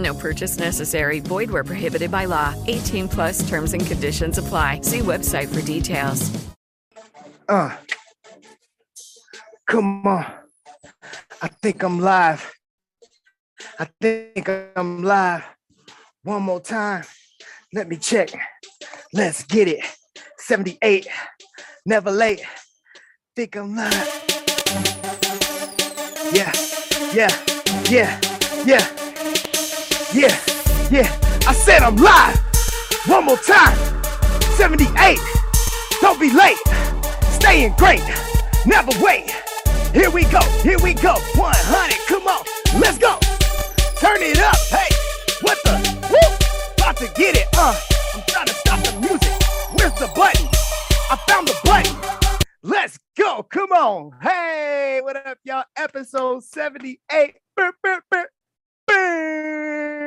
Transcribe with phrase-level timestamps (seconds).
[0.00, 1.20] No purchase necessary.
[1.20, 2.54] Void where prohibited by law.
[2.66, 4.80] 18 plus terms and conditions apply.
[4.80, 6.30] See website for details.
[7.46, 7.76] Uh,
[9.66, 10.24] come on.
[11.42, 12.50] I think I'm live.
[13.78, 15.44] I think I'm live.
[16.22, 17.04] One more time.
[17.74, 18.30] Let me check.
[19.12, 19.84] Let's get it.
[20.38, 21.08] 78.
[21.84, 22.42] Never late.
[23.36, 24.30] Think I'm live.
[26.32, 26.52] Yeah,
[27.12, 27.30] yeah,
[27.90, 28.20] yeah,
[28.64, 29.09] yeah,
[30.12, 30.36] yeah,
[30.90, 31.08] yeah.
[31.46, 32.38] I said I'm live.
[33.06, 33.76] One more time.
[34.56, 35.18] 78.
[36.00, 36.58] Don't be late.
[37.30, 38.02] Staying great.
[38.66, 39.30] Never wait.
[39.92, 40.40] Here we go.
[40.62, 41.14] Here we go.
[41.34, 42.06] 100.
[42.08, 42.44] Come on.
[42.80, 43.18] Let's go.
[43.98, 44.56] Turn it up.
[44.68, 44.88] Hey,
[45.42, 45.76] what the?
[46.10, 46.74] Woo!
[46.78, 47.48] About to get it.
[47.56, 47.74] Uh,
[48.14, 49.32] I'm trying to stop the music.
[49.78, 50.46] Where's the button?
[51.10, 51.96] I found the button.
[52.62, 53.42] Let's go.
[53.44, 54.12] Come on.
[54.22, 55.64] Hey, what up, y'all?
[55.76, 57.36] Episode 78.
[57.56, 58.26] Brr, brr, brr,
[58.86, 59.99] brr.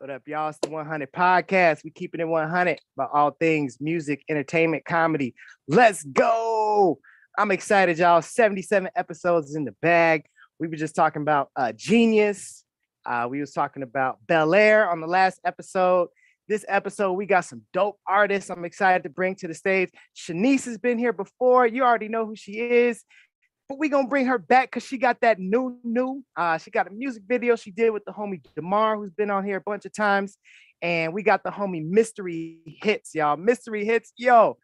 [0.00, 0.48] What up, y'all?
[0.48, 1.84] It's the 100 podcast.
[1.84, 5.34] We keeping it 100 about all things music, entertainment, comedy.
[5.68, 6.98] Let's go.
[7.36, 8.22] I'm excited, y'all.
[8.22, 10.24] 77 episodes in the bag.
[10.58, 12.64] We were just talking about uh, Genius.
[13.04, 16.08] Uh, we was talking about Bel Air on the last episode.
[16.48, 19.90] This episode, we got some dope artists I'm excited to bring to the stage.
[20.16, 21.66] Shanice has been here before.
[21.66, 23.04] You already know who she is.
[23.70, 26.24] But we gonna bring her back because she got that new, new.
[26.36, 29.44] Uh, she got a music video she did with the homie Demar, who's been on
[29.44, 30.38] here a bunch of times.
[30.82, 33.36] And we got the homie Mystery Hits, y'all.
[33.36, 34.58] Mystery Hits, yo.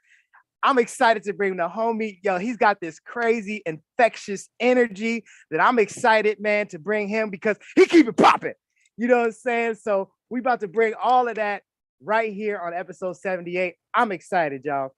[0.60, 2.18] I'm excited to bring the homie.
[2.24, 7.58] Yo, he's got this crazy infectious energy that I'm excited, man, to bring him because
[7.76, 8.54] he keep it popping.
[8.96, 9.74] You know what I'm saying?
[9.76, 11.62] So we about to bring all of that
[12.02, 13.76] right here on episode 78.
[13.94, 14.90] I'm excited, y'all.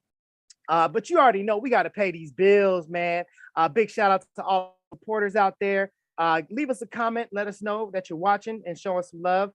[0.69, 3.25] Uh, but you already know we got to pay these bills, man.
[3.57, 5.91] Uh, big shout out to all reporters out there.
[6.19, 7.29] Uh, leave us a comment.
[7.33, 9.51] Let us know that you're watching and show us some love.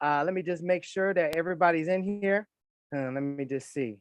[0.00, 2.48] Uh, let me just make sure that everybody's in here.
[2.94, 3.98] Uh, let me just see.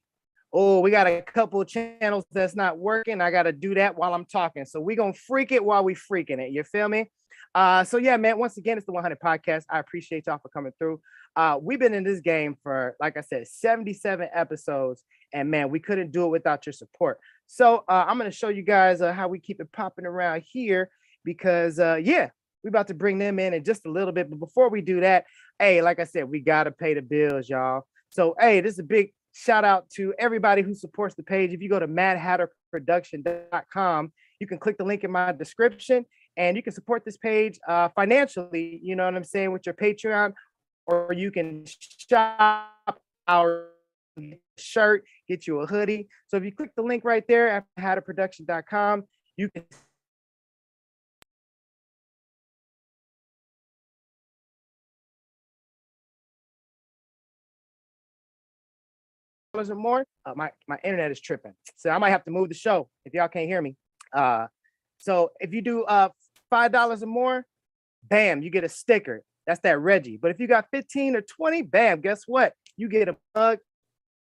[0.53, 3.21] Oh, we got a couple channels that's not working.
[3.21, 4.65] I got to do that while I'm talking.
[4.65, 6.51] So we going to freak it while we freaking it.
[6.51, 7.11] You feel me?
[7.55, 9.63] Uh, so yeah, man, once again, it's the 100 podcast.
[9.69, 10.99] I appreciate y'all for coming through.
[11.35, 15.03] Uh, we've been in this game for, like I said, 77 episodes.
[15.33, 17.19] And man, we couldn't do it without your support.
[17.47, 20.89] So uh, I'm to show you guys uh, how we keep it popping around here
[21.23, 22.29] because, uh, yeah,
[22.63, 24.29] we're about to bring them in in just a little bit.
[24.29, 25.25] But before we do that,
[25.59, 27.85] hey, like I said, we got to pay the bills, y'all.
[28.09, 31.53] So, hey, this is a big shout out to everybody who supports the page.
[31.53, 36.05] If you go to madhatterproduction.com, you can click the link in my description
[36.37, 39.75] and you can support this page uh, financially, you know what I'm saying, with your
[39.75, 40.33] Patreon,
[40.85, 41.65] or you can
[42.09, 43.69] shop our
[44.57, 46.07] shirt, get you a hoodie.
[46.27, 49.03] So if you click the link right there at hadderproduction.com,
[49.35, 49.65] you can
[59.53, 60.05] or more.
[60.23, 63.13] Uh, my my internet is tripping, so I might have to move the show if
[63.15, 63.75] y'all can't hear me.
[64.13, 64.45] Uh,
[64.97, 66.09] so if you do uh
[66.49, 67.45] five dollars or more,
[68.03, 69.23] bam, you get a sticker.
[69.45, 70.17] That's that Reggie.
[70.17, 72.53] But if you got 15 or 20, bam, guess what?
[72.75, 73.59] You get a mug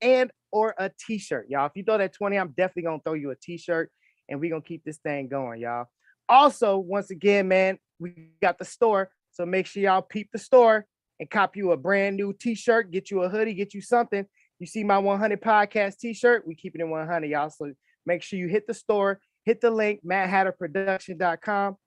[0.02, 1.66] and or a t-shirt, y'all.
[1.66, 3.90] If you throw that 20, I'm definitely gonna throw you a t-shirt
[4.30, 5.86] and we're gonna keep this thing going, y'all.
[6.30, 9.10] Also, once again, man, we got the store.
[9.32, 10.86] So make sure y'all peep the store
[11.20, 14.26] and cop you a brand new t-shirt, get you a hoodie, get you something.
[14.60, 17.50] You see my 100 podcast t-shirt, we keep it in 100, y'all.
[17.50, 17.72] So
[18.06, 21.78] make sure you hit the store, hit the link, madhatterproduction.com.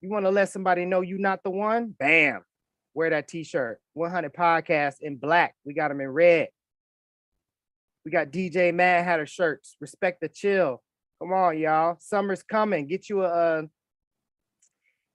[0.00, 1.94] You want to let somebody know you're not the one?
[1.98, 2.42] Bam.
[2.94, 3.80] Wear that t-shirt.
[3.94, 5.54] 100 podcast in black.
[5.64, 6.48] We got them in red.
[8.04, 9.76] We got DJ Mad Hatter shirts.
[9.80, 10.82] Respect the chill.
[11.20, 11.96] Come on, y'all.
[12.00, 12.86] Summer's coming.
[12.86, 13.62] Get you a uh,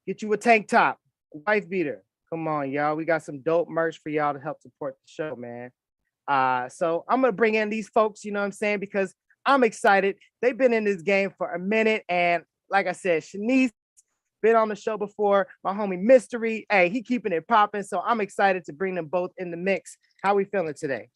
[0.05, 0.99] get you a tank top,
[1.31, 2.03] wife beater.
[2.29, 2.95] Come on, y'all.
[2.95, 5.71] We got some dope merch for y'all to help support the show, man.
[6.27, 8.79] Uh, so I'm gonna bring in these folks, you know what I'm saying?
[8.79, 9.15] Because
[9.45, 10.17] I'm excited.
[10.41, 13.71] They've been in this game for a minute, and like I said, Shanice
[14.43, 15.47] been on the show before.
[15.63, 17.81] My homie Mystery, hey, he keeping it popping.
[17.81, 19.97] So I'm excited to bring them both in the mix.
[20.21, 21.09] How we feeling today?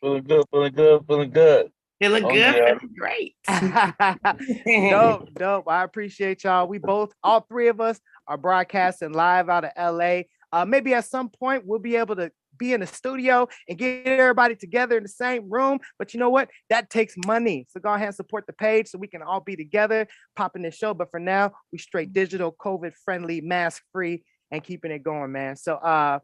[0.00, 1.70] Feeling good, feeling good, feeling good.
[2.00, 2.78] Feeling Oh, good, yeah.
[2.78, 3.36] feeling great.
[4.90, 5.68] dope, dope.
[5.68, 6.66] I appreciate y'all.
[6.66, 10.22] We both, all three of us, are broadcasting live out of LA.
[10.52, 14.06] Uh, maybe at some point we'll be able to be in the studio and get
[14.06, 15.78] everybody together in the same room.
[15.98, 16.50] But you know what?
[16.70, 17.66] That takes money.
[17.70, 20.06] So go ahead and support the page so we can all be together,
[20.36, 20.94] popping this show.
[20.94, 25.56] But for now, we straight digital, COVID friendly, mask free, and keeping it going, man.
[25.56, 26.20] So uh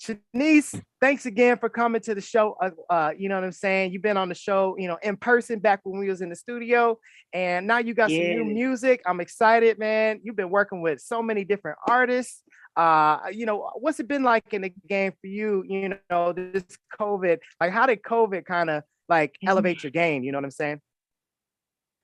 [0.00, 2.56] Shanice, thanks again for coming to the show.
[2.60, 3.92] Uh, uh, you know what I'm saying?
[3.92, 6.36] You've been on the show, you know, in person back when we was in the
[6.36, 6.98] studio,
[7.34, 9.02] and now you got some new music.
[9.04, 10.20] I'm excited, man.
[10.22, 12.42] You've been working with so many different artists.
[12.76, 15.64] Uh, you know, what's it been like in the game for you?
[15.66, 16.64] You know, this
[16.98, 19.48] COVID, like how did COVID kind of like Mhm.
[19.48, 20.22] elevate your game?
[20.22, 20.80] You know what I'm saying?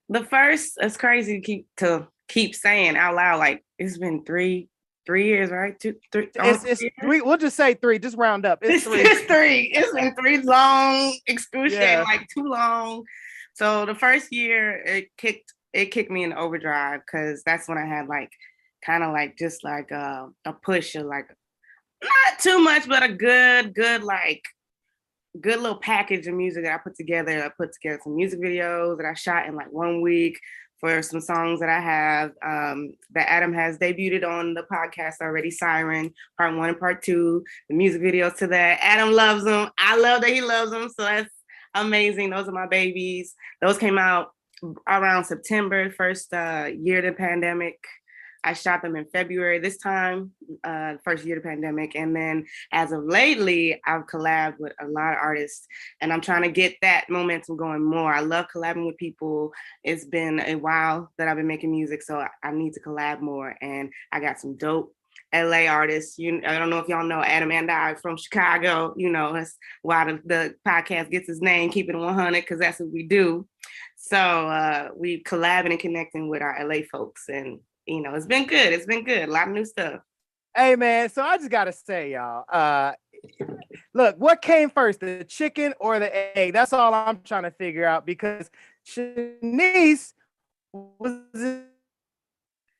[0.08, 3.38] the first, it's crazy to keep to keep saying out loud.
[3.38, 4.68] Like it's been three,
[5.04, 5.78] three years, right?
[5.80, 6.28] Two, three.
[6.36, 7.20] It's, it's three three.
[7.22, 7.98] We'll just say three.
[7.98, 8.60] Just round up.
[8.62, 9.00] It's It's, three.
[9.00, 9.62] it's three.
[9.74, 12.02] It's been three long, excruciating, Yeah.
[12.02, 13.02] like too long.
[13.54, 17.84] So the first year it kicked it kicked me in overdrive because that's when I
[17.84, 18.30] had like
[18.86, 21.28] kind of like just like uh, a push of like
[22.02, 24.42] not too much, but a good, good like
[25.40, 27.44] good little package of music that I put together.
[27.44, 30.38] I put together some music videos that I shot in like one week
[30.78, 35.50] for some songs that I have um, that Adam has debuted on the podcast already.
[35.50, 37.44] Siren Part One and Part Two.
[37.68, 38.78] The music videos to that.
[38.82, 39.70] Adam loves them.
[39.78, 40.88] I love that he loves them.
[40.88, 41.30] So that's
[41.74, 42.30] amazing.
[42.30, 43.34] Those are my babies.
[43.60, 44.32] Those came out
[44.88, 47.78] around September, first uh, year of the pandemic.
[48.46, 50.30] I shot them in February this time,
[50.62, 51.96] uh, first year of the pandemic.
[51.96, 55.66] And then as of lately, I've collabed with a lot of artists
[56.00, 58.14] and I'm trying to get that momentum going more.
[58.14, 59.52] I love collabing with people.
[59.82, 63.54] It's been a while that I've been making music, so I- need to collab more.
[63.60, 64.94] And I got some dope
[65.34, 66.18] LA artists.
[66.18, 68.94] You, I don't know if y'all know Adam and I from Chicago.
[68.96, 72.80] You know, that's why the, the podcast gets its name, Keep It 100, because that's
[72.80, 73.46] what we do.
[73.96, 78.46] So uh, we collabing and connecting with our LA folks, and you know, it's been
[78.46, 78.72] good.
[78.72, 79.28] It's been good.
[79.28, 80.00] A lot of new stuff.
[80.54, 82.44] Hey man, so I just gotta say, y'all.
[82.48, 82.92] Uh,
[83.92, 86.54] look, what came first, the chicken or the egg?
[86.54, 88.50] That's all I'm trying to figure out because
[88.86, 90.14] Shanice
[90.72, 91.20] was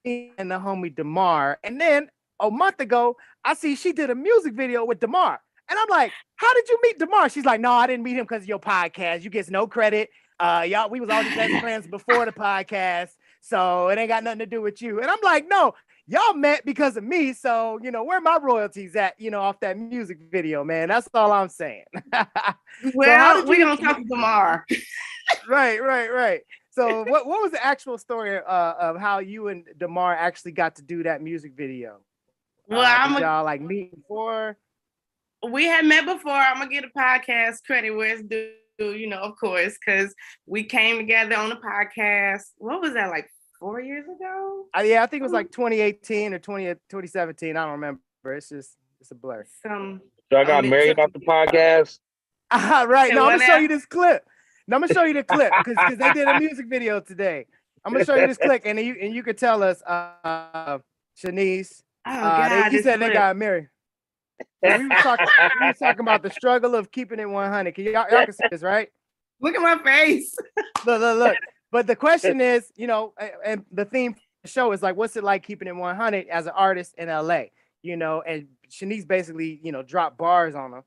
[0.05, 2.09] in the homie Demar, and then
[2.41, 5.39] a month ago, I see she did a music video with Demar,
[5.69, 8.25] and I'm like, "How did you meet Demar?" She's like, "No, I didn't meet him
[8.25, 9.23] because of your podcast.
[9.23, 10.09] You get no credit.
[10.41, 13.11] Uh, y'all, we was already best friends before the podcast,
[13.49, 15.75] so it ain't got nothing to do with you." And I'm like, "No,
[16.07, 17.33] y'all met because of me.
[17.33, 20.89] So, you know, where my royalties at, you know, off that music video, man.
[20.89, 21.85] That's all I'm saying.
[22.95, 24.61] Well, we're you- gonna talk tomorrow.
[25.49, 26.41] right, right, right.
[26.71, 30.77] So what, what was the actual story uh, of how you and Demar actually got
[30.77, 32.01] to do that music video?
[32.69, 34.59] Well, Uh, I'm a, y'all like meet before?
[35.51, 36.33] we had met before.
[36.33, 40.15] I'm gonna get a podcast credit where it's due, you know, of course, because
[40.45, 42.43] we came together on the podcast.
[42.59, 44.67] What was that like four years ago?
[44.77, 47.57] Uh, yeah, I think it was like 2018 or 20, 2017.
[47.57, 48.01] I don't remember.
[48.27, 49.45] It's just it's a blur.
[49.63, 50.01] Some
[50.33, 51.99] So I got Um, married off the podcast.
[52.51, 53.09] Ah, right.
[53.11, 54.25] Say No, I'm gonna show you this clip.
[54.69, 57.47] No, I'm gonna show you the clip because they did a music video today.
[57.85, 60.79] I'm gonna show you this clip, and you and you could tell us, uh,
[61.23, 61.83] Shanice.
[62.07, 63.69] oh Uh, god, they, you this said they got married.
[64.65, 65.27] So we were talking.
[65.61, 67.75] we were talking about the struggle of keeping it 100.
[67.75, 68.89] Can y'all, y'all can see this, right?
[69.41, 70.35] Look at my face.
[70.85, 71.37] Look, look, look.
[71.73, 73.13] But the question is, you know,
[73.45, 76.47] and the theme for the show is like, what's it like keeping it 100 as
[76.47, 77.45] an artist in LA?
[77.83, 80.83] You know, and Shanice basically, you know, dropped bars on them.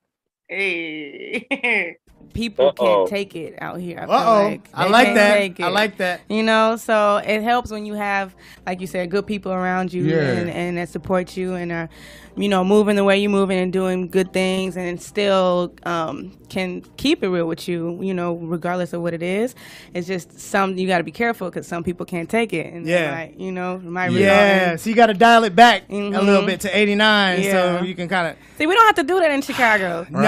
[0.50, 1.98] Hey.
[2.34, 3.06] people Uh-oh.
[3.06, 4.00] can't take it out here.
[4.00, 4.44] I Uh oh.
[4.44, 5.38] like I like can't that.
[5.38, 6.22] take I like that.
[6.30, 8.36] You know, so it helps when you have,
[8.68, 10.22] like you said, good people around you Yeah.
[10.32, 11.90] and, and that support you and are,
[12.36, 16.82] you know, moving the way you're moving and doing good things and still um, can
[16.98, 19.56] keep it real with you, you know, regardless of what it is.
[19.94, 22.72] It's just some, you got to be careful because some people can't take it.
[22.74, 23.00] And Yeah.
[23.02, 23.12] yeah.
[23.16, 24.72] Might, you know, it might Yeah.
[24.74, 26.46] in- So you got to dial it back a little Mhm.
[26.46, 27.52] bit to 89 Yeah.
[27.80, 28.36] so you can kind of.
[28.58, 30.06] See, we don't have to do that in Chicago.
[30.10, 30.20] No,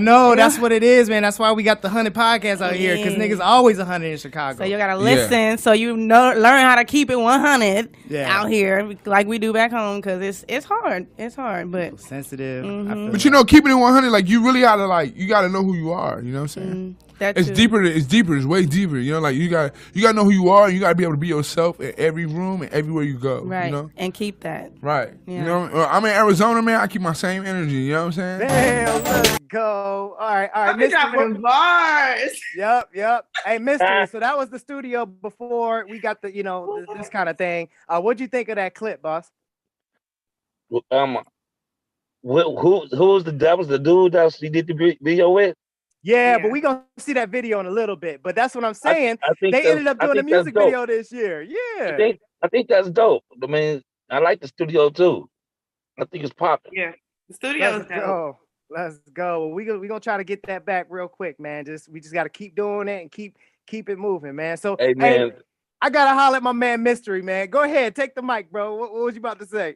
[0.00, 1.22] no, that's what it is, man.
[1.22, 4.58] That's why we got the 100 podcast out here because niggas always 100 in Chicago.
[4.58, 8.28] So you gotta listen, so you know, learn how to keep it 100 Yeah.
[8.30, 11.06] out here, like we do back home, because it's it's hard.
[11.18, 12.64] It's hard, but sensitive.
[12.64, 13.12] I Mhm.
[13.12, 15.74] But you know, keeping it 100, like you really gotta like, you gotta know who
[15.74, 16.20] you are.
[16.22, 16.96] You know what I'm saying?
[17.18, 17.54] That it's too.
[17.54, 17.82] deeper.
[17.82, 18.36] It's deeper.
[18.36, 18.98] It's way deeper.
[18.98, 20.66] You know, like you got you got to know who you are.
[20.66, 23.18] and You got to be able to be yourself in every room and everywhere you
[23.18, 23.42] go.
[23.42, 23.66] Right.
[23.66, 23.90] You know.
[23.96, 24.72] And keep that.
[24.82, 25.14] Right.
[25.26, 25.38] Yeah.
[25.38, 26.80] You know, I'm in Arizona, man.
[26.80, 27.72] I keep my same energy.
[27.74, 28.48] You know what I'm saying?
[28.48, 30.16] Damn, let's go.
[30.18, 31.00] All right, all right, I be Mystery.
[31.00, 32.40] dropping what- bars.
[32.56, 33.26] Yep, yep.
[33.44, 34.06] Hey, mystery.
[34.10, 37.36] So that was the studio before we got the, you know, th- this kind of
[37.38, 37.68] thing.
[37.88, 39.30] Uh, what'd you think of that clip, boss?
[40.90, 41.18] Um,
[42.22, 45.54] who who who was the that was the dude that she did the video with?
[46.06, 48.22] Yeah, but we gonna see that video in a little bit.
[48.22, 49.18] But that's what I'm saying.
[49.24, 51.42] I think they ended up doing a music video this year.
[51.42, 51.96] I Yeah.
[51.96, 53.24] think I think that's dope.
[53.42, 55.28] I mean, I like the studio too.
[55.98, 56.72] I think it's popping.
[56.76, 56.92] Yeah,
[57.28, 57.98] the studio's Let's dope.
[57.98, 58.38] go.
[58.70, 59.48] Let's go.
[59.48, 61.64] We gonna we gonna try to get that back real quick, man.
[61.64, 63.36] Just we just gotta keep doing it and keep
[63.66, 64.56] keep it moving, man.
[64.58, 65.32] So Hey man,
[65.82, 67.50] I gotta holler at my man Mystery, man.
[67.50, 68.76] Go ahead, take the mic, bro.
[68.76, 69.74] What, what was you about to say?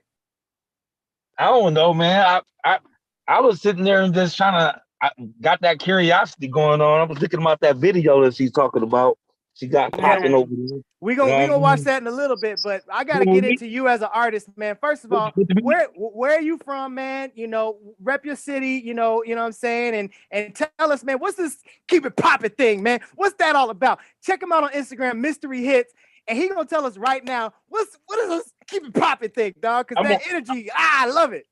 [1.37, 2.25] I don't know, man.
[2.25, 2.79] I I
[3.27, 7.01] I was sitting there and just trying to I got that curiosity going on.
[7.01, 9.19] I was thinking about that video that she's talking about.
[9.55, 10.37] She got popping Yeah.
[10.39, 10.79] over there.
[11.01, 13.67] We gonna we gonna watch that in a little bit, but I gotta get into
[13.67, 14.77] you as an artist, man.
[14.81, 17.33] First of all, Good to be- where where are you from, man?
[17.35, 20.93] You know, rep your city, you know, you know what I'm saying, and and tell
[20.93, 23.01] us, man, what's this keep it popping thing, man?
[23.17, 24.01] What's that all about?
[24.23, 25.93] Check him out on Instagram, Mystery Hits,
[26.29, 29.55] and he gonna tell us right now what's what is this keep it popping thing,
[29.61, 29.89] dog?
[29.89, 31.47] Cause I'm that energy, ah, I love it.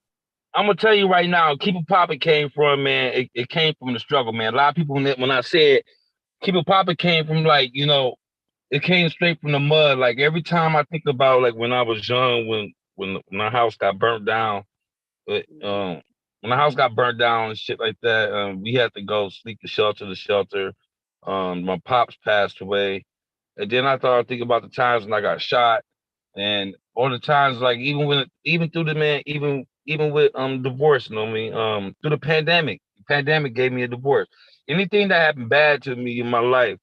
[0.54, 3.12] I'm gonna tell you right now, keep it popping came from man.
[3.14, 4.54] It, it came from the struggle, man.
[4.54, 5.82] A lot of people when, it- when I said
[6.42, 8.16] keep it popping came from like you know,
[8.70, 9.98] it came straight from the mud.
[9.98, 13.76] Like every time I think about like when I was young, when when my house
[13.76, 14.64] got burnt down,
[15.26, 16.02] but, um,
[16.42, 19.30] when the house got burnt down and shit like that, um, we had to go
[19.30, 20.74] sleep the shelter to shelter.
[21.26, 23.04] Um, my pops passed away,
[23.58, 25.82] and then I started thinking about the times when I got shot,
[26.36, 30.62] and all the times like even when even through the man even even with um
[30.62, 31.54] divorce, you know what I mean?
[31.54, 34.28] Um, through the pandemic, the pandemic gave me a divorce.
[34.68, 36.78] Anything that happened bad to me in my life,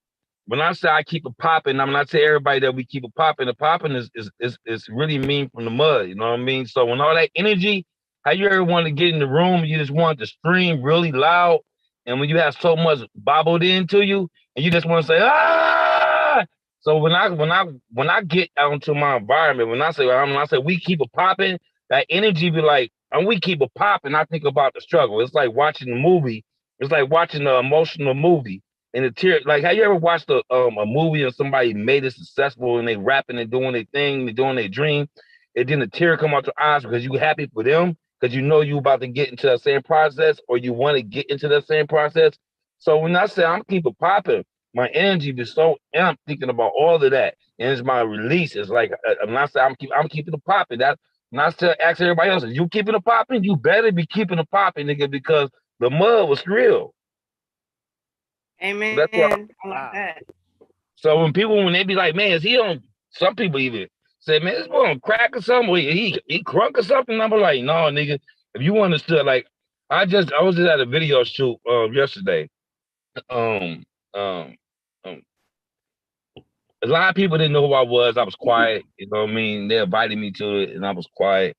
[0.46, 3.04] when I say I keep it popping, I mean I tell everybody that we keep
[3.04, 3.46] it popping.
[3.46, 6.42] The popping is is is is really mean from the mud, you know what I
[6.42, 6.66] mean?
[6.66, 7.86] So when all that energy,
[8.24, 11.12] how you ever want to get in the room, you just want to scream really
[11.12, 11.60] loud,
[12.06, 15.18] and when you have so much bobbled into you, and you just want to say
[15.22, 16.44] ah.
[16.80, 20.10] So when I when I when I get out into my environment, when I say
[20.10, 21.58] I'm when I say we keep it popping,
[21.90, 24.14] that energy be like, and we keep it popping.
[24.14, 25.20] I think about the struggle.
[25.20, 26.44] It's like watching a movie.
[26.78, 28.62] It's like watching an emotional movie.
[28.94, 32.04] And the tear, like, have you ever watched a um a movie and somebody made
[32.04, 35.08] it successful and they rapping and doing their thing, they doing their dream,
[35.56, 38.42] and then the tear come out your eyes because you happy for them, because you
[38.42, 41.48] know you about to get into that same process or you want to get into
[41.48, 42.34] that same process.
[42.78, 44.44] So when I say I'm keep it popping,
[44.74, 48.56] my energy is so amped thinking about all of that, and it's my release.
[48.56, 50.78] It's like uh, when I say I'm keep I'm keeping it popping.
[50.80, 50.98] That
[51.36, 54.86] I tell ask everybody else, you keeping it popping, you better be keeping it popping,
[54.88, 56.94] nigga, because the mud was real.
[58.62, 58.96] Amen.
[58.96, 59.32] That's what-
[59.64, 60.22] I like that.
[60.96, 62.82] So when people when they be like, man, is he on?
[63.10, 63.88] Some people even
[64.20, 65.70] say, man, this boy on crack or something.
[65.70, 67.20] Or he he, crunk or something.
[67.20, 68.18] I'm like, no, nigga.
[68.54, 69.46] If you understood, like,
[69.90, 72.48] I just I was just at a video shoot um yesterday.
[73.30, 74.56] Um um
[75.04, 75.22] um.
[76.84, 78.16] A lot of people didn't know who I was.
[78.16, 78.44] I was mm-hmm.
[78.44, 78.84] quiet.
[78.98, 79.68] You know what I mean?
[79.68, 81.56] They invited me to it, and I was quiet.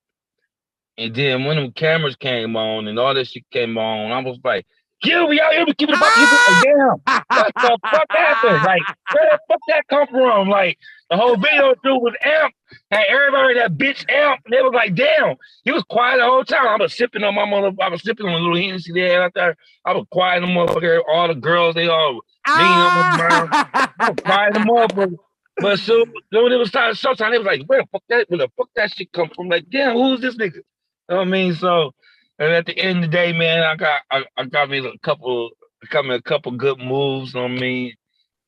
[0.96, 4.38] And then when the cameras came on and all this shit came on, I was
[4.42, 4.66] like,
[5.04, 6.00] yeah, we out here, we keep it up.
[6.00, 6.60] Like, ah!
[6.64, 8.64] damn, what the fuck happened?
[8.64, 8.82] Like,
[9.12, 10.48] where the fuck that come from?
[10.48, 10.76] Like,
[11.08, 12.52] the whole video dude was amp,
[12.90, 16.44] had everybody that bitch amp, and they was like, damn, he was quiet the whole
[16.44, 16.66] time.
[16.66, 19.34] I was sipping on my mother, I was sipping on a little Hennessy there out
[19.34, 19.56] there.
[19.84, 21.00] I was quiet, the motherfucker.
[21.08, 23.50] All the girls, they all on the ground.
[23.52, 25.16] I was quiet, the motherfucker.
[25.60, 28.30] But so, so when it was time, sometimes it was like, where the fuck that,
[28.30, 29.48] where the fuck that shit come from?
[29.48, 30.54] Like, damn, who's this nigga?
[30.54, 30.62] You
[31.10, 31.54] know what I mean?
[31.54, 31.92] So,
[32.38, 34.98] and at the end of the day, man, I got I, I got me a
[34.98, 35.50] couple
[35.90, 37.34] got me a couple good moves.
[37.34, 37.94] You know what I mean?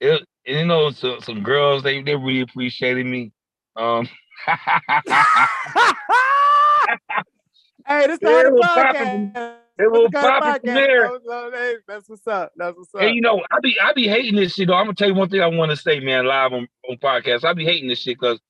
[0.01, 3.33] It, and, you know, so, some girls they they really appreciated me.
[3.77, 4.09] Um
[7.87, 9.57] hey, this Yeah, the it was Hunter popping podcast.
[9.81, 11.03] It will pop from there.
[11.03, 12.53] That's what's up, hey, That's what's up.
[12.57, 13.01] That's what's up.
[13.03, 14.75] And you know, I be I be hating this shit though.
[14.75, 17.45] I'm gonna tell you one thing I want to say, man, live on, on podcast.
[17.45, 18.41] I be hating this shit because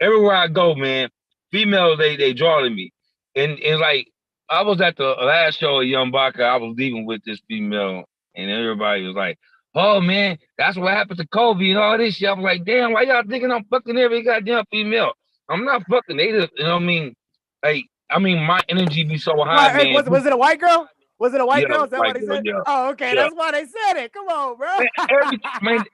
[0.00, 1.10] everywhere I go, man,
[1.50, 2.92] females they they draw to me.
[3.36, 4.08] And and like
[4.48, 8.04] I was at the last show of Young Baka, I was leaving with this female,
[8.34, 9.38] and everybody was like,
[9.74, 12.28] Oh man, that's what happened to Kobe and all this shit.
[12.28, 15.12] I'm like, damn, why y'all thinking I'm fucking every goddamn female?
[15.48, 17.14] I'm not fucking they just, you know what I mean?
[17.62, 20.88] Like, I mean, my energy be so high, was, was it a white girl?
[21.18, 21.84] Was it a white Yeah, girl?
[21.84, 22.44] Is that what they said?
[22.46, 22.60] yeah.
[22.66, 23.10] Oh, okay.
[23.14, 23.22] Yeah.
[23.22, 24.12] That's why they said it.
[24.12, 24.68] Come on, bro.
[24.78, 25.84] Man, every, man,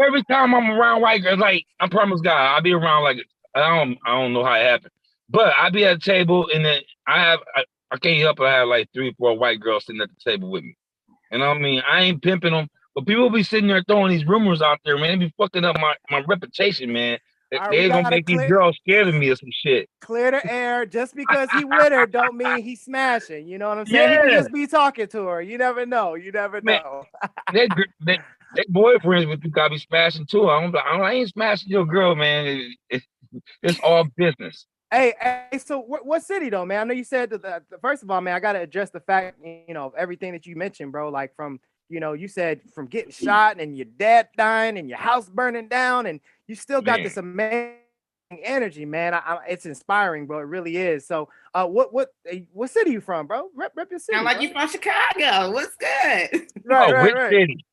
[0.00, 3.18] every time I'm around white girls, like I promise God, I'll be around like
[3.54, 4.92] I don't I don't know how it happened.
[5.30, 8.50] But I'll be at a table and then I have I, I can't help but
[8.50, 10.76] have like three or four white girls sitting at the table with me.
[11.30, 14.62] And I mean I ain't pimping them, But people be sitting there throwing these rumors
[14.62, 15.18] out there, man.
[15.18, 17.18] They be fucking up my, my reputation, man.
[17.58, 19.88] Right, they we ain't gonna make these girls scared of me or some shit.
[20.00, 20.86] Clear the air.
[20.86, 23.46] Just because he with her don't mean he's smashing.
[23.46, 24.08] You know what I'm saying?
[24.08, 24.38] He Yeah.
[24.38, 25.40] just be talking to her.
[25.42, 26.14] You never know.
[26.14, 26.80] You never Man.
[26.82, 27.04] know.
[27.52, 27.68] that,
[28.04, 28.18] they,
[28.54, 30.48] they boyfriends with you gotta be smashing too.
[30.48, 32.46] I'm like, I ain't smashing your girl, man.
[32.46, 33.02] It- it-
[33.62, 34.66] it's all business.
[34.90, 36.80] Hey, hey, so what, what city though, man?
[36.80, 37.42] I know you said that.
[37.42, 40.46] The, the- first of all, man, I gotta address the fact, you know, everything that
[40.46, 41.10] you mentioned, bro.
[41.10, 41.60] Like from,
[41.90, 45.68] you know, you said from getting shot and your dad dying and your house burning
[45.68, 47.04] down, and you still got Man.
[47.04, 47.76] this amazing
[48.42, 49.14] energy, man.
[49.14, 50.38] I, I, it's inspiring, bro.
[50.40, 51.06] It really is.
[51.06, 53.50] So, uh, what, what, eh, what city you from, bro?
[53.54, 54.16] Rep, rep your city.
[54.16, 54.42] Sound like bro.
[54.42, 55.52] you from Chicago.
[55.52, 56.46] What's good?
[56.64, 57.30] right, oh, right, which right.
[57.30, 57.64] city?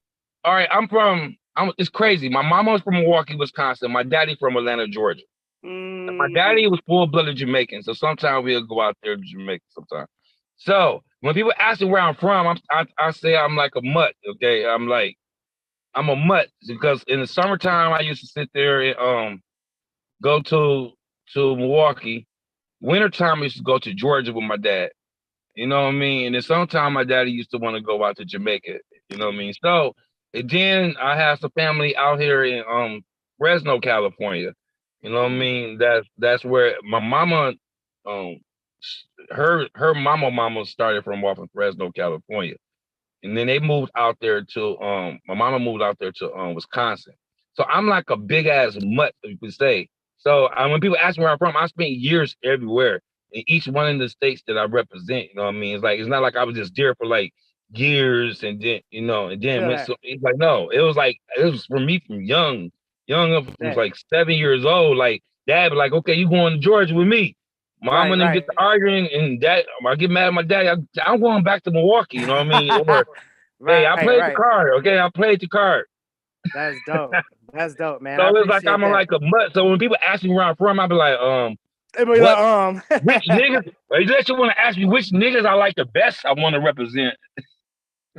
[0.43, 1.35] All right, I'm from.
[1.55, 1.71] I'm.
[1.77, 2.29] It's crazy.
[2.29, 3.91] My mama was from Milwaukee, Wisconsin.
[3.91, 5.21] My daddy from Atlanta, Georgia.
[6.07, 9.21] And my Mm, daddy was full blooded Jamaican, so sometimes we'll go out there to
[9.21, 9.63] Jamaica.
[9.69, 10.09] Sometimes.
[10.57, 13.81] So when people ask me where I'm from, I'm, I I say I'm like a
[13.81, 14.15] mutt.
[14.27, 15.17] Okay, I'm like
[15.95, 19.41] I'm a mutt because in the summertime I used to sit there and um
[20.21, 20.91] go to
[21.33, 22.27] to Milwaukee.
[22.81, 24.91] Wintertime I used to go to Georgia with my dad.
[25.55, 26.27] You know what I mean?
[26.27, 28.79] And then sometime my daddy used to want to go out to Jamaica.
[29.09, 29.53] You know what I mean?
[29.62, 29.93] So
[30.33, 33.01] and then I have some family out here in um
[33.38, 34.53] Fresno, California.
[35.01, 35.77] You know what I mean?
[35.77, 37.53] That's that's where my mama,
[38.07, 38.38] um,
[39.31, 42.55] her her mama mama started from off in Fresno, California,
[43.23, 45.19] and then they moved out there to um.
[45.27, 47.13] My mama moved out there to um Wisconsin.
[47.53, 49.89] So I'm like a big ass mutt, if you could say.
[50.17, 53.01] So uh, when people ask me where I'm from, I spent years everywhere
[53.31, 55.29] in each one of the states that I represent.
[55.29, 55.75] You know what I mean?
[55.75, 57.33] It's like it's not like I was just there for like
[57.73, 61.19] years and then you know and then went so, it's like no, it was like
[61.37, 62.71] it was for me from young,
[63.07, 63.73] young up Yeah.
[63.75, 64.97] like seven years old.
[64.97, 67.35] Like dad like, okay, you going to Georgia with me.
[67.83, 68.31] Mom Right, and them right.
[68.31, 70.69] get to arguing and dad I get mad at my daddy.
[70.69, 70.75] I,
[71.05, 72.75] I'm going back to Milwaukee, you know what I mean?
[72.75, 73.05] Or,
[73.67, 74.25] hey, I Right, played right.
[74.25, 74.73] the card.
[74.79, 75.85] Okay, I played the card.
[76.53, 77.19] That's dope.
[77.53, 78.21] That's dope, man.
[78.21, 78.91] I so it's like I'm that.
[78.91, 79.53] like a mutt.
[79.53, 81.57] So when people ask me where I'm from, I be like, um,
[81.97, 83.63] They be like, um, which niggas?
[83.91, 86.61] Unless you want to ask me which niggas I like the best, I want to
[86.61, 87.15] represent.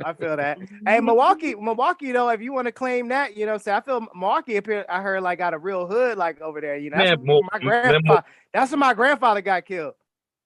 [0.03, 0.59] I feel that.
[0.85, 4.07] Hey, Milwaukee, Milwaukee though, if you want to claim that, you know, say I feel
[4.13, 6.77] Milwaukee up here, I heard like got a real hood like over there.
[6.77, 8.23] You know, that's Man, where Mil- my man, grandfather.
[8.53, 9.93] That's where my grandfather got killed.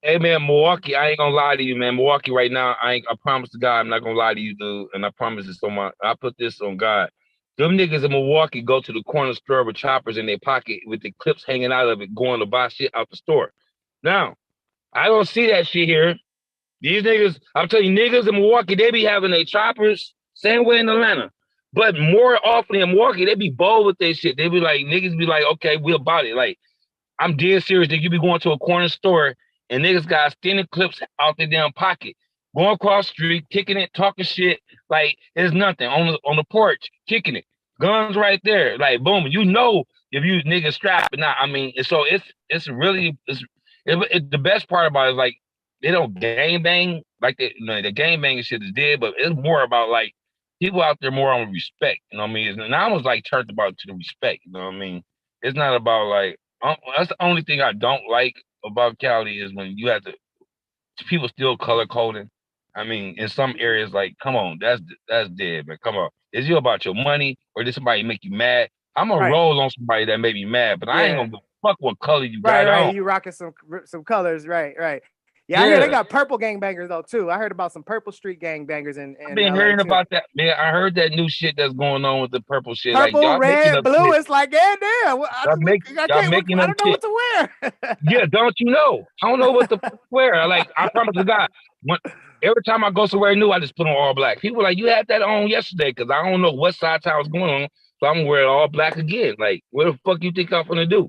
[0.02, 1.96] Hey man, Milwaukee, I ain't gonna lie to you, man.
[1.96, 4.56] Milwaukee right now, I ain't I promise to God, I'm not gonna lie to you,
[4.56, 4.90] dude.
[4.94, 7.10] And I promise this on my I put this on God.
[7.58, 11.02] Them niggas in Milwaukee go to the corner store with choppers in their pocket with
[11.02, 13.52] the clips hanging out of it, going to buy shit out the store.
[14.02, 14.36] Now,
[14.94, 16.16] I don't see that shit here.
[16.82, 20.80] These niggas, I'm telling you, niggas in Milwaukee, they be having their choppers, same way
[20.80, 21.32] in Atlanta.
[21.74, 24.38] But more often in Milwaukee, they be bold with their shit.
[24.38, 26.36] They be like, niggas be like, okay, we about it.
[26.36, 26.58] Like,
[27.20, 29.36] I'm dead serious that you be going to a corner store
[29.70, 32.16] and niggas got extended clips out their damn pocket,
[32.56, 36.44] going across the street, kicking it, talking shit, like it's nothing on the on the
[36.46, 37.46] porch, kicking it,
[37.80, 41.38] guns right there, like boom, you know if you niggas strapped or not.
[41.40, 43.44] I mean, so it's it's really it's
[43.86, 45.36] it, it- the best part about it is like
[45.82, 49.14] they don't gang bang like the you know, the gang banging shit is dead, but
[49.18, 50.14] it's more about like
[50.62, 52.02] people out there more on respect.
[52.12, 52.60] You know what I mean?
[52.60, 54.42] And I was like turned about to the respect.
[54.46, 55.04] You know what I mean?
[55.42, 59.54] It's not about like um, that's the only thing I don't like about Cali is
[59.54, 60.14] when you have to
[61.08, 62.30] people still color coding.
[62.76, 65.78] I mean, in some areas, like, come on, that's that's dead, man.
[65.84, 68.70] Come on, is you about your money or did somebody make you mad?
[68.96, 69.32] I'm gonna Right.
[69.32, 72.42] roll on somebody that made me mad, but I ain't gonna fuck what color you
[72.44, 72.90] Right, got right.
[72.90, 72.96] on.
[72.96, 73.54] You rocking some
[73.86, 75.02] some colors, right, right.
[75.50, 77.32] Yeah, I hear they got purple gangbangers though too.
[77.32, 79.84] I heard about some purple street gangbangers in I've been LA, hearing too.
[79.84, 80.54] about that, man.
[80.54, 82.94] I heard that new shit that's going on with the purple shit.
[82.94, 83.94] like, purple, y'all red, blue.
[83.94, 84.16] shit.
[84.20, 85.24] It's like, yeah, damn.
[85.24, 87.98] I, Y'all make- I y'all making I don't know what to wear.
[88.04, 89.04] yeah, don't you know?
[89.24, 89.80] I don't know what to
[90.12, 90.46] wear.
[90.46, 91.50] Like, I promise to God,
[91.82, 91.98] when,
[92.44, 94.42] every time I go somewhere new, I just put on all black.
[94.42, 97.28] People like, you had that on yesterday because I don't know what side town was
[97.28, 97.68] going on,
[98.00, 99.34] so I'm gonna wear it all black again.
[99.40, 101.08] Like, what the fuck you think I'm gonna do?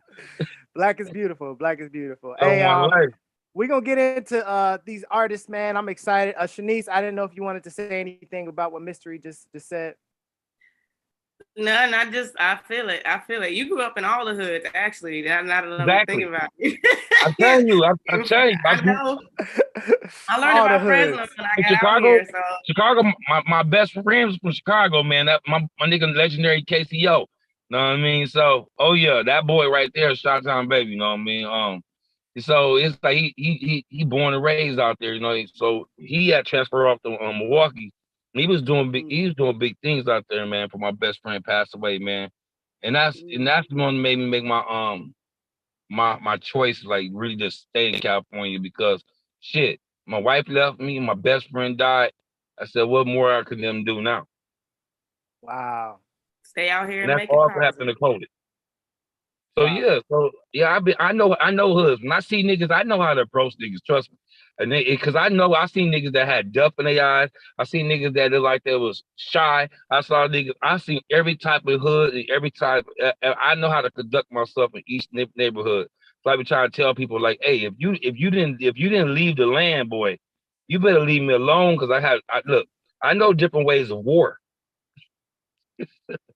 [0.74, 1.54] Black is beautiful.
[1.56, 2.34] Black is beautiful.
[2.40, 3.10] Oh, hey, um, life.
[3.54, 5.76] We're gonna get into uh these artists, man.
[5.76, 6.34] I'm excited.
[6.38, 9.50] Uh Shanice, I didn't know if you wanted to say anything about what Mystery just
[9.52, 9.94] just said.
[11.56, 11.94] None.
[11.94, 13.02] I just I feel it.
[13.04, 13.52] I feel it.
[13.52, 15.22] You grew up in all the hoods, actually.
[15.22, 16.14] Now now that I'm Exactly.
[16.14, 16.78] thinking about it.
[17.24, 19.20] I'm telling you, I'm, I'm telling you, I I know.
[20.28, 22.06] I learned All the about Fresno when I In got out Chicago?
[22.06, 22.26] here.
[22.30, 25.26] So Chicago, my, my best friends from Chicago, man.
[25.26, 27.26] That my, my nigga legendary KCO.
[27.70, 28.26] Know what I mean?
[28.26, 31.44] So, oh yeah, that boy right there, Shot Town baby, you know what I mean?
[31.44, 31.82] Um
[32.38, 35.42] so it's like he he he he born and raised out there, you know.
[35.54, 37.92] So he had transferred off to um, Milwaukee.
[38.34, 41.20] He was doing big he was doing big things out there, man, for my best
[41.22, 42.30] friend passed away, man.
[42.82, 45.14] And that's and that's the one that made me make my um
[45.90, 49.02] my my choice, like really just stay in California because
[49.40, 52.12] shit, my wife left me, my best friend died.
[52.58, 54.26] I said, what more I could them do now?
[55.42, 55.98] Wow.
[56.42, 57.86] Stay out here And and, that's make all it for having positive.
[57.88, 58.26] to code
[59.58, 62.00] So yeah, so yeah, I be I know I know hoods.
[62.02, 63.84] When I see niggas, I know how to approach niggas.
[63.84, 64.16] Trust me,
[64.58, 67.30] and they because I know I seen niggas that had duff in their eyes.
[67.58, 69.68] I seen niggas that looked like they was shy.
[69.90, 70.52] I saw niggas.
[70.62, 72.86] I seen every type of hood, and every type.
[73.02, 75.88] Uh, uh, I know how to conduct myself in each neighborhood.
[76.24, 78.78] So I be trying to tell people like, hey, if you if you didn't if
[78.78, 80.18] you didn't leave the land, boy,
[80.68, 82.20] you better leave me alone because I have.
[82.30, 82.66] I, look,
[83.02, 84.38] I know different ways of war.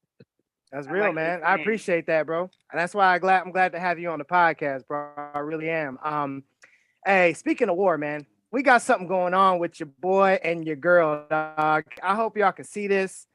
[0.74, 1.40] That's real, like man.
[1.44, 2.50] I appreciate that, bro.
[2.72, 5.08] And that's why I glad I'm glad to have you on the podcast, bro.
[5.32, 6.00] I really am.
[6.02, 6.42] Um,
[7.06, 10.74] hey, speaking of war, man, we got something going on with your boy and your
[10.74, 11.84] girl, dog.
[12.02, 13.28] I hope y'all can see this.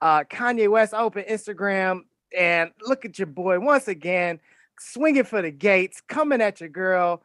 [0.00, 2.00] Uh, Kanye West open Instagram
[2.34, 4.40] and look at your boy once again,
[4.80, 7.22] swinging for the gates, coming at your girl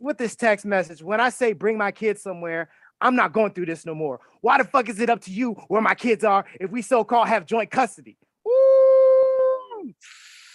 [0.00, 1.04] with this text message.
[1.04, 2.68] When I say bring my kids somewhere,
[3.00, 4.18] I'm not going through this no more.
[4.40, 7.28] Why the fuck is it up to you where my kids are if we so-called
[7.28, 8.16] have joint custody?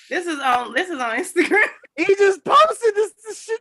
[0.10, 0.16] Woo!
[0.16, 1.66] This is on this is on Instagram.
[1.98, 3.60] He just posted this, this shit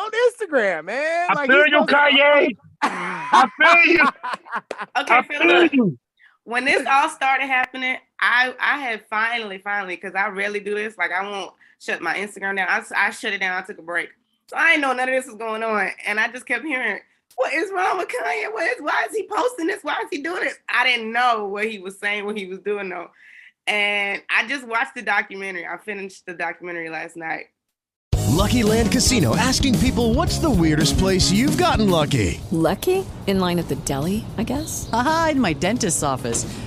[0.00, 1.26] on Instagram, man.
[1.36, 2.56] I feel you, Kanye.
[2.80, 4.02] I feel you.
[4.96, 5.98] Okay, I feel look, you.
[6.44, 10.96] when this all started happening, I I had finally, finally, because I rarely do this.
[10.96, 12.68] Like I won't shut my Instagram down.
[12.70, 13.62] I, I shut it down.
[13.62, 14.08] I took a break,
[14.46, 17.00] so I didn't know none of this was going on, and I just kept hearing,
[17.36, 18.50] "What is wrong with Kanye?
[18.50, 18.80] What is?
[18.80, 19.84] Why is he posting this?
[19.84, 22.60] Why is he doing this?" I didn't know what he was saying, what he was
[22.60, 23.10] doing though,
[23.66, 25.66] and I just watched the documentary.
[25.66, 27.46] I finished the documentary last night.
[28.34, 32.40] Lucky Land Casino asking people what's the weirdest place you've gotten lucky?
[32.50, 33.06] Lucky?
[33.26, 34.88] In line at the deli, I guess?
[34.92, 36.44] Aha, in my dentist's office.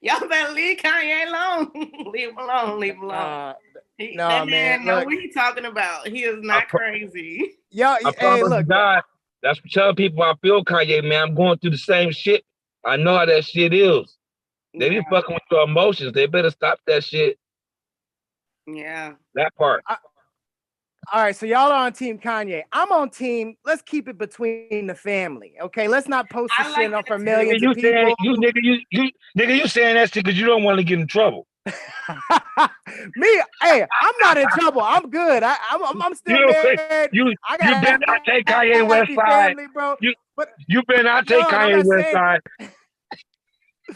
[0.00, 1.70] y'all better leave Kanye alone.
[2.12, 2.80] leave him alone.
[2.80, 3.14] Leave him alone.
[3.14, 3.54] Uh,
[3.96, 6.06] He- no, that man, man know what he talking about.
[6.06, 7.56] He is not crazy.
[7.70, 9.02] Yo, I hey, promise to look, God.
[9.42, 11.28] That's what tell people I feel Kanye, man.
[11.28, 12.44] I'm going through the same shit.
[12.84, 14.16] I know how that shit is.
[14.78, 16.12] They be fucking with your emotions.
[16.12, 17.38] They better stop that shit.
[18.66, 19.14] Yeah.
[19.34, 19.82] That part.
[21.12, 22.62] All right, so y'all are on Team Kanye.
[22.72, 23.56] I'm on Team.
[23.64, 25.88] Let's keep it between the family, okay?
[25.88, 27.90] Let's not post this shit up for millions you of people.
[27.92, 30.84] saying you nigga you you nigga you saying that shit because you don't want to
[30.84, 31.46] get in trouble.
[31.66, 34.82] Me, hey, I'm not in trouble.
[34.82, 35.42] I'm good.
[35.42, 37.10] I, I'm, I'm, I'm still You don't married.
[37.12, 39.26] you I you got better not take Kanye West side.
[39.56, 39.96] family, bro.
[40.00, 42.14] You But you better not take No, I'm Kanye not West saying-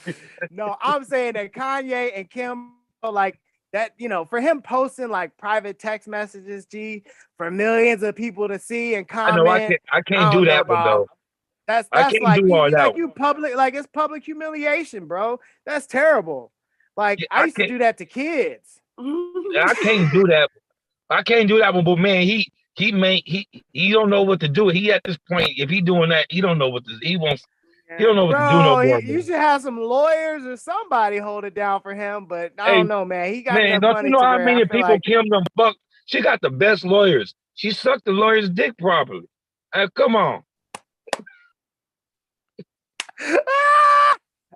[0.05, 0.15] side.
[0.51, 2.73] no, I'm saying that Kanye and Kim,
[3.03, 3.39] like
[3.73, 7.05] that, you know, for him posting like private text messages, G,
[7.37, 9.37] for millions of people to see and I comment.
[9.37, 11.07] know I can't I can't don't do that one though.
[11.67, 13.87] That's I that's can't like, do you, all you- that like you public, like it's
[13.87, 15.41] public humiliation, bro.
[15.65, 16.53] That's terrible.
[16.97, 18.81] Like I I used to do that to kids.
[18.99, 20.51] I can't do that.
[21.09, 24.41] I can't do that one, but man, he he may he he don't know what
[24.41, 24.69] to do.
[24.69, 27.45] He at this point, if he doing that, he don't know what to he wants.
[27.99, 29.01] He don't know what Bro, to do no more.
[29.01, 32.27] you should have some lawyers or somebody hold it down for him.
[32.27, 33.33] But I Hey, don't know, man.
[33.33, 35.77] He got man, don't money you know how many people like- Kim done fuck?
[36.07, 37.35] She got the best lawyers.
[37.55, 39.29] She sucked the lawyer's dick properly.
[39.73, 40.43] Uh, come on.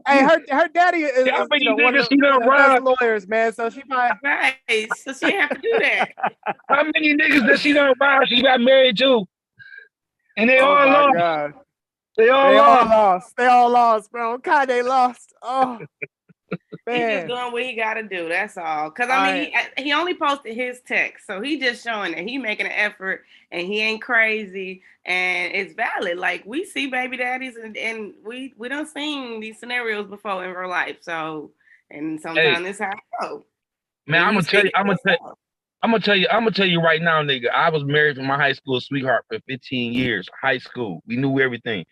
[0.09, 2.41] Hey, her her daddy is, Yeah, is, you you know, one of she the, done
[2.41, 3.53] the best lawyers, man.
[3.53, 4.57] So she probably right.
[4.99, 6.11] So she have to do that.
[6.69, 8.29] How many niggas that she done robbed?
[8.29, 9.27] She got married to,
[10.37, 11.17] and they Oh all my lost.
[11.17, 11.53] God.
[12.17, 12.91] They all They all lost.
[12.91, 13.37] lost.
[13.37, 14.39] They all lost, bro.
[14.39, 15.35] Kanye lost.
[15.43, 15.79] Oh
[16.89, 18.29] He just doing what he got to do.
[18.29, 18.91] That's all.
[18.93, 22.39] Cause I mean, he, he only posted his text, so he just showing that he
[22.39, 26.17] making an effort and he ain't crazy and it's valid.
[26.19, 30.55] Like we see baby daddies and, and we we don't seen these scenarios before in
[30.55, 30.99] real life.
[31.01, 31.51] So
[31.91, 33.45] and sometimes this how it go.
[34.07, 34.71] Man, I'm you gonna tell you.
[34.75, 35.39] I'm gonna for tell.
[35.83, 36.29] I'm gonna tell you.
[36.31, 37.51] I'm gonna tell you right now, nigga.
[37.51, 40.29] I was married to my high school sweetheart for 15 years.
[40.41, 41.85] High school, we knew everything.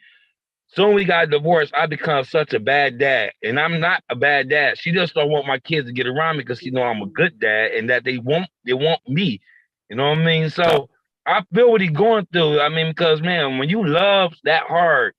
[0.74, 1.72] Soon we got divorced.
[1.74, 4.76] I become such a bad dad, and I'm not a bad dad.
[4.76, 7.06] She just don't want my kids to get around me because she know I'm a
[7.06, 9.40] good dad, and that they want they want me.
[9.88, 10.50] You know what I mean?
[10.50, 10.88] So
[11.26, 12.60] I feel what he's going through.
[12.60, 15.14] I mean, because man, when you love that hard,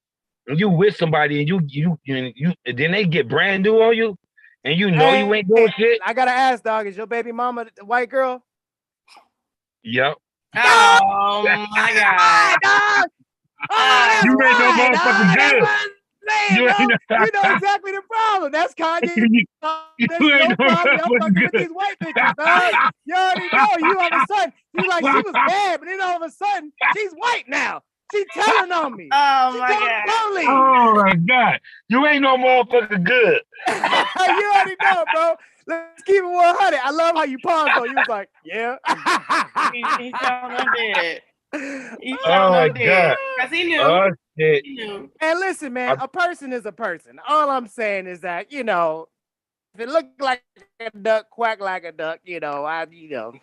[0.47, 3.95] and you with somebody and you you you, you then they get brand new on
[3.95, 4.17] you,
[4.65, 6.01] and you know you ain't doing shit.
[6.05, 8.43] I gotta ask, dog, is your baby mama a white girl?
[9.83, 10.17] Yep.
[10.57, 13.07] Oh my god.
[13.69, 13.77] dog.
[13.77, 15.37] Oh, You ain't no right, motherfucking dog.
[15.37, 15.61] Good.
[15.61, 16.89] what I'm You ain't dog.
[17.09, 18.51] no- You know exactly the problem.
[18.51, 19.15] That's Kanye.
[19.31, 19.81] You- dog.
[20.01, 20.99] Uh, you ain't no no problem.
[21.03, 21.61] I'm motherfucking fucking with good.
[21.61, 22.73] these white bitches, dog.
[23.05, 23.87] You already know.
[23.87, 26.29] You all of a sudden, you like she was bad, but then all of a
[26.31, 27.81] sudden, she's white now.
[28.13, 29.09] She's telling on me.
[29.11, 30.03] Oh She my god.
[30.05, 30.47] the police.
[30.47, 33.41] Oh my god, you ain't no motherfucker good.
[33.67, 35.35] you already know, bro.
[35.67, 36.79] Let's keep it 100.
[36.83, 37.85] I love how you paused though.
[37.85, 38.75] You was like, yeah.
[39.73, 41.21] He, he showed up dead.
[41.23, 43.17] He showed Oh my up god.
[43.39, 43.81] Cause he knew.
[43.81, 44.65] Oh shit.
[44.65, 45.11] He knew.
[45.21, 47.19] And listen, man, a person is a person.
[47.27, 49.07] All I'm saying is that, you know,
[49.73, 50.43] if it looked like
[50.79, 53.33] a duck, quack like a duck, you know, I, you know,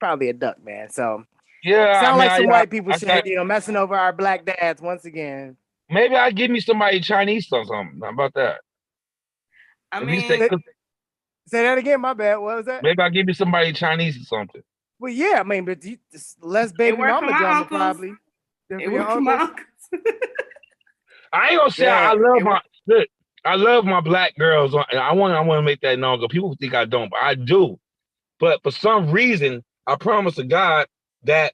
[0.00, 0.90] probably a duck, man.
[0.90, 1.24] So
[1.64, 3.76] Yeah, I sound mean, like some I- white people I shit, got- you know, messing
[3.76, 5.56] over our black dads once again.
[5.90, 8.00] Maybe I give me somebody Chinese or something.
[8.02, 8.60] How about that?
[9.90, 10.48] I If mean, say-
[11.46, 12.36] Say that again, my bad.
[12.36, 12.82] What was that?
[12.82, 14.60] maybe I give me somebody Chinese or something.
[15.00, 18.14] Well, yeah, I mean, but you, just less baby worked for mama my drama probably.
[18.70, 19.58] than it worked for my uncles.
[19.92, 20.12] uncles.
[21.32, 23.08] I ain't gonna say I, I love my look,
[23.44, 24.74] I love my black girls.
[24.74, 26.18] And I want I want to make that known.
[26.18, 27.78] 'cause People think I don't, but I do.
[28.40, 30.86] But for some reason, I promise to God
[31.24, 31.52] that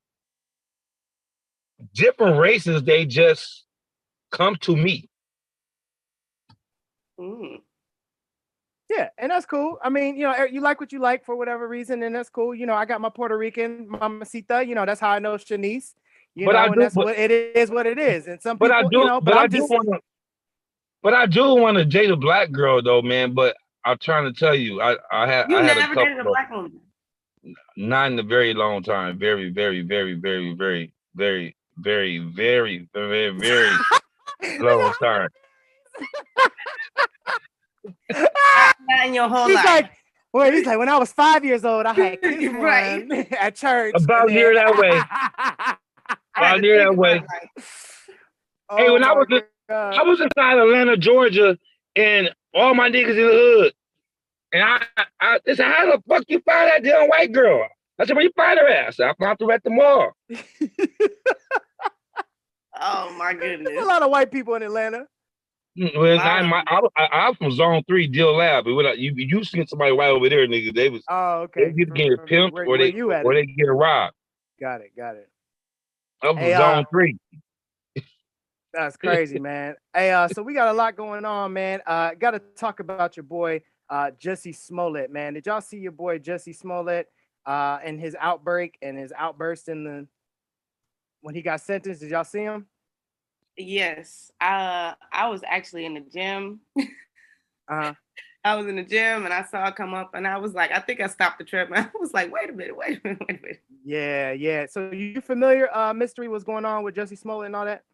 [1.94, 3.64] different races they just
[4.32, 5.08] come to me.
[7.20, 7.60] Mm.
[8.90, 9.78] Yeah, and that's cool.
[9.82, 12.28] I mean, you know, er- you like what you like for whatever reason, and that's
[12.28, 12.54] cool.
[12.54, 14.64] You know, I got my Puerto Rican mamacita.
[14.66, 15.94] You know, that's how I know Shanice.
[16.34, 17.70] You But know, I and do- that's but- what it is.
[17.70, 19.48] What it is, and some But people, I do, you know, but, but, I I'm
[19.50, 20.00] do just want to.
[21.02, 23.32] But I do want to date a black girl though, man.
[23.34, 26.04] But I'm trying to tell you, I I had You I had a never couple.
[26.04, 26.80] dated a black woman.
[27.76, 29.18] not in a very long time.
[29.18, 33.70] Very, very, very, very, very, very, very, very, very, very
[34.60, 35.28] long time.
[38.12, 39.64] Not in your whole he's life.
[39.64, 39.90] like,
[40.32, 43.06] well, he's like, when I was five years old, I had kissed Right.
[43.08, 43.94] one at church.
[43.96, 45.00] About and near that way.
[46.36, 47.22] About near that way.
[48.70, 49.94] Oh, hey, when I Oh was God.
[49.94, 51.58] I was inside Atlanta, Georgia,
[51.96, 53.72] and all my niggas in the hood.
[54.52, 57.68] And I, I, I said, how the fuck you find that damn white girl?
[57.98, 58.86] I said, where you find her at?
[58.86, 60.12] I said, I found her at the mall.
[62.80, 65.06] Oh my There's a lot of white people in Atlanta.
[65.76, 68.64] Well, I, my, I, I, I'm from Zone Three, Deal Lab.
[68.64, 71.74] But you, you seen somebody right over there, nigga, they was Oh, they okay.
[71.80, 73.46] either getting From- pimped where- or they at or it?
[73.46, 74.14] they get robbed.
[74.60, 74.92] Got it.
[74.96, 75.28] Got it.
[76.22, 77.18] I'm from Hey, uh, Zone Three.
[78.72, 79.76] That's crazy, man.
[79.94, 81.80] Hey, uh, so we got a lot going on, man.
[81.86, 85.34] Uh, got to talk about your boy, uh, Jesse Smollett, man.
[85.34, 87.06] Did y'all see your boy Jesse Smollett,
[87.46, 90.08] uh, and his outbreak and his outburst in the
[91.20, 92.00] when he got sentenced?
[92.00, 92.66] Did y'all see him?
[93.56, 94.30] Yes.
[94.40, 96.60] Uh, I was actually in the gym.
[97.66, 97.94] Uh,
[98.44, 100.70] I was in the gym and I saw it come up and I was like,
[100.70, 101.70] I think I stopped the trip.
[101.74, 103.62] I was like, wait a minute, wait a minute, wait a minute.
[103.86, 104.66] yeah, yeah.
[104.68, 107.84] So you familiar, uh, mystery, what's going on with Jesse Smollett and all that?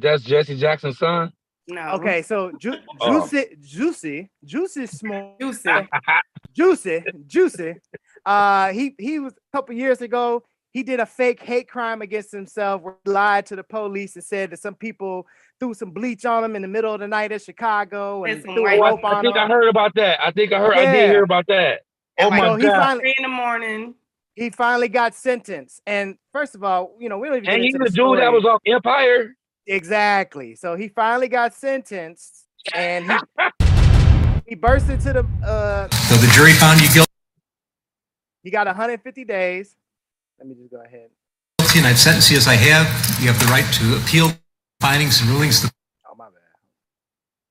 [0.00, 1.32] That's Jesse Jackson's son.
[1.66, 1.94] No.
[1.94, 3.28] Okay, so Ju- Oh.
[3.28, 5.40] Juicy, Juicy, Juicy Smollett.
[5.40, 5.70] Juicy.
[6.52, 7.74] Juicy, Juicy.
[8.24, 10.44] Uh, he he was a couple years ago.
[10.74, 12.82] He did a fake hate crime against himself.
[12.82, 15.24] Where he lied to the police and said that some people
[15.60, 18.64] threw some bleach on him in the middle of the night in Chicago and threw
[18.64, 20.18] white a Oh, I, I on think I heard about that.
[20.20, 20.74] I think I heard.
[20.74, 21.82] I did hear about that.
[22.18, 22.72] Oh my So he god!
[22.82, 23.94] finally Three in the morning.
[24.34, 25.80] he finally got sentenced.
[25.86, 28.32] And first of all, you know we don't even And he's the the dude that
[28.32, 29.36] was off Empire.
[29.68, 30.56] exactly.
[30.56, 33.18] So he finally got sentenced, and he
[34.48, 37.10] he burst into the uh So the jury found you guilty,
[38.42, 39.76] he got 150 days.
[40.38, 41.10] Let me just go ahead.
[41.76, 42.86] and I've sentenced you as I have.
[43.20, 44.30] You have the right to appeal
[44.80, 45.60] findings and rulings.
[45.62, 45.70] To
[46.10, 46.26] Oh my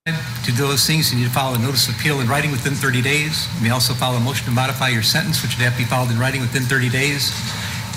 [0.06, 0.16] bad.
[0.46, 2.74] to do those things, you need to file a notice of appeal in writing within
[2.76, 3.48] 30 days.
[3.58, 5.86] You may also file a motion to modify your sentence, which would have to be
[5.86, 7.32] filed in writing within 30 days.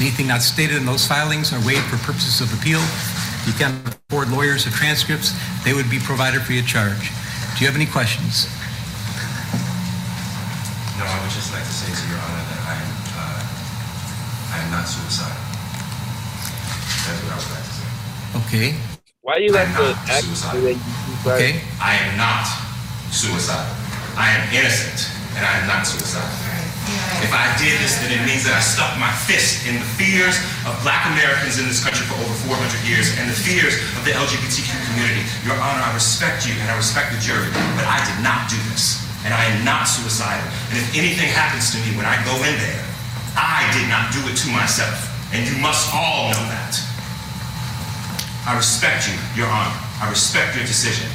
[0.00, 2.80] Anything not stated in those filings are waived for purposes of appeal.
[3.46, 5.32] You can afford lawyers or transcripts.
[5.64, 7.10] They would be provided free of charge.
[7.54, 8.46] Do you have any questions?
[10.98, 13.40] No, I would just like to say to Your Honor that I am, uh,
[14.56, 15.36] I am not suicidal.
[17.04, 17.88] That's what I would like to say.
[18.40, 18.68] Okay.
[19.20, 21.60] Why are you like to act the way you do, Okay.
[21.76, 22.48] I am not
[23.12, 23.68] suicidal.
[24.16, 26.24] I am innocent, and I am not suicidal.
[27.20, 30.40] If I did this, then it means that I stuck my fist in the fears
[30.64, 34.14] of black Americans in this country for over 400 years and the fears of the
[34.14, 35.26] LGBTQ community.
[35.44, 38.56] Your Honor, I respect you and I respect the jury, but I did not do
[38.72, 39.04] this.
[39.26, 40.46] And I am not suicidal.
[40.70, 42.86] And if anything happens to me when I go in there,
[43.36, 46.74] I did not do it to myself, and you must all know that.
[48.46, 49.74] I respect you, Your Honor.
[50.00, 51.10] I respect your decision.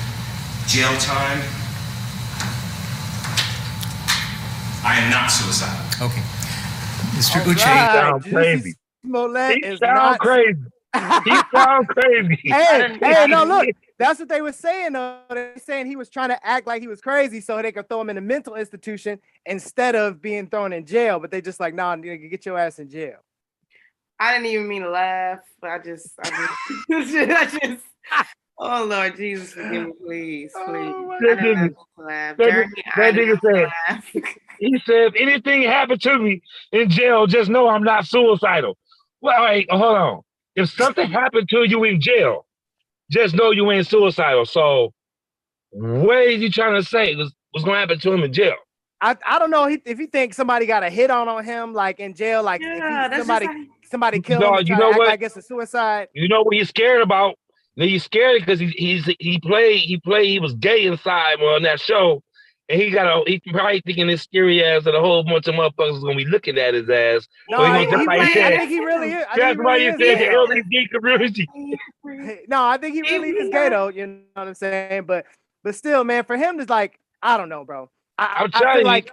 [0.67, 1.41] Jail time.
[4.84, 6.07] I am not suicidal.
[6.07, 6.21] Okay.
[7.17, 7.38] Mr.
[7.38, 7.65] All Uche.
[7.65, 7.91] right.
[7.93, 8.75] Sound crazy.
[9.05, 10.60] Smollett He is sound not crazy.
[11.25, 12.39] He sound crazy.
[12.45, 13.67] hey, hey, no, look,
[14.01, 14.93] that's what they were saying.
[14.93, 15.19] Though.
[15.29, 17.87] They were saying he was trying to act like he was crazy so they could
[17.89, 21.19] throw him in a mental institution instead of being thrown in jail.
[21.19, 23.17] But they just like, nah, nigga, get your ass in jail.
[24.19, 26.29] I didn't even mean to laugh, but I just, I
[26.89, 27.83] just, I just,
[28.59, 31.29] oh Lord Jesus, forgive me, please, oh, please.
[31.31, 32.37] I That nigga- laugh.
[32.37, 34.11] that Jeremy, nigga- that didn't nigga said- laugh.
[34.59, 38.77] He said, if anything happened to me in jail, just know I'm not suicidal.
[39.19, 40.21] Well, wait, hold on.
[40.55, 42.45] If something happened to you in jail,
[43.12, 44.45] just know you ain't suicidal.
[44.45, 44.93] So,
[45.71, 47.15] what is you trying to say?
[47.15, 48.56] Was what's gonna happen to him in jail?
[49.04, 52.00] I, I don't know if he think somebody got a hit on on him like
[52.00, 54.69] in jail, like if he- Yeah, that's just somebody like- somebody killed No, him and
[54.69, 55.08] you know what?
[55.08, 56.08] like it's a suicide.
[56.13, 57.36] You know what he's scared about?
[57.76, 61.80] He's scared because he's he's he played he played he was gay inside on that
[61.80, 62.21] show,
[62.71, 65.55] and he got a he probably thinking his scary ass that a whole bunch of
[65.55, 67.27] motherfuckers is gonna be looking at his ass.
[67.49, 69.23] No, So he he- he why played- I think he really is.
[69.29, 70.86] I think That's he why really you is said the gay.
[70.86, 71.49] LGBT community.
[72.47, 73.89] No, I think he really is gay though.
[73.89, 75.03] You know what I'm saying?
[75.05, 75.25] But
[75.63, 77.89] but still, man, for him to like, I don't know, bro.
[78.17, 78.88] I, I'm I telling feel you.
[78.88, 79.12] like.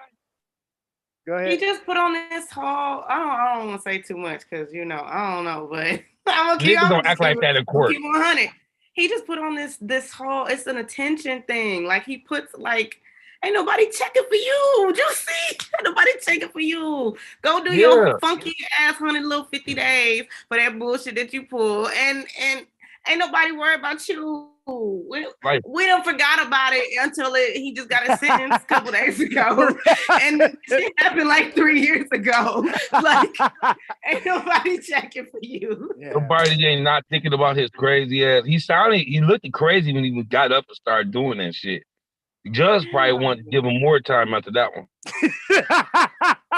[1.27, 1.51] Go ahead.
[1.51, 2.65] He just put on this whole.
[2.65, 3.29] I don't.
[3.29, 5.85] I don't want to say too much because you know I don't know, but
[6.27, 6.83] I'm gonna Niggas keep.
[6.83, 7.93] I'm don't act like that in court.
[7.93, 8.49] Keep 100.
[8.95, 10.47] He just put on this this whole.
[10.47, 11.85] It's an attention thing.
[11.85, 13.01] Like he puts like.
[13.45, 14.95] Ain't nobody checking for you.
[14.97, 15.57] You see?
[15.57, 17.17] Ain't nobody checking for you.
[17.43, 17.89] Go do Yeah.
[17.89, 22.67] your funky ass hundred little fifty days for that bullshit that you pull, and and
[23.09, 24.51] ain't nobody worried about you.
[24.67, 25.63] We, Right.
[25.67, 29.19] we don't forgot about it until it, he just got a sentence a couple days
[29.19, 29.75] ago,
[30.21, 32.71] and it happened like three years ago.
[32.93, 33.31] Like,
[34.07, 35.91] ain't nobody checking for you.
[35.97, 38.45] Nobody ain't not thinking about his crazy ass.
[38.45, 41.85] He sounded he looked crazy when he got up and started doing that shit.
[42.45, 44.87] The judge probably wanted to give him more time after that one.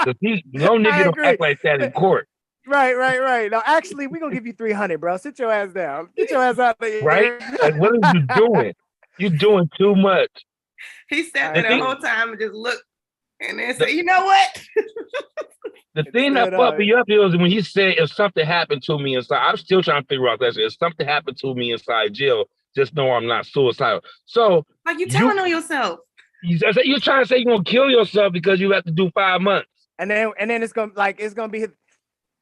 [0.03, 2.27] 'Cause he, no nigga don't act like that in court,
[2.67, 3.49] Right, right, right.
[3.51, 5.17] No, actually, we're gonna give you 300, bro.
[5.17, 6.09] Sit your ass down.
[6.15, 7.03] Get your ass out of here.
[7.03, 7.39] right?
[7.61, 8.73] Like, what are you doing?
[9.17, 10.29] You're doing too much.
[11.09, 12.83] He sat The there the thing- whole time and just looked,
[13.39, 14.63] and then said, "You know what?
[15.93, 16.79] The thing that Straight fucked up.
[16.79, 20.01] me up is when he said, if something happened to me inside, I'm still trying
[20.03, 20.63] to figure out that shit.
[20.63, 24.01] If something happened to me inside jail, just know I'm not suicidal.
[24.25, 25.99] So Like you telling on yourself."
[26.43, 29.41] you, you're trying to say you're gonna kill yourself because you have to do five
[29.41, 29.67] months.
[29.99, 31.69] And then and then it's gonna like it's gonna be his,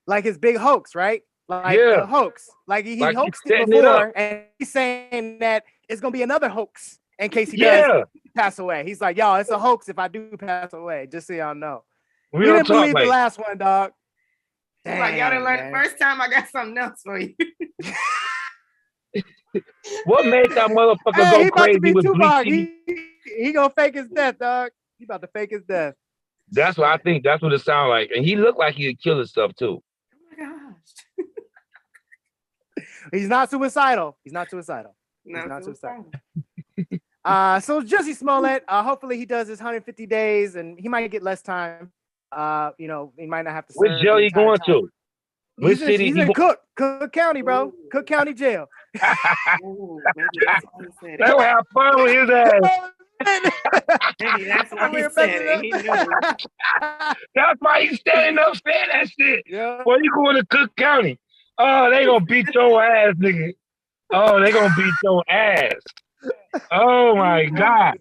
[0.07, 1.21] like his big hoax, right?
[1.49, 2.01] Like Yeah.
[2.01, 2.47] the hoax.
[2.67, 6.11] Like he, he Like hoaxed it setting it before, and he's saying that it's gonna
[6.13, 7.87] be another hoax in case he Yeah.
[7.87, 8.03] does
[8.35, 8.85] pass away.
[8.85, 11.83] He's like, y'all, it's a hoax if I do pass away, just so y'all know.
[12.31, 13.91] We We, don't didn't believe like- the last one, dog.
[14.85, 15.71] He's like y'all didn't learn man.
[15.73, 16.21] the first time.
[16.21, 17.35] I got something else for you.
[20.05, 22.45] What made that motherfucker Hey, go he about to crazy be with Tupac.
[22.45, 22.73] He,
[23.37, 24.71] he gonna fake his death, dog.
[24.97, 25.95] He about to fake his death.
[26.51, 27.23] That's what I think.
[27.23, 28.11] That's what it sounded like.
[28.15, 29.81] And he looked like he'd kill himself too.
[30.13, 31.25] Oh my gosh.
[33.13, 34.17] He's not suicidal.
[34.23, 34.95] He's not suicidal.
[35.23, 36.05] He's Not not suicidal.
[36.75, 36.99] suicidal.
[37.25, 41.21] Uh, so Jesse Smollett, uh, hopefully he does his 150 days and he might get
[41.21, 41.91] less time.
[42.31, 43.73] Uh, you know, he might not have to.
[43.75, 44.65] Which jail the he going time.
[44.67, 44.89] to?
[45.57, 46.05] Which He's in, city?
[46.05, 47.73] he's he in go- Cook, Cook County, bro.
[47.91, 48.67] Cook County Jail.
[51.19, 52.89] They'll have fun with his ass.
[54.21, 55.61] Maybe that's why he said it.
[55.61, 55.99] He knew.
[57.35, 59.43] That's why he's standing up saying that shit.
[59.47, 59.83] Yeah.
[59.85, 61.19] Well, you going to Cook County?
[61.57, 63.53] Oh, they gonna beat your ass, nigga.
[64.11, 65.73] Oh, they gonna beat your ass.
[66.71, 67.97] Oh my god.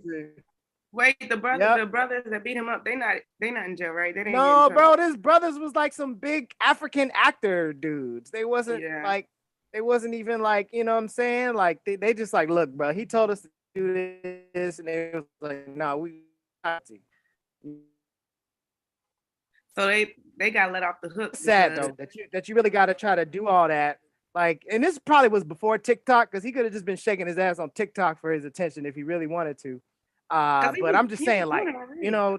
[0.92, 3.90] Wait, the brother, the brothers that beat him up, they not, they not in jail,
[3.90, 4.14] right?
[4.14, 4.33] They didn't.
[4.33, 8.31] get No, bro, this brothers was like some big African actor dudes.
[8.31, 9.03] They wasn't Yeah.
[9.05, 9.29] like
[9.72, 11.54] they wasn't even like, you know what I'm saying?
[11.54, 14.18] Like they, they just like, look, bro, he told us to do
[14.54, 16.22] this, and they was like, no, we
[16.64, 16.96] got to.
[19.76, 21.37] So they, they got let off the hook.
[21.37, 24.00] sad because- though that you that you really got to try to do all that.
[24.35, 27.38] Like, and this probably was before TikTok because he could have just been shaking his
[27.38, 29.81] ass on TikTok for his attention if he really wanted to.
[30.31, 32.04] Uh, 'Cause he but was- I'm just saying, like, already.
[32.04, 32.38] you know,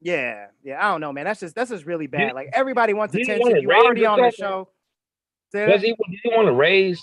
[0.00, 0.78] yeah, yeah.
[0.84, 1.24] I don't know, man.
[1.26, 2.32] That's just that's just really bad.
[2.34, 3.56] Like everybody wants attention.
[3.60, 4.38] You raise already on the something?
[4.38, 4.68] show.
[5.52, 7.02] Say Does he, did he want to raise?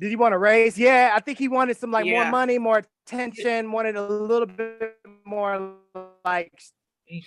[0.00, 0.76] Did he want to raise?
[0.78, 4.96] Yeah, I think he wanted some like more money, more attention, wanted a little bit
[5.24, 5.74] more
[6.24, 6.52] like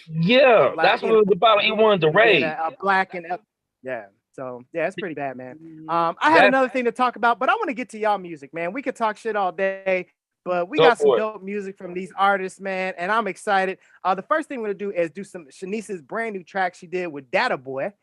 [0.07, 1.63] Yeah, Like, that's you what it was about.
[1.63, 2.41] He wanted to raise.
[2.41, 3.41] Yeah, a black and up.
[3.81, 4.05] Yeah.
[4.33, 5.57] So yeah, it's pretty bad, man.
[5.87, 7.97] Um, I had That- another thing to talk about, but I want to get to
[7.97, 8.73] y'all music, man.
[8.73, 10.07] We could talk shit all day,
[10.43, 11.17] But we Go got some it.
[11.17, 13.79] dope music from these artists, man, and I'm excited.
[14.03, 16.85] Uh, the first thing we're gonna do is do some Shanice's brand new track she
[16.85, 17.93] did with Data Boy.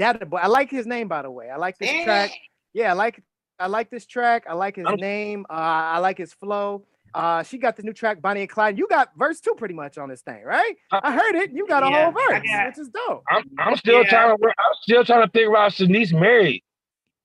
[0.00, 1.50] Data Boy, I like his name by the way.
[1.50, 2.30] I like this track.
[2.72, 3.22] Yeah, I like
[3.58, 4.44] I like this track.
[4.48, 5.44] I like his name.
[5.50, 6.86] Uh, I like his flow.
[7.12, 8.78] Uh, she got the new track Bonnie and Clyde.
[8.78, 10.74] You got verse two pretty much on this thing, right?
[10.90, 11.50] I heard it.
[11.52, 13.22] You got a Yeah, whole verse, got- which is dope.
[13.30, 14.42] I'm, I'm still trying to.
[14.46, 16.62] I'm still trying to figure out Shanice married.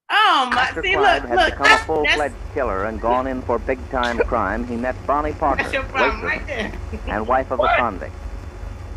[0.10, 0.62] Oh my!
[0.64, 1.46] After See, Clyde look, had look.
[1.52, 5.64] become That's, a full-fledged killer and gone in for big-time crime, he met Bonnie Parker,
[5.64, 6.72] that's your problem waitress right there.
[7.16, 8.14] and wife of a convict.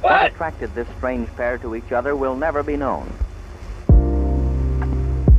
[0.02, 3.10] What attracted this strange pair to each other will never be known.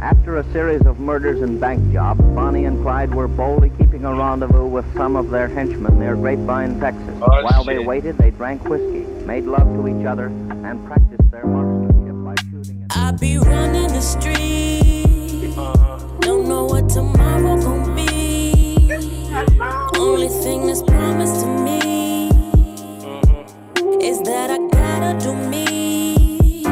[0.02, 4.16] After a series of murders and bank jobs, Bonnie and Clyde were boldly keeping a
[4.16, 7.16] rendezvous with some of their henchmen near Grapevine, Texas.
[7.22, 11.46] Oh, While they waited, they drank whiskey, made love to each other, and practiced their
[11.46, 15.54] marksmanship by shooting at I be running the street.
[16.22, 18.88] Don't know what tomorrow gon' be.
[19.98, 22.30] Only thing that's promised to me
[24.02, 26.64] is that I gotta do me.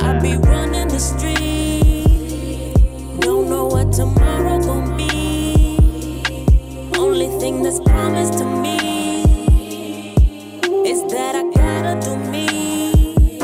[0.00, 1.61] I be running the street.
[3.52, 5.76] Don't know what tomorrow gon' be.
[6.98, 10.14] Only thing that's promised to me
[10.86, 13.36] is that I gotta do me.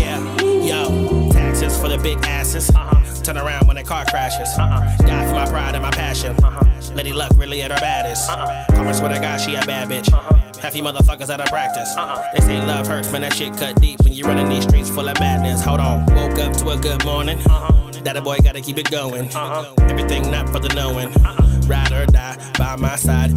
[0.00, 0.20] Yeah,
[0.62, 2.70] yo, taxes for the big asses.
[2.70, 3.22] Uh-huh.
[3.24, 4.48] Turn around when the car crashes.
[4.56, 4.96] Uh-uh.
[4.98, 6.36] Die for my pride and my passion.
[6.44, 6.94] Uh-huh.
[6.94, 8.30] Lady Luck really at her baddest.
[8.30, 8.64] Uh-uh.
[8.76, 10.12] Karma swear to God, she a bad bitch.
[10.12, 10.36] Uh-huh.
[10.62, 11.96] Half you motherfuckers out of practice.
[11.96, 12.22] Uh-uh.
[12.32, 15.08] They say love hurts, man, that shit cut deep when you running these streets full
[15.08, 15.64] of madness.
[15.64, 17.40] Hold on, woke up to a good morning.
[17.40, 17.87] Uh-huh.
[18.04, 19.28] That a boy gotta keep it going.
[19.34, 19.72] Uh-huh.
[19.80, 21.08] Everything not for the knowing.
[21.24, 21.60] Uh-uh.
[21.66, 23.32] Ride or die by my side.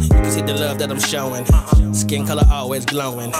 [0.72, 1.44] Love that I'm showing.
[1.94, 3.30] Skin color always glowing.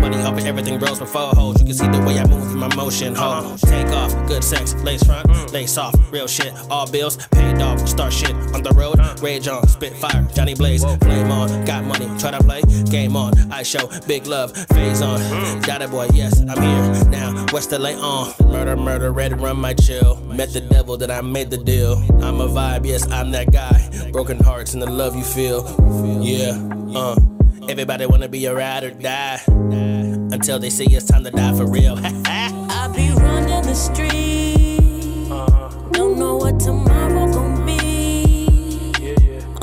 [0.00, 1.58] Money over everything rose before hoes.
[1.60, 3.14] You can see the way I move in my motion.
[3.16, 6.52] Ho, take off, good sex, lace front, lace off, real shit.
[6.70, 7.88] All bills paid off.
[7.88, 9.00] Start shit on the road.
[9.20, 11.64] Rage on, spit fire, Johnny Blaze, flame on.
[11.64, 13.32] Got money, try to play, game on.
[13.50, 15.18] I show big love, phase on.
[15.62, 17.46] Daddy boy, yes, I'm here now.
[17.52, 18.32] West LA on.
[18.52, 20.16] Murder, murder, red run my chill.
[20.26, 21.94] Met the devil, that I made the deal.
[22.22, 24.10] I'm a vibe, yes, I'm that guy.
[24.12, 25.64] Broken hearts and the love you feel.
[26.22, 26.56] Yeah,
[26.96, 27.16] uh.
[27.68, 29.40] Everybody wanna be a ride or die.
[29.48, 31.98] Until they say it's time to die for real.
[32.26, 35.28] I be running the street.
[35.92, 38.94] Don't know what tomorrow gon' be.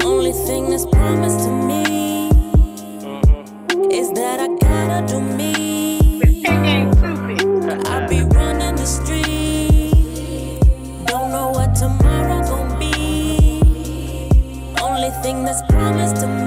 [0.03, 2.27] Only thing that's promised to me
[3.89, 5.95] is that I gotta do me.
[7.85, 9.91] I be running the street.
[11.05, 13.61] Don't know what tomorrow gon' be.
[14.81, 16.42] Only thing that's promised to me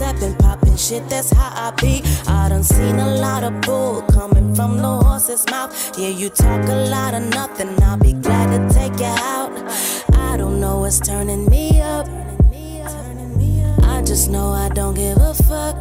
[0.00, 2.02] stepping, popping shit, that's how I be.
[2.26, 5.70] I done seen a lot of bull coming from the horse's mouth.
[5.98, 9.52] Yeah, you talk a lot of nothing, I'll be glad to take you out.
[10.14, 12.08] I don't know what's turning me up.
[13.94, 15.76] I just know I don't give a fuck.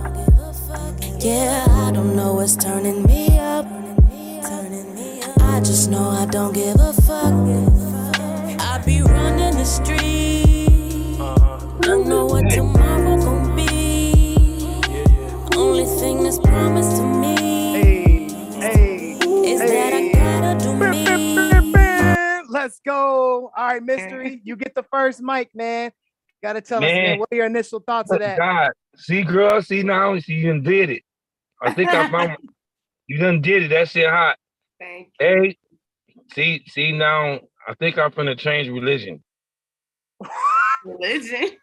[1.19, 3.65] Yeah, I don't know what's turning me up.
[5.53, 7.33] I just know I don't give a fuck.
[8.69, 11.17] I be running the street.
[11.79, 12.98] Don't know what tomorrow
[16.29, 18.25] Only thing promised to me
[19.51, 22.43] is that I gotta do me.
[22.49, 23.51] Let's go.
[23.57, 24.39] All right, mystery.
[24.43, 25.91] You get the first mic, man.
[26.43, 27.19] Gotta tell us, man, Man.
[27.19, 28.37] what are your initial thoughts of that?
[28.37, 31.03] God, see, girl, see now, see, you done did it.
[31.63, 32.37] I think I found
[33.07, 33.69] you done did it.
[33.69, 34.37] That shit hot.
[34.79, 35.25] Thank you.
[35.25, 35.57] Hey,
[36.33, 39.23] see, see now, I think I'm finna change religion.
[40.85, 41.57] Religion?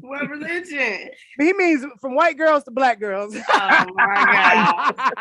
[0.00, 1.10] What religion?
[1.38, 3.36] He means from white girls to black girls.
[3.36, 5.12] Oh my God.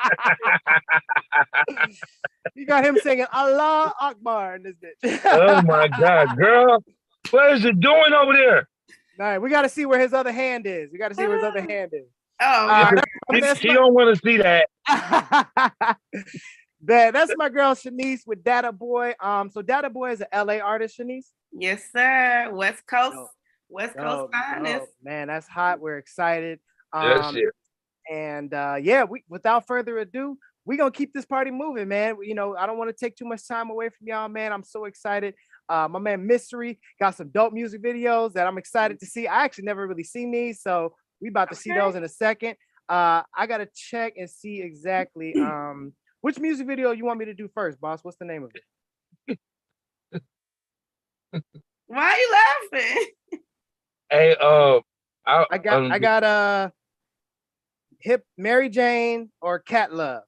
[2.55, 5.19] you got him singing Allah Akbar in this bitch.
[5.25, 6.83] oh my God, girl,
[7.31, 8.67] what is it doing over there?
[9.19, 10.89] All right, we got to see where his other hand is.
[10.91, 12.05] We got to see where his other hand is.
[12.41, 13.01] Oh, Uh,
[13.33, 14.69] She, she my- don't want to see that.
[16.83, 19.13] that, that's my girl Shanice with Data Boy.
[19.19, 21.25] Um, so Data Boy is an LA artist, Shanice.
[21.51, 22.49] Yes, sir.
[22.53, 23.17] West Coast,
[23.69, 24.79] West Dope, Coast finest.
[24.79, 24.89] dope.
[25.03, 25.79] Man, that's hot.
[25.79, 26.59] We're excited.
[26.93, 27.45] That Um, shit.
[28.11, 32.17] And uh, yeah, we without further ado, we're gonna keep this party moving, man.
[32.23, 34.51] You know, I don't want to take too much time away from y'all, man.
[34.51, 35.35] I'm so excited.
[35.67, 39.27] Uh, my man Mystery got some dope music videos that I'm excited to see.
[39.27, 42.55] I actually never really seen these, so we about to see those in a second.
[42.87, 47.33] Uh, I gotta check and see exactly um which music video you want me to
[47.35, 47.99] do first, boss.
[48.03, 48.51] What's the name of
[49.29, 49.39] it?
[51.87, 52.31] Why are you
[52.73, 53.05] laughing?
[54.09, 54.79] Hey, uh,
[55.25, 56.69] I, I got um, I got uh
[57.99, 60.23] hip Mary Jane or Cat Love.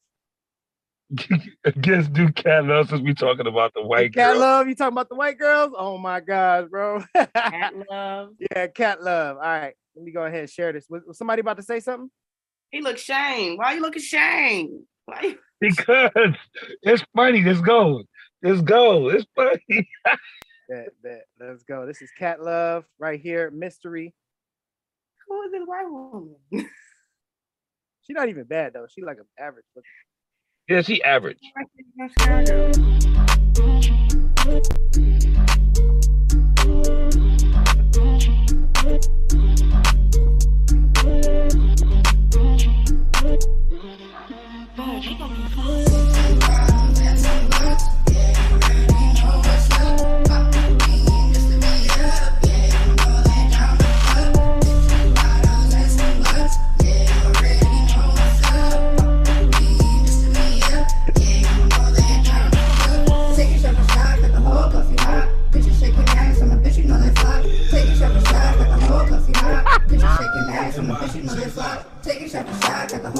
[1.81, 4.39] Guess do cat love since we talking about the white Cat girl.
[4.39, 5.73] Love, you talking about the white girls?
[5.75, 7.03] Oh my gosh, bro.
[7.15, 8.29] Cat love.
[8.39, 9.37] yeah, Cat Love.
[9.37, 10.85] All right, let me go ahead and share this.
[10.89, 12.09] Was, was somebody about to say something?
[12.69, 13.57] He looks shame.
[13.57, 14.85] Why you looking shame?
[15.05, 16.11] Why Because
[16.83, 17.43] it's funny.
[17.43, 18.03] Let's go.
[18.41, 19.09] Let's go.
[19.09, 19.89] It's funny.
[20.71, 21.25] Bet, bet.
[21.37, 21.85] Let's go.
[21.85, 23.51] This is Cat Love right here.
[23.51, 24.13] Mystery.
[25.27, 26.35] Who is this white woman?
[28.03, 28.87] She's not even bad though.
[28.89, 29.65] She like an average.
[29.75, 29.89] looking-
[30.69, 31.39] yeah, she average.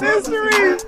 [0.00, 0.78] Mystery.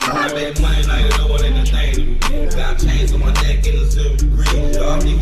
[0.00, 2.18] I bet money like no one in the thing.
[2.50, 4.44] Got chains on my neck in the zero degree.
[4.72, 5.21] Y'all niggas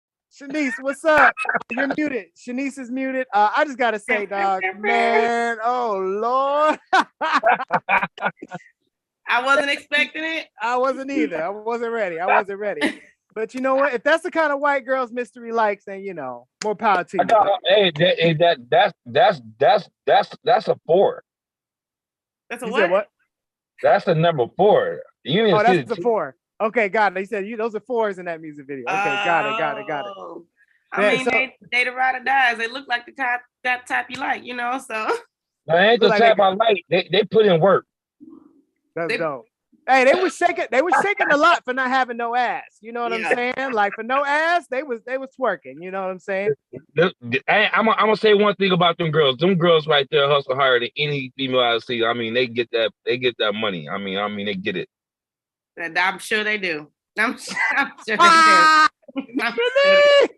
[0.51, 1.33] Shanice, what's up?
[1.69, 2.27] You're muted.
[2.35, 3.27] Shanice is muted.
[3.33, 5.57] Uh, I just gotta say, dog, man.
[5.63, 6.79] Oh Lord.
[9.27, 10.47] I wasn't expecting it.
[10.61, 11.41] I wasn't either.
[11.41, 12.19] I wasn't ready.
[12.19, 12.81] I wasn't ready.
[13.33, 13.93] But you know what?
[13.93, 17.17] If that's the kind of white girls mystery likes, then you know, more power to
[17.17, 17.23] you.
[17.23, 21.23] got, hey, that, hey, that that's that's that's that's that's a four.
[22.49, 22.79] That's a You what?
[22.81, 23.07] said what?
[23.81, 24.99] That's the number four.
[25.23, 26.35] You didn't Oh, see that's the the four.
[26.61, 27.19] Okay, got it.
[27.19, 28.83] He said you those are fours in that music video.
[28.87, 28.95] Okay,
[29.25, 30.13] got it, got it, got it.
[30.15, 30.45] Oh.
[30.93, 32.57] I Yeah, mean, so- they, they the ride or dies.
[32.57, 34.77] They look like the type that type you like, you know.
[34.85, 35.07] So
[35.67, 36.85] That ain't the Look like type I like.
[36.89, 37.85] They they put in work.
[38.95, 39.45] That's They- dope.
[39.87, 40.65] Hey, they was shaking.
[40.71, 42.61] They was shaking a lot for not having no ass.
[42.81, 43.73] You know what I'm saying?
[43.73, 45.81] Like for no ass, they was they was twerking.
[45.81, 46.51] You know what I'm saying?
[46.93, 49.37] The- the- I, I'm gonna I'm gonna say one thing about them girls.
[49.37, 52.05] Them girls right there hustle harder than any female I see.
[52.05, 53.89] I mean, they get that they get that money.
[53.89, 54.87] I mean, I mean, they get it.
[55.77, 56.89] That- I'm sure they do.
[57.19, 59.37] I'm, su- I'm sure they do.
[59.41, 60.33] I'm sure they do.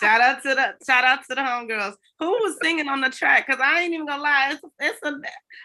[0.00, 1.94] Shout out to the shout out to the homegirls.
[2.20, 3.46] Who was singing on the track?
[3.48, 4.50] Cause I ain't even gonna lie.
[4.52, 5.12] It's it's a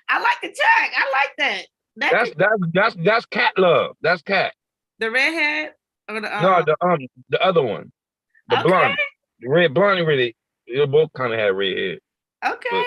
[0.09, 0.91] I like the track.
[0.97, 1.61] I like that.
[1.97, 3.95] That That's that's that's that's cat love.
[4.01, 4.53] That's cat.
[4.99, 5.73] the redhead
[6.09, 6.97] or the um, no, the um
[7.29, 7.91] the other one,
[8.49, 8.67] the Okay.
[8.67, 8.97] blonde,
[9.41, 10.07] the red blonde.
[10.07, 10.35] Really,
[10.67, 11.97] they both kind of had red hair.
[12.53, 12.83] okay.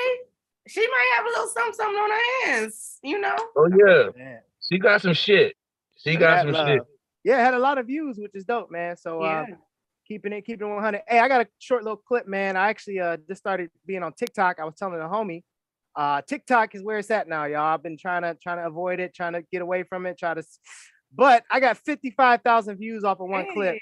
[0.66, 2.98] she might have a little something, something on her hands.
[3.04, 3.36] You know.
[3.56, 5.54] Oh yeah, she got some shit.
[5.96, 6.68] She got That some love.
[6.68, 6.82] shit.
[7.24, 8.96] Yeah, had a lot of views, which is dope, man.
[8.96, 9.44] So uh,
[10.06, 11.02] keeping it, keeping it 100.
[11.08, 12.56] Hey, I got a short little clip, man.
[12.56, 14.60] I actually uh just started being on TikTok.
[14.60, 15.42] I was telling a homie,
[15.96, 17.74] uh, TikTok is where it's at now, y'all.
[17.74, 20.34] I've been trying to trying to avoid it, trying to get away from it, try
[20.34, 20.40] to.
[20.40, 20.60] s-
[21.12, 23.78] But I got 55,000 views off of one clip.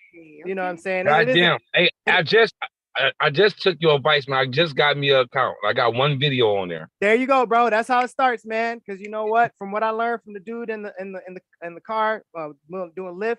[0.46, 1.06] You know what I'm saying?
[1.06, 2.54] It- it is a- Hey, I just
[2.96, 4.38] I, I just took your advice, man.
[4.38, 5.56] I just got me an account.
[5.66, 6.88] I got one video on there.
[7.00, 7.70] There you go, bro.
[7.70, 8.78] That's how it starts, man.
[8.78, 9.52] Because you know what?
[9.58, 11.80] From what I learned from the dude in the in the in the in the
[11.80, 13.38] car uh, doing Lyft,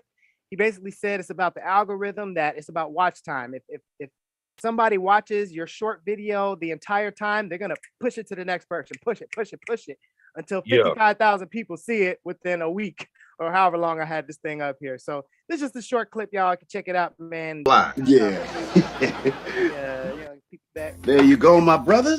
[0.50, 3.54] he basically said it's about the algorithm that it's about watch time.
[3.54, 4.10] If if if
[4.58, 8.68] somebody watches your short video the entire time, they're gonna push it to the next
[8.68, 9.98] person, push it, push it, push it
[10.36, 10.84] until Yeah.
[10.84, 13.08] 55,000 people see it within a week
[13.38, 14.98] or however long I had this thing up here.
[14.98, 16.52] So this is just a short clip, y'all.
[16.52, 17.64] You can check it out, man.
[18.04, 18.46] Yeah.
[19.00, 21.02] Yeah, you know, people back.
[21.02, 22.16] There you go, my brother.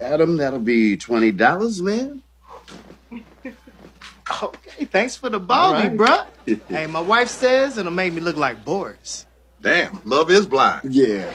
[0.00, 2.22] Adam, that'll be twenty dollars, man.
[4.42, 6.26] Okay, thanks for the baldy, All bruh.
[6.68, 9.24] hey, my wife says it'll make me look like Boris.
[9.62, 10.92] Damn, love is blind.
[10.92, 11.32] Yeah.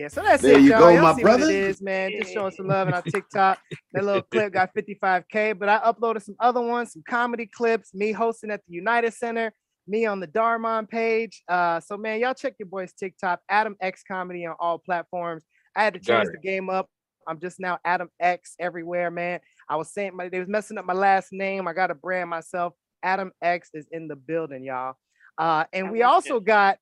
[0.00, 0.78] Yeah, so that's There it, you y'all.
[0.78, 1.44] go, Y'all my see brother.
[1.44, 2.12] What it is, man.
[2.18, 3.58] Just showing some love on our TikTok.
[3.92, 8.10] That little clip got 55k, but I uploaded some other ones, some comedy clips, me
[8.10, 9.52] hosting at the United Center,
[9.86, 11.42] me on the Darmon page.
[11.46, 15.44] Uh, so man, y'all check your boy's TikTok, Adam X Comedy on all platforms.
[15.76, 16.88] I had to change the game up.
[17.28, 19.40] I'm just now Adam X everywhere, man.
[19.68, 21.68] I was saying my, they was messing up my last name.
[21.68, 22.72] I got to brand myself.
[23.02, 24.94] Adam X is in the building, y'all.
[25.36, 26.78] Uh, and we also got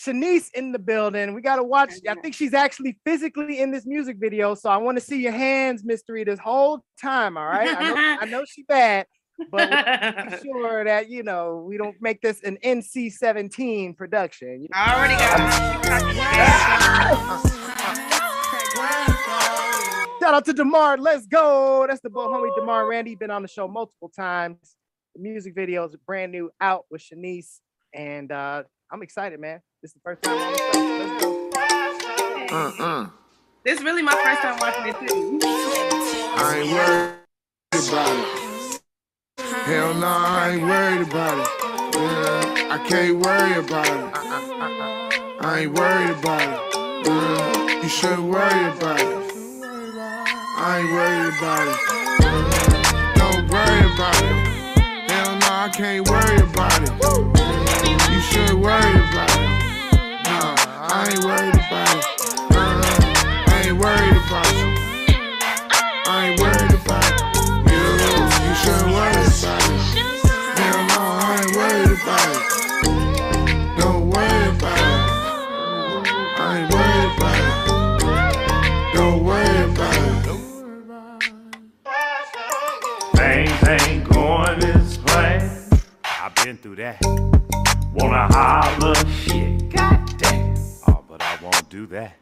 [0.00, 1.34] Shanice in the building.
[1.34, 1.92] We gotta watch.
[2.08, 4.54] I think she's actually physically in this music video.
[4.54, 7.36] So I want to see your hands, mystery, this whole time.
[7.36, 7.76] All right.
[7.76, 9.06] I know, I know she bad,
[9.50, 14.66] but we wanna be sure that you know we don't make this an NC-17 production.
[14.72, 15.30] I already got
[20.20, 20.96] Shout out to Demar.
[20.96, 21.86] Let's go.
[21.88, 23.16] That's the boy homie Demar Randy.
[23.16, 24.76] Been on the show multiple times.
[25.14, 27.60] The music video is brand new out with Shanice,
[27.92, 28.62] and uh,
[28.92, 29.60] I'm excited, man.
[29.82, 30.36] This is the first time.
[30.36, 30.58] on the.
[30.98, 31.50] Let's go.
[32.52, 33.06] Uh-uh.
[33.64, 35.38] This is really my first time watching it too.
[35.44, 38.80] I ain't worried about it.
[39.38, 41.48] Hell no, I ain't worried about it.
[41.94, 44.14] Yeah, I can't worry about it.
[45.40, 47.06] I ain't worried about it.
[47.06, 49.32] Yeah, you shouldn't worry about it.
[50.56, 51.78] I ain't worried about it.
[53.18, 55.10] Don't worry about it.
[55.10, 57.59] Hell no, I can't worry about it.
[58.30, 59.50] Should worry about it.
[60.24, 62.04] No, I ain't worried about it.
[62.50, 62.82] Uh,
[63.48, 64.68] I ain't worried about you.
[66.06, 67.14] I ain't worried about it.
[67.70, 67.82] You,
[68.46, 69.80] you should worry about it.
[70.62, 72.42] I ain't worried about it.
[73.80, 74.94] Don't worry about it.
[76.38, 78.94] I ain't worried about it.
[78.94, 80.06] Don't worry about it.
[83.16, 85.50] Things ain't going as planned.
[86.04, 87.29] I've been through that.
[88.00, 90.54] Wanna holler, shit, goddamn.
[90.88, 92.16] Oh, but I won't do that.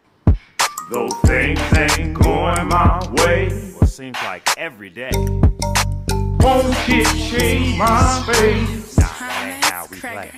[0.90, 5.12] Though things ain't going my way, well, seems like every day.
[5.14, 8.98] Won't it change my face?
[8.98, 9.04] Nah,
[9.44, 10.30] ain't how we play.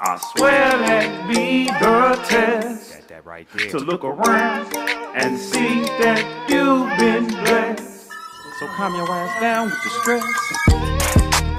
[0.00, 2.94] I swear that be the test.
[2.94, 3.70] Got that right there.
[3.70, 4.74] To look around
[5.14, 8.10] and see that you've been blessed.
[8.58, 10.97] So calm your ass down with the stress.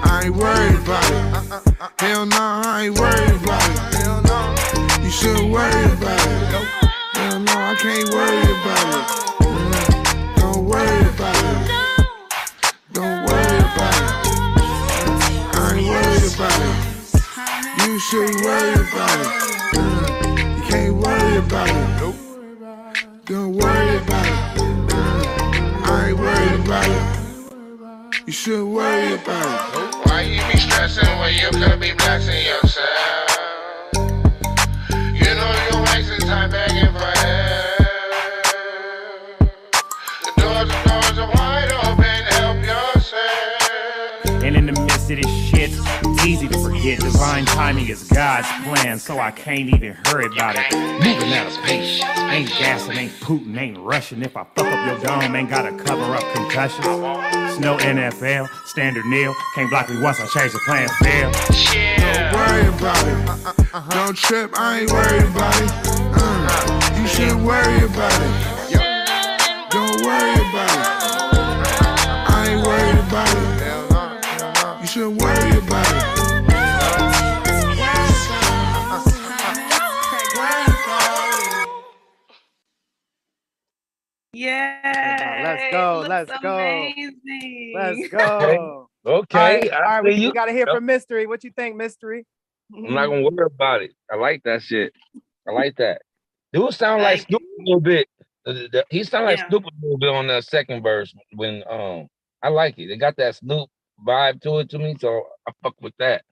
[0.03, 1.91] I ain't worried about it.
[1.99, 3.95] Hell no, I ain't worried about it.
[3.95, 6.51] Hell no, you shouldn't worry about it.
[7.15, 9.05] Hell no, I can't worry about it.
[9.41, 11.81] Uh, Don't worry about it.
[12.93, 14.29] Don't worry about it.
[15.41, 17.87] I ain't worried about it.
[17.87, 19.77] You shouldn't worry about it.
[19.77, 21.99] Uh, You can't worry about it.
[23.25, 24.93] Don't worry about it.
[24.93, 27.23] Uh, I ain't worried about it.
[28.27, 29.88] You shouldn't worry about it.
[30.19, 33.28] Why you be stressing when you could be blessing yourself?
[46.29, 50.71] Easy to forget divine timing is God's plan, so I can't even hurry about it.
[51.03, 54.21] Moving out of pace, ain't gassing, ain't Putin, ain't rushing.
[54.21, 56.85] If I fuck up your dome, ain't gotta cover up concussions.
[56.85, 59.33] It's no NFL, standard nil.
[59.55, 61.31] Can't block me once I change the plan, fail.
[61.97, 63.89] Don't worry about it.
[63.89, 65.71] Don't trip, I ain't worried about it.
[66.13, 69.71] Uh, you should worry about it.
[69.71, 70.38] Don't worry
[85.59, 86.05] Let's go.
[86.07, 86.57] Let's go.
[86.57, 87.73] Amazing.
[87.75, 88.89] Let's go.
[89.05, 89.37] Okay.
[89.39, 90.33] All right, I all right we, you.
[90.33, 90.75] got to hear Yep.
[90.75, 91.27] from Mystery.
[91.27, 92.25] What you think, Mystery?
[92.75, 93.91] I'm not gonna worry about it.
[94.11, 94.93] I like that shit.
[95.47, 96.01] I like that.
[96.53, 98.07] Dude sound like Snoop a little bit.
[98.89, 99.49] He sound like Yeah.
[99.49, 102.07] Snoop a little bit on the second verse when um
[102.43, 102.87] I like it.
[102.87, 103.69] They got that Snoop
[104.07, 106.23] vibe to it to me, so I fuck with that.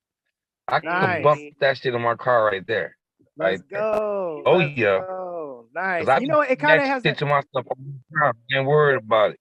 [0.68, 1.24] I could Nice.
[1.24, 2.96] bump that shit in my car right there.
[3.38, 4.44] Let's Right go.
[4.46, 5.00] Oh Let's yeah.
[5.00, 5.37] go.
[5.78, 6.08] Nice.
[6.08, 8.34] I You know, it kind of has that, to myself all the time.
[8.52, 9.40] Ain't worried about it.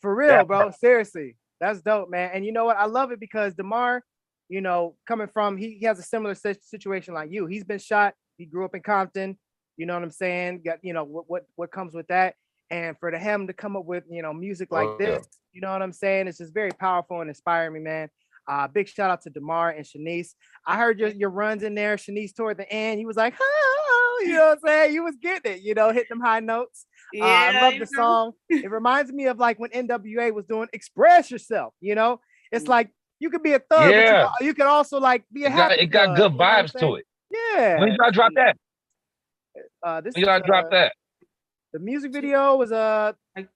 [0.00, 0.72] for real, bro.
[0.72, 2.30] Seriously, that's dope, man.
[2.34, 2.76] And you know what?
[2.76, 4.02] I love it because Demar,
[4.48, 7.46] you know, coming from he, he has a similar situation like you.
[7.46, 8.14] He's been shot.
[8.38, 9.38] He grew up in Compton.
[9.76, 10.62] You know what I'm saying?
[10.64, 12.34] Got you know what what what comes with that.
[12.70, 15.06] And for the him to come up with you know music like Oh, yeah.
[15.06, 16.26] this, you know what I'm saying?
[16.26, 18.08] It's just very powerful and inspiring me, man.
[18.48, 20.30] Uh, big shout out to Demar and Shanice.
[20.66, 22.98] I heard your, your runs in there, Shanice, toward the end.
[22.98, 24.94] He was like, oh, you know what I'm saying?
[24.94, 26.86] You was getting it, you know, hitting them high notes.
[27.18, 27.86] Uh, I love the know.
[28.02, 28.32] song.
[28.48, 32.90] It reminds me of like when NWA was doing "Express Yourself." You know, it's like
[33.20, 34.24] you could be a thug, Yeah.
[34.24, 36.38] but you, you could also like be a It got, it got thug, good you
[36.38, 37.04] know vibes to it.
[37.30, 37.80] Yeah.
[37.80, 38.56] When you gotta drop that?
[39.82, 40.92] Uh, this When you gotta is, drop uh, that?
[41.72, 43.12] The music video was uh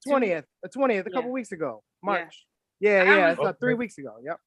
[0.07, 1.15] twentieth, the twentieth, a Yeah.
[1.15, 2.45] couple weeks ago, March.
[2.79, 4.15] Yeah, That yeah, was- it's uh, three weeks ago.
[4.23, 4.37] Yep.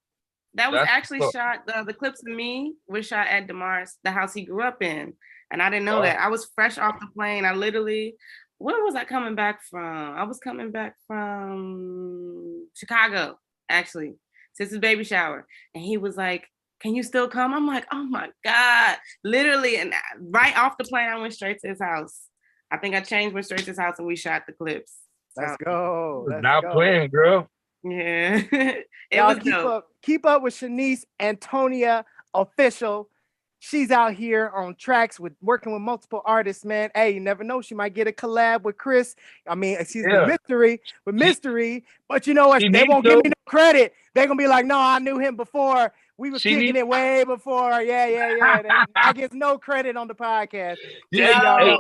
[0.55, 1.67] That was That's actually what's shot.
[1.67, 5.15] The, the clips of me was shot at Demar's, the house he grew up in,
[5.53, 6.03] and I didn't know Oh.
[6.03, 6.19] that.
[6.19, 7.45] I was fresh off the plane.
[7.45, 8.17] I literally,
[8.59, 10.15] where was I coming back from?
[10.17, 13.39] I was coming back from Chicago,
[13.69, 14.15] actually,
[14.55, 16.47] since his baby shower, and he was like,
[16.81, 21.09] "Can you still come?" I'm like, "Oh my god!" Literally, and right off the plane,
[21.09, 22.23] I went straight to his house.
[22.71, 24.97] I think I changed, went straight to his house, and we shot the clips.
[25.37, 26.27] Let's go.
[26.29, 26.73] Let's Not go.
[26.73, 27.49] playing, girl.
[27.85, 29.67] yeah, it Y'all was keep dope.
[29.71, 33.09] up, keep up with Shanice Antonia official.
[33.65, 36.91] She's out here on tracks with working with multiple artists, man.
[36.97, 37.63] Hey, you never know.
[37.63, 39.15] She might get a collab with Chris.
[39.47, 40.23] I mean, excuse Yeah.
[40.23, 41.85] me, mystery with mystery.
[42.09, 42.61] But you know what?
[42.63, 43.95] she They won't give me no credit.
[44.15, 45.93] They're gonna be like, no, I knew him before.
[46.19, 47.81] We was She kicking need- it way before.
[47.83, 48.63] Yeah, yeah, yeah.
[48.63, 50.79] They- I get no credit on the podcast.
[51.13, 51.77] Yeah, Just y'all- hey,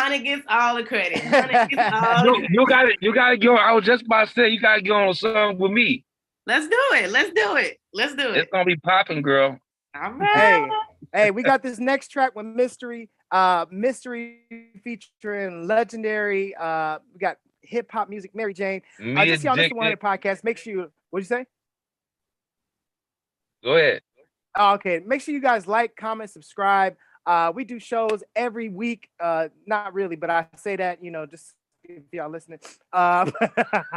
[0.00, 1.18] Honey gets all the credit.
[1.24, 2.50] Honey gets all the you, credit.
[2.52, 3.56] you got to You got to go.
[3.56, 6.04] I was just about to say you got to get on a song with me.
[6.46, 7.10] Let's do it.
[7.10, 7.78] Let's do it.
[7.92, 8.36] Let's do it.
[8.36, 9.58] It's gonna be popping, girl.
[10.00, 10.38] All right.
[10.38, 10.68] hey,
[11.12, 14.40] hey, we got this next track with Mystery, uh, Mystery
[14.82, 18.82] featuring legendary, uh, we got hip hop music, Mary Jane.
[19.00, 19.76] Uh, Me just see on this addicted.
[19.76, 20.44] 100 podcast.
[20.44, 21.46] Make sure you, what'd you say?
[23.64, 24.02] Go ahead.
[24.56, 26.96] Oh, okay, make sure you guys like, comment, subscribe.
[27.26, 29.08] Uh, we do shows every week.
[29.20, 32.60] Uh, not really, but I say that, you know, just if y'all listening.
[32.92, 33.32] Um,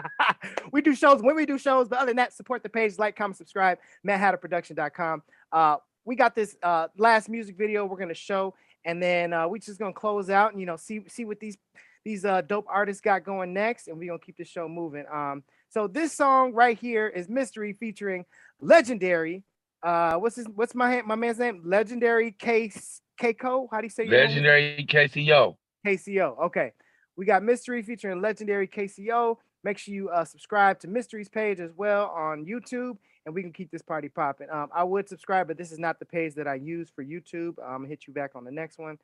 [0.71, 3.15] we do shows when we do shows, but other than that, support the page, like,
[3.15, 3.77] comment, subscribe,
[4.07, 5.23] MattHatterProduction.com.
[5.51, 5.77] Uh,
[6.09, 9.77] we got this uh last music video we're gonna show, and then uh we just
[9.77, 11.55] gonna close out and you know see see what these
[12.03, 15.05] these uh dope artists got going next, and we're gonna keep the show moving.
[15.13, 18.25] Um, so this song right here is Mystery featuring
[18.59, 19.43] Legendary.
[19.83, 21.61] Uh, what's his what's my my man's name?
[21.63, 23.67] Legendary Case Keiko.
[23.71, 24.07] How do you say?
[24.07, 25.57] Legendary KCO.
[25.85, 26.39] KCO.
[26.45, 26.73] Okay.
[27.17, 29.37] We got Mystery featuring Legendary KCO.
[29.63, 33.51] Make sure you uh, subscribe to Mystery's page as well on YouTube, and we can
[33.53, 34.49] keep this party popping.
[34.49, 37.55] Um, I would subscribe, but this is not the page that I use for YouTube.
[37.63, 38.97] I'm gonna hit you back on the next one.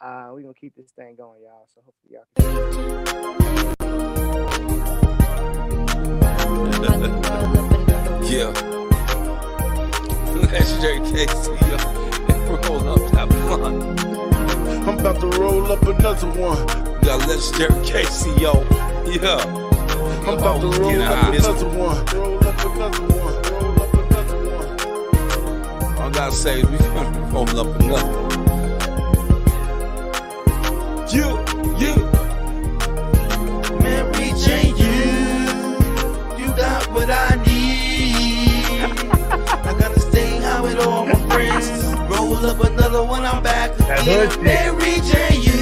[0.00, 1.66] Uh, we're gonna keep this thing going, y'all.
[1.74, 2.26] So hopefully y'all
[8.32, 8.52] yeah.
[10.52, 11.46] Legendary KC.
[12.68, 14.00] Roll up that blunt.
[14.88, 16.66] I'm about to roll up another one.
[16.66, 16.72] We
[17.06, 18.54] got legendary KCO.
[19.22, 19.40] Yeah.
[20.26, 21.34] I'm about to roll Get up high.
[21.36, 22.04] another one.
[22.06, 23.41] Roll up another one.
[26.14, 26.20] Roll up another one.
[26.20, 28.28] All I gotta say we gonna up another one.
[31.08, 31.26] You,
[31.78, 31.94] you.
[33.80, 34.96] Mary Jane, you,
[36.38, 38.84] you got what I need.
[39.48, 41.70] I gotta stay high with all my friends.
[42.10, 44.42] Roll up another one, I'm back again.
[44.42, 45.60] Mary Jane, you,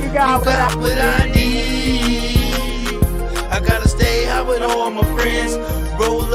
[0.00, 0.44] you got,
[0.76, 3.02] what I need.
[3.50, 5.83] I gotta stay high with all my friends.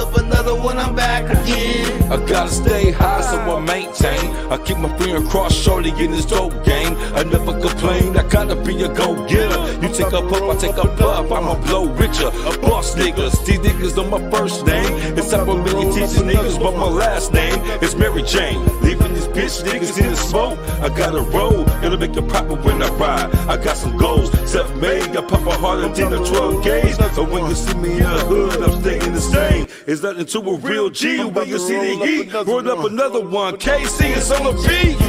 [0.09, 2.11] Up another one, I'm back again.
[2.11, 4.35] I gotta stay high so I maintain.
[4.51, 6.97] I keep my friend cross shorty in this dope game.
[7.13, 9.61] I never complain, I gotta be a go getter.
[9.73, 12.29] You take a puff, I take a puff, I'ma blow richer.
[12.29, 14.91] A boss niggas, these niggas on my first name.
[15.15, 18.65] It's time for me to niggas but my last name is Mary Jane.
[18.81, 20.57] Leaving these bitch niggas in the smoke.
[20.81, 23.35] I gotta roll, it'll make it proper when I ride.
[23.47, 26.95] I got some goals, self made, I pop a harder than a 12 gauge.
[27.13, 29.67] So when you see me in the hood, I'm staying the same.
[29.85, 31.23] It's nothing to a real G.
[31.23, 33.57] When you see the heat, roll up another one.
[33.57, 34.99] KC is on the beat.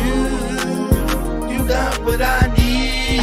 [1.53, 3.21] You got what I need.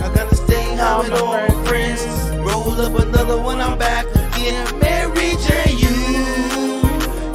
[0.00, 2.04] I gotta stay high with all my friends.
[2.38, 4.78] Roll up another one, I'm back again.
[4.78, 5.94] Mary J, you,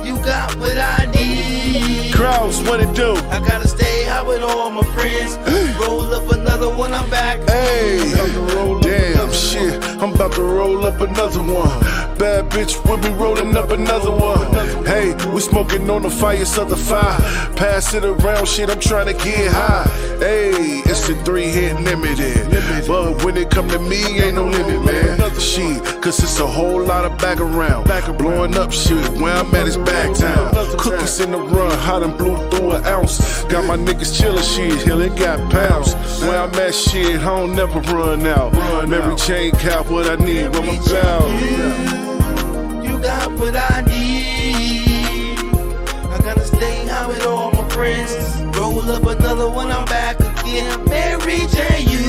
[0.05, 2.13] you got what I need.
[2.13, 3.13] Crowds, what it do?
[3.29, 5.37] I gotta high with all my friends.
[5.79, 7.39] Roll up another one, I'm back.
[7.49, 8.11] Hey,
[8.81, 11.79] damn shit, I'm about to roll up another one.
[12.17, 14.45] Bad bitch, we'll be rolling up another one.
[14.85, 17.17] Hey, we smoking on the fire, the fire.
[17.55, 19.87] Pass it around, shit, I'm trying to get high.
[20.19, 22.49] Hey, it's a three hit limited.
[22.85, 25.17] But when it come to me, ain't no limit, man.
[25.39, 27.87] Shit, cause it's a whole lot of back around.
[28.17, 30.51] Blowing up shit, where I'm at is back town.
[30.77, 33.45] Cookies in the run, hot and blue through an ounce.
[33.45, 35.93] Got my niggas chillin' shit, hell, it got pounds.
[36.23, 38.51] Where I'm at shit, I don't never run out.
[38.89, 41.29] Mary chain cap, what I need, what I'm about.
[42.83, 45.37] You got what I need.
[46.09, 48.11] I gotta stay high with all my friends.
[48.57, 50.83] Roll up another one, I'm back again.
[50.85, 51.99] Mary J, you,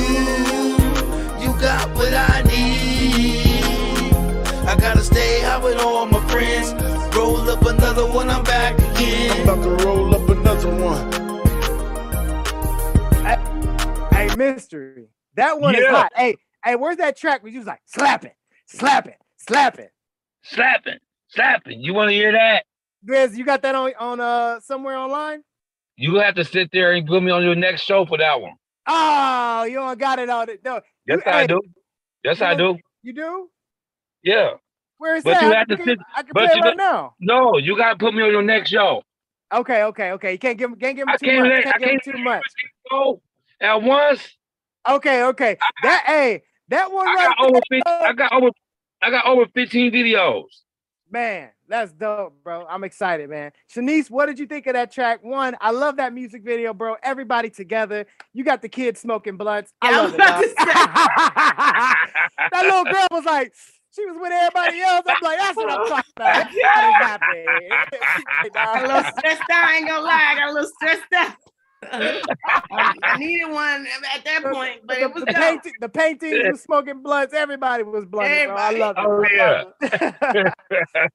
[1.43, 4.15] you got what I need.
[4.67, 6.73] I gotta stay high with all my friends.
[7.15, 9.47] Roll up another one, I'm back again.
[9.47, 11.30] I'm about to roll up another one.
[14.11, 15.07] Hey, mystery.
[15.35, 16.11] That one is hot.
[16.15, 18.35] Hey, hey, where's that track where you was like, slap it,
[18.67, 19.91] slap it, slap it?
[20.43, 21.81] slap Slapping, slapping.
[21.81, 22.65] You want to hear that?
[23.07, 25.43] Grizz, you got that on on uh somewhere online?
[25.97, 28.53] You have to sit there and put me on your next show for that one.
[28.87, 30.63] Oh, you don't got it on it.
[30.63, 30.81] No.
[31.07, 31.61] Yes, you- I hey, do.
[32.23, 32.77] Yes, I do.
[33.03, 33.49] You do?
[34.23, 34.51] Yeah.
[34.97, 35.43] Where is But that?
[35.43, 35.99] you I have to can, sit.
[36.15, 37.15] I can but play it right got- now.
[37.19, 39.01] No, you got to put me on your next show.
[39.53, 40.31] Okay, okay, okay.
[40.33, 41.49] You can't give him can't give him too can't much.
[41.51, 42.43] let- can't I give can't too much.
[42.89, 43.21] Go
[43.59, 44.37] at once.
[44.89, 45.57] Okay, okay.
[45.83, 47.59] That hey, that one I right got over.
[47.69, 48.49] there, 50, I uh, got over.
[49.01, 50.45] I got over 15 videos.
[51.09, 52.65] Man, that's dope, bro.
[52.69, 53.51] I'm excited, man.
[53.75, 55.21] Shanice, what did you think of that track?
[55.23, 56.95] One, I love that music video, bro.
[57.03, 58.05] Everybody together.
[58.33, 59.73] You got the kids smoking blunts.
[59.81, 60.21] I Yeah, I love was it.
[60.21, 60.43] about dog.
[60.43, 60.55] to
[62.51, 63.53] that little girl was like,
[63.93, 65.03] she was with everybody else.
[65.07, 66.47] I'm like, that's what I'm talking about.
[66.47, 68.49] Everybody's happy.
[68.53, 69.69] got a little stressed out.
[69.69, 71.35] I ain't gonna lie, I got a little stressed out.
[71.83, 75.41] I needed one at that point, but it was the, dope.
[75.41, 77.33] painting, the paintings was smoking blunts.
[77.33, 78.55] Everybody was blunting, bro.
[78.55, 79.03] I love it.
[79.03, 79.25] Oh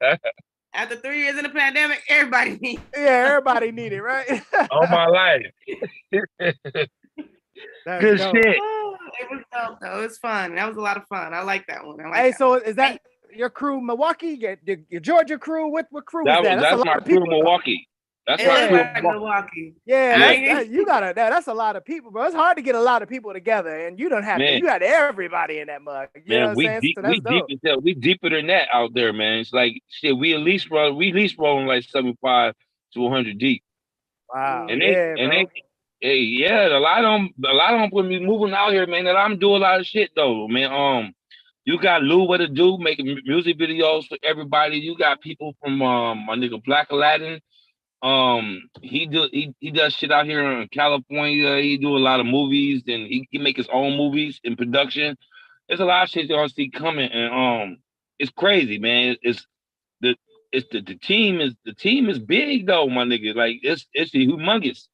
[0.09, 0.16] yeah.
[0.74, 2.83] After three years in the pandemic, everybody needs.
[2.95, 4.43] yeah, everybody need it, right?
[4.70, 5.47] All my life.
[7.87, 8.37] That's Good dope.
[8.37, 8.57] shit.
[9.20, 10.00] It was dope though.
[10.00, 10.54] It was fun.
[10.54, 11.32] That was a lot of fun.
[11.34, 12.00] I like that one.
[12.00, 13.00] I like Hey, that so is that
[13.34, 14.28] your crew, Milwaukee?
[14.40, 15.70] Your, your, your Georgia crew?
[15.70, 16.54] What what crew That is that?
[16.56, 17.38] was, a that's lot my of crew, people, bro.
[17.38, 17.88] Milwaukee.
[18.26, 18.76] That's It my crew.
[18.78, 19.74] like Milwaukee.
[19.86, 20.18] Yeah, Yeah.
[20.18, 21.06] that's- that- you got to.
[21.14, 22.24] That, that's a lot of people, bro.
[22.24, 24.44] It's hard to get a lot of people together, and you don't have to.
[24.44, 24.58] Man.
[24.58, 26.08] You had everybody in that mug.
[26.24, 26.80] You know what we saying?
[26.80, 27.48] deep, so we dope.
[27.48, 27.76] deep as.
[27.82, 29.38] We deeper than that out there, man.
[29.38, 30.16] It's like shit.
[30.18, 30.94] We at least roll.
[30.96, 32.54] We at least rolling like seventy five
[32.94, 33.62] to one hundred deep.
[34.34, 34.66] Wow.
[34.68, 35.38] And they yeah, and bro.
[35.44, 35.46] they,
[36.01, 38.86] hey, yeah, a lot of them, a lot of them put me moving out here,
[38.86, 39.05] man.
[39.05, 40.72] That I'm doing a lot of shit though, man.
[40.72, 41.14] Um,
[41.64, 44.78] you got Lou what to do, making music videos for everybody.
[44.78, 47.40] You got people from um my nigga Black Aladdin.
[48.03, 51.61] Um, he do he, he does shit out here in California.
[51.61, 55.16] He do a lot of movies and he, he make his own movies in production.
[55.68, 57.78] There's a lot of shit gonna see coming, and um,
[58.18, 59.16] it's crazy, man.
[59.22, 59.44] It's
[60.01, 60.14] the
[60.53, 63.34] it's the, the team is the team is big though, my nigga.
[63.34, 64.86] Like it's it's humongous.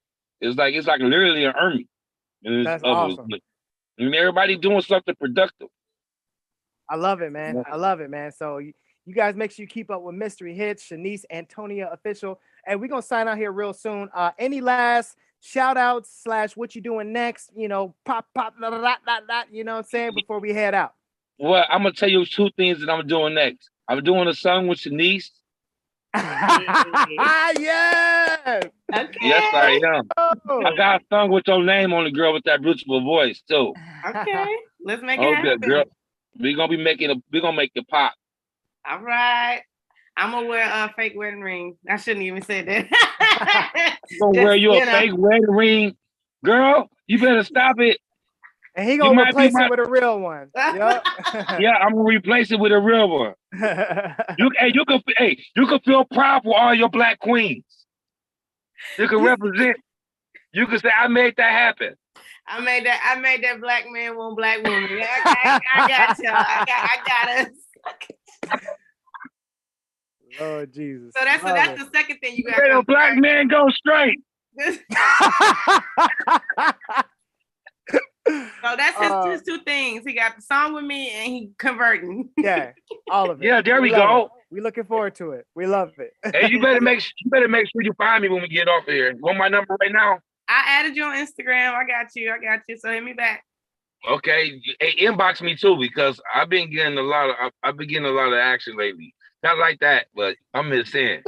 [0.42, 1.86] It's like it's like literally an army.
[2.44, 3.28] And it's That's awesome.
[3.30, 3.42] Like,
[3.96, 5.68] And everybody doing something productive.
[6.90, 7.62] I love it, man.
[7.70, 8.32] I love it, man.
[8.32, 8.72] So you,
[9.06, 12.88] you guys make sure you keep up with Mystery Hits, Shanice Antonia official, and we're
[12.88, 14.10] gonna sign out here real soon.
[14.12, 17.52] Uh, any last shout outs slash what you doing next?
[17.56, 20.52] You know, pop pop da, da, da, da, You know what I'm saying before we
[20.52, 20.94] head out.
[21.38, 23.70] Well, I'm gonna tell you two things that I'm doing next.
[23.86, 25.30] I'm doing a song with Shanice.
[27.58, 28.62] yes.
[29.20, 30.08] Yes, I am.
[30.16, 30.62] Oh.
[30.64, 33.72] I got a song with your name on the girl with that beautiful voice too.
[34.06, 34.46] Okay,
[34.84, 35.58] let's make it Oh, happen.
[35.60, 35.84] girl.
[36.38, 38.14] We're gonna be making a we're gonna make it pop.
[38.88, 39.62] All right.
[40.16, 41.76] I'm gonna wear a fake wedding ring.
[41.88, 42.88] I shouldn't even say that.
[44.10, 44.92] You gonna Just, wear you a know.
[44.92, 45.96] fake wedding ring.
[46.44, 47.98] Girl, you better stop it.
[48.74, 50.50] And he gonna replace my- it with a real one.
[50.56, 51.04] Yup.
[51.60, 53.34] yeah, I'm gonna replace it with a real one.
[54.38, 57.64] You, hey, you can, hey, you can feel proud for all your black queens.
[58.98, 59.76] You can represent.
[60.54, 61.94] You can say, "I made that happen."
[62.46, 63.00] I made that.
[63.04, 64.88] I made that black man want black woman.
[64.98, 66.28] Yeah, I, I, I got you.
[66.30, 66.90] I got.
[66.90, 68.60] I got us.
[70.40, 71.12] Lord Jesus.
[71.16, 71.92] So that's Love that's it.
[71.92, 72.54] the second thing you got.
[72.54, 74.18] Hey, a black man go straight.
[78.28, 80.04] So that's his, Uh, his two things.
[80.06, 82.30] He got the song with me and he converting.
[82.38, 82.72] yeah,
[83.10, 83.46] all of it.
[83.46, 84.24] Yeah, there we love go.
[84.26, 84.30] it.
[84.50, 85.46] We looking forward to it.
[85.54, 86.12] We love it.
[86.32, 88.84] Hey, you better make you better make sure you find me when we get off
[88.86, 89.12] here.
[89.12, 89.16] here.
[89.20, 90.20] Want my number right now?
[90.48, 91.72] I added you on Instagram.
[91.74, 92.30] I got you.
[92.32, 92.76] I got you.
[92.76, 93.44] So hit me back.
[94.08, 97.88] Okay, hey, inbox me too because I've been getting a lot of I- I've been
[97.88, 99.14] getting a lot of action lately.
[99.42, 101.22] Not like that, but I'm just saying.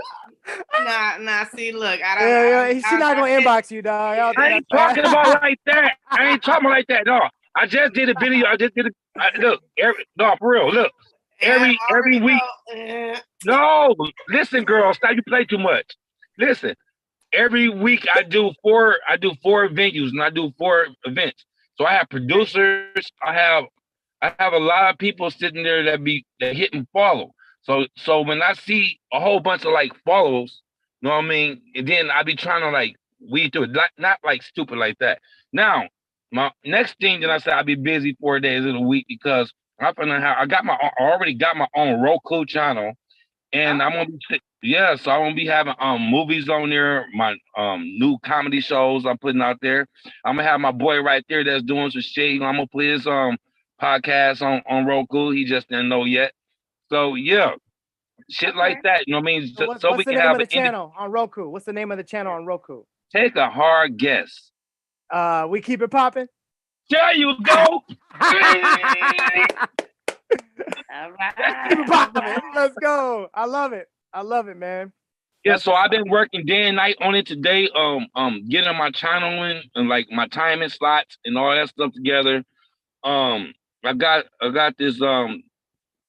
[0.85, 1.45] Nah, nah.
[1.57, 2.29] See, look, I don't.
[2.29, 4.35] Yeah, I- yeah, she I- not gonna can't- inbox you, dog.
[4.37, 5.93] I ain't talking about like that.
[6.11, 7.07] I ain't talking like that.
[7.07, 7.21] No,
[7.57, 8.47] I just did a video.
[8.47, 9.63] I just did a I, look.
[9.79, 10.73] Every, no, for real.
[10.73, 10.93] Look,
[11.41, 12.43] every every week.
[12.75, 13.19] Eh.
[13.47, 13.95] No,
[14.29, 14.93] listen, girl.
[14.93, 15.13] Stop.
[15.15, 15.87] You play too much.
[16.39, 16.75] Listen.
[17.33, 18.97] Every week I do four.
[19.09, 21.45] I do four venues and I do four events.
[21.77, 23.11] So I have producers.
[23.27, 23.65] I have
[24.23, 27.35] I have a lot of people sitting there that be that hit and follow.
[27.65, 30.63] So so when I see a whole bunch of like follows,
[31.01, 31.63] you know what I mean?
[31.75, 32.97] And then I be trying to like
[33.31, 35.21] weed through it, not, not like stupid like that.
[35.53, 35.89] Now,
[36.31, 39.53] my next thing that I said I'll be busy four days of the week because
[39.81, 42.93] I'm gonna have I got my I already got my own Roku channel,
[43.53, 47.37] and I'm gonna be yeah, so I'm gonna be having um movies on there, my
[47.57, 49.87] um new comedy shows I'm putting out there.
[50.25, 52.43] I'm gonna have my boy right there that's doing some shit.
[52.43, 53.39] I'm gonna play his um
[53.81, 55.31] podcast on on Roku.
[55.31, 56.33] He just didn't know yet.
[56.95, 57.55] So yeah,
[58.31, 59.09] shit like that.
[59.09, 59.47] You know what I mean?
[59.49, 60.93] So So, what's, so what's we the can name have of the an indi- channel
[60.97, 61.49] on Roku?
[61.49, 62.85] What's the name of the channel on Roku?
[63.13, 64.53] take a hard guess.
[65.11, 66.29] Uh, we keep it popping.
[66.91, 67.81] There you go.
[68.21, 68.31] Keep
[71.81, 72.43] it popping.
[72.55, 73.29] Let's go.
[73.35, 73.89] I love it.
[74.13, 74.93] I love it, man.
[75.45, 77.69] Yeah, so I've been working day and night on it today.
[77.75, 81.93] Um, um, getting my channel in and like my timing slots and all that stuff
[81.93, 82.45] together.
[83.03, 83.53] Um,
[83.85, 85.43] I got I got this um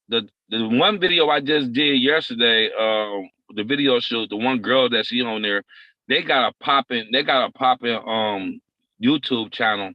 [0.10, 2.72] the the one video I just did yesterday.
[2.80, 5.64] Um, the video shoot the one girl that she on there.
[6.10, 7.10] They got a popping.
[7.12, 8.62] They got a popping um
[9.04, 9.94] YouTube channel,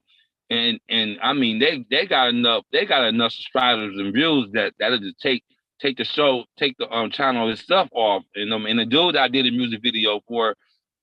[0.50, 2.64] and and I mean they they got enough.
[2.72, 5.44] They got enough subscribers and views that that'll just take
[5.80, 8.24] take the show, take the um channel itself off.
[8.36, 10.56] And um and the dude I did a music video for,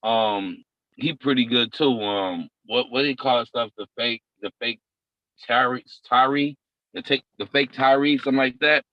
[0.04, 0.58] um,
[0.96, 2.02] he pretty good too.
[2.02, 3.72] Um, what what do you call stuff?
[3.78, 4.80] The fake, the fake
[5.48, 6.58] Tyree, Tyree,
[6.94, 8.84] the take the fake Tyree, something like that.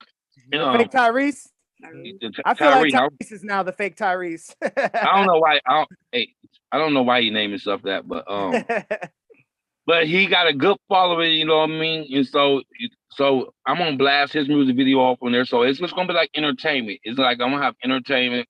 [0.50, 1.48] The Um, fake Tyrese.
[1.82, 4.54] Ty- I feel like Tyrese is now the fake Tyrese.
[4.62, 5.60] I don't know why.
[5.66, 5.88] I don't.
[6.12, 6.34] Hey,
[6.72, 8.64] I don't know why he named himself that, but um,
[9.86, 11.32] but he got a good following.
[11.32, 12.06] You know what I mean?
[12.14, 12.62] And so,
[13.10, 15.44] so I'm gonna blast his music video off on there.
[15.44, 17.00] So it's just gonna be like entertainment.
[17.04, 18.48] It's like I'm gonna have entertainment.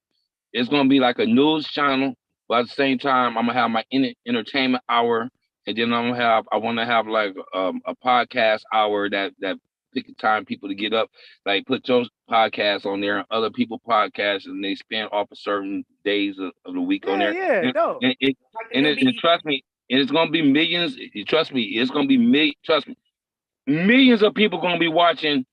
[0.53, 2.15] It's gonna be like a news channel,
[2.49, 5.29] but at the same time, I'm gonna have my en- entertainment hour,
[5.67, 6.45] and then I'm gonna have.
[6.53, 9.57] I want to have like um, a podcast hour that that
[9.95, 11.09] pick a time people to get up,
[11.47, 15.39] like put your podcast on there and other people podcasts, and they spend off of
[15.39, 17.33] certain days of, of the week on there.
[17.33, 17.99] yeah, and, dope.
[18.03, 18.37] and it,
[18.73, 20.97] and, it, and trust me, and it's gonna be millions.
[20.97, 22.57] you Trust me, it's gonna be me.
[22.65, 22.97] Trust me,
[23.67, 25.47] millions of people gonna be watching.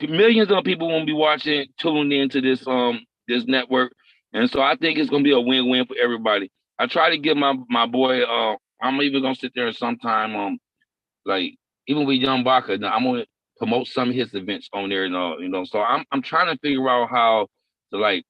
[0.00, 3.92] Millions of people gonna be watching, tuned into this um this network,
[4.32, 6.50] and so I think it's gonna be a win-win for everybody.
[6.78, 8.22] I try to get my my boy.
[8.22, 10.58] Uh, I'm even gonna sit there sometime um
[11.26, 11.54] like
[11.88, 13.26] even with Young Baka, I'm gonna
[13.58, 15.64] promote some of his events on there and all, you know.
[15.64, 17.48] So I'm I'm trying to figure out how
[17.92, 18.24] to like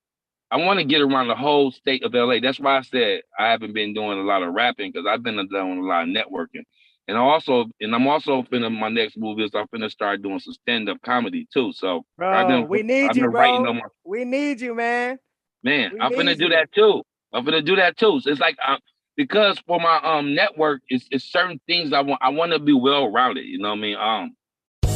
[0.50, 2.40] I want to get around the whole state of LA.
[2.40, 5.36] That's why I said I haven't been doing a lot of rapping because I've been
[5.36, 6.64] doing a lot of networking.
[7.08, 10.54] And also and I'm also finna my next move is I'm finna start doing some
[10.54, 11.72] stand-up comedy too.
[11.74, 13.72] So I've Bro, been we need I've you, bro.
[13.72, 15.18] my We need you, man.
[15.64, 17.02] man, We I'm finna need do that too.
[17.32, 18.20] I'm finna do that too.
[18.20, 18.76] So it's like uh,
[19.16, 22.20] because for my um network, it's, it's certain things I want.
[22.22, 23.44] I want to be well rounded.
[23.46, 23.96] You know what I mean?
[23.96, 24.36] Um,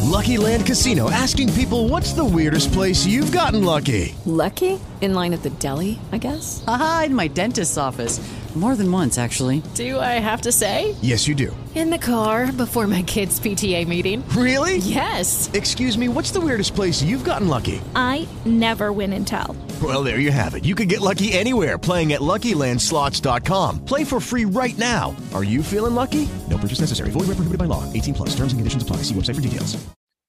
[0.07, 4.15] Lucky Land Casino asking people what's the weirdest place you've gotten lucky?
[4.25, 4.81] Lucky?
[5.01, 6.65] In line at the deli, I guess?
[6.67, 8.21] Aha, in my dentist's office.
[8.55, 9.63] More than once, actually.
[9.75, 10.97] Do I have to say?
[11.03, 11.55] Yes, you do.
[11.75, 14.27] In the car before my kids' PTA meeting.
[14.31, 14.79] Really?
[14.79, 15.51] Yes.
[15.53, 17.83] Excuse me, what's the weirdest place you've gotten lucky?
[17.95, 19.55] I never win and tell.
[19.83, 20.65] Well, there you have it.
[20.65, 23.85] You can get lucky anywhere playing at LuckyLandSlots.com.
[23.85, 25.15] Play for free right now.
[25.35, 26.27] Are you feeling lucky?
[26.49, 27.11] No purchase necessary.
[27.11, 27.85] Void where prohibited by law.
[27.93, 28.31] 18 plus.
[28.31, 28.99] Terms and conditions apply.
[28.99, 29.77] See website for details.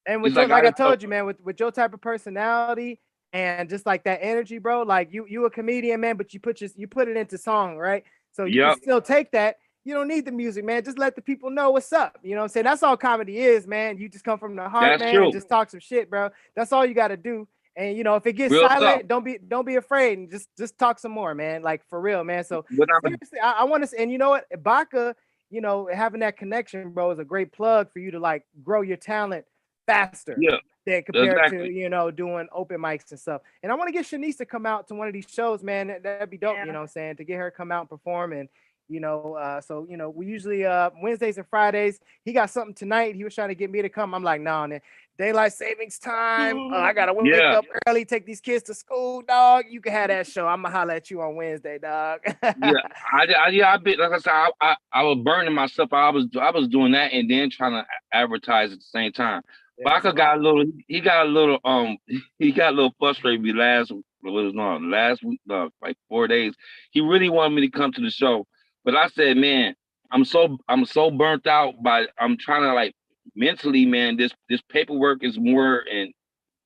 [0.06, 3.00] And with like, like, I I told you, man, with, with your type of personality
[3.34, 6.62] and just like that energy, bro, like you you a comedian, man, but you put
[6.62, 8.04] your you put it into song, right?
[8.32, 8.74] So you Yep.
[8.76, 9.58] can still take that.
[9.84, 10.84] You don't need the music, man.
[10.84, 12.18] Just let the people know what's up.
[12.22, 12.64] You know what I'm saying?
[12.66, 13.98] That's all comedy is, man.
[13.98, 15.24] You just come from the heart, That's man, true.
[15.26, 16.30] and just talk some shit, bro.
[16.56, 17.48] That's all you got to do.
[17.78, 19.08] And you know, if it gets Real silent, talk.
[19.08, 21.62] don't be don't be afraid and just just talk some more, man.
[21.62, 22.44] Like for real, man.
[22.44, 25.14] So I'm- seriously, I, I want to, say, and you know what, Ibaka,
[25.52, 28.82] you know, having that connection, bro, is a great plug for you to like grow
[28.82, 29.46] your talent
[29.86, 30.36] faster.
[30.40, 30.58] Yeah,
[30.88, 33.42] Than compared to you know doing open mics and stuff.
[33.62, 35.88] And I want to get Shanice to come out to one of these shows, man.
[35.88, 36.58] That, that'd be dope.
[36.58, 37.18] You know what I'm saying?
[37.18, 38.50] To get her to come out and perform and
[38.90, 42.00] You know, uh, so you know, we usually uh Wednesdays and Fridays.
[42.24, 43.16] He got something tonight.
[43.16, 44.14] He was trying to get me to come.
[44.14, 44.80] I'm like, no, nah,
[45.18, 46.58] daylight savings time.
[46.58, 47.58] Oh, I gotta wake Yeah.
[47.58, 49.66] up early, take these kids to school, dog.
[49.70, 50.48] You can have that show.
[50.48, 52.22] I'm gonna holler at you on Wednesday, dog.
[52.26, 52.54] yeah,
[53.14, 55.92] I, I yeah, I been like I said, I, I, I was burning myself.
[55.92, 59.42] I was I was doing that and then trying to advertise at the same time.
[59.84, 61.98] Baka got a little, he got a little, um,
[62.40, 65.96] he got a little frustrated with me last, what was no, last week, no, like
[66.10, 66.56] four days.
[66.92, 68.48] He really wanted me to come to the show,
[68.88, 69.76] but I said, man,
[70.12, 72.96] I'm so, I'm so burnt out by, I'm trying to like
[73.36, 74.16] mentally, man.
[74.16, 76.14] This, this paperwork is more and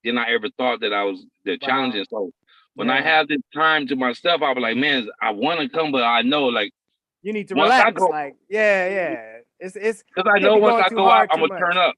[0.04, 2.06] than I ever thought that I was the challenging.
[2.08, 2.32] So
[2.76, 5.92] when I have this time to myself, I'll be like, man, I want to come,
[5.92, 6.72] but I know like
[7.24, 7.98] You need to relax.
[7.98, 9.38] go- like, yeah, yeah.
[9.60, 11.78] It's it's Because I know once I go out, I'm gonna turn much.
[11.78, 11.96] up.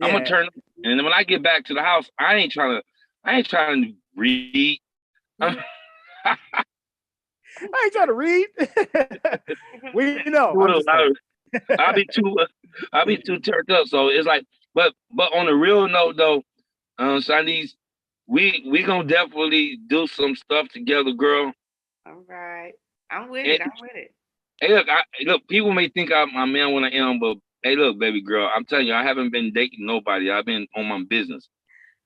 [0.00, 0.54] I'm gonna turn up,
[0.84, 2.82] and then when I get back to the house, I ain't trying to.
[3.24, 4.80] I ain't trying to read.
[5.40, 6.36] I'm, mm.
[7.62, 8.46] I ain't trying to read.
[9.94, 10.50] we know.
[10.50, 11.10] I'm doing a just lot kidding.
[11.10, 11.16] of-
[11.78, 12.36] I'll be too.
[12.92, 13.86] I'll be too turned up.
[13.88, 14.44] So it's like,
[14.74, 16.42] but but on a real note though,
[16.98, 17.72] um, Shanice,
[18.26, 21.52] we we gonna definitely do some stuff together, girl.
[22.06, 22.72] All right.
[23.10, 23.60] I'm with Eh, it.
[23.62, 24.12] I'm with it.
[24.60, 25.46] Hey, look, I, look.
[25.48, 28.64] People may think I'm a man when I am, but hey, look, baby girl, I'm
[28.64, 30.30] telling you, I haven't been dating nobody.
[30.30, 31.48] I've been on my business.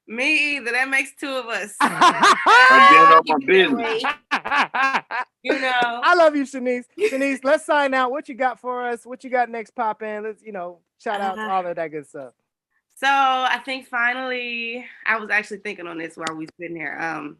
[0.09, 0.73] Me either.
[0.73, 1.77] That makes two of us.
[1.81, 4.03] I've been on my business.
[5.43, 6.01] you know.
[6.03, 6.85] I love you, Shanice.
[6.99, 8.11] Shanice, let's sign out.
[8.11, 9.05] What you got for us?
[9.05, 9.73] What you got next?
[9.73, 10.25] Pop in.
[10.25, 11.51] Let's, you know, shout out to Uh-huh.
[11.53, 12.33] all of that good stuff.
[12.95, 16.99] So I think finally, I was actually thinking on this while we sitting here.
[16.99, 17.37] Um,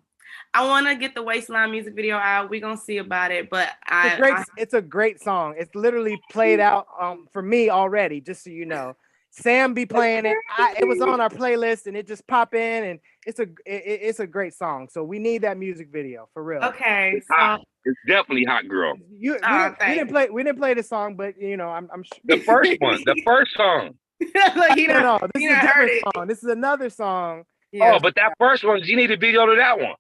[0.53, 2.51] I want to get the Waistline music video out.
[2.51, 5.55] We're gonna see about it, but I, It's a great, I it's a great song.
[5.59, 8.95] It's literally played out um for me already, just so you know.
[9.31, 10.37] Sam be playing it.
[10.57, 13.51] I, it was on our playlist and it just pop in and it's a it,
[13.67, 14.89] it- it's a great song.
[14.91, 16.63] So we need that music video for real.
[16.65, 17.13] okay.
[17.17, 17.61] It's hot.
[17.85, 18.95] It's definitely hot, girl.
[19.11, 21.69] You, we, Oh, didn't, we didn't play we didn't play the song, but you know,
[21.69, 23.91] I'm I'm sure The first one, the first song.
[24.21, 26.27] Look, he no, done- no, this he is a different song.
[26.27, 27.45] This is another song.
[27.81, 29.95] Oh, but that first one, you need a video to that one.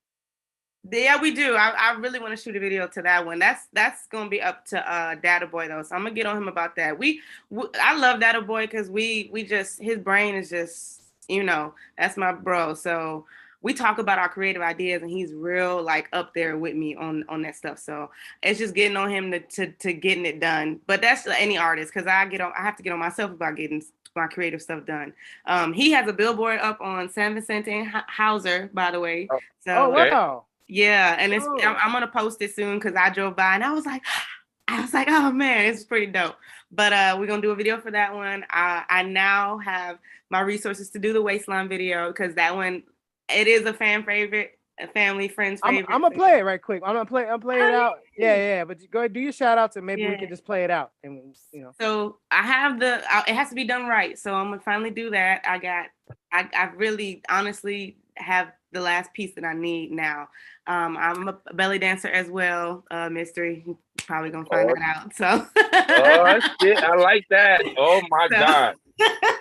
[0.91, 1.55] Yeah, we do.
[1.55, 3.39] I, I really want to shoot a video to that one.
[3.39, 5.83] That's that's gonna be up to uh Data Boy though.
[5.83, 6.99] So I'm gonna get on him about that.
[6.99, 7.21] We,
[7.51, 11.75] we I love Data Boy because we we just his brain is just you know
[11.97, 12.75] that's my bro.
[12.75, 13.27] So
[13.61, 17.25] we talk about our creative ideas and he's real like up there with me on
[17.29, 17.79] on that stuff.
[17.79, 18.11] So
[18.43, 20.81] it's just getting on him to to, to getting it done.
[20.87, 23.57] But that's any artist because I get on I have to get on myself about
[23.57, 23.83] getting
[24.17, 25.13] my creative stuff done.
[25.47, 29.29] Um, he has a billboard up on San Vicente and Hau- Hauser, by the way.
[29.65, 30.45] So Oh wow.
[30.69, 33.73] Yeah, and it's I'm, I'm gonna post it soon because I drove by and I
[33.73, 34.03] was like,
[34.69, 36.37] I was like, oh man, it's pretty dope.
[36.71, 38.45] But uh, we're gonna do a video for that one.
[38.51, 39.99] I I now have
[40.31, 42.83] my resources to do the waistline video because that one
[43.31, 45.95] it is a fan favorite, a family friends I'm, favorite.
[45.95, 46.83] I'm gonna play it right quick.
[46.85, 47.27] I'm gonna play.
[47.27, 48.01] I'm play it out.
[48.17, 48.65] Yeah, yeah.
[48.65, 50.93] But go ahead, do your shout outs and maybe we can just play it out
[51.03, 51.73] and you know.
[51.81, 53.03] So I have the.
[53.11, 54.19] I, it has to be done right.
[54.19, 55.43] So I'm gonna finally do that.
[55.47, 55.87] I got.
[56.33, 60.29] I I really honestly have the last piece that I need now.
[60.67, 62.85] Um, I'm a belly dancer as well.
[62.91, 63.63] Uh, mystery.
[63.67, 64.75] You're Probably gonna find Oh.
[64.75, 65.15] that out.
[65.15, 65.47] So.
[65.57, 67.63] Oh shit, I like that.
[67.77, 68.75] Oh my So- god,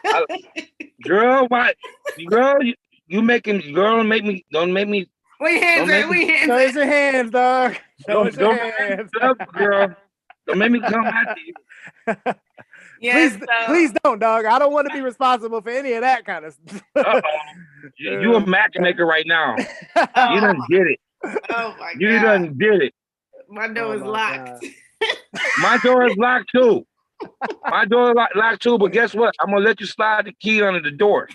[0.05, 0.25] I-
[1.03, 1.75] girl, what,
[2.27, 2.73] girl, you,
[3.07, 5.09] you making girl make me don't make me
[5.39, 6.09] We hands Don't up.
[6.09, 7.73] make We hands Show us your hands, dog.
[8.07, 9.11] Show don't, us your don't hands.
[9.21, 9.95] up, girl.
[10.47, 11.53] Don't make me come after you.
[12.99, 14.45] Yes, please, please don't, dog.
[14.45, 17.23] I don't want to be responsible for any of that kind of stuff.
[17.97, 19.55] You, you a uh, matchmaker right now.
[19.95, 20.99] You done did it.
[21.23, 22.01] Oh my god.
[22.01, 22.21] You god.
[22.21, 22.93] done did it.
[23.49, 24.65] My door Oh is my locked.
[25.59, 26.85] My door is locked too.
[27.65, 29.33] My door is lock- locked too, but guess what?
[29.39, 31.29] I'm gonna let you slide the key under the door.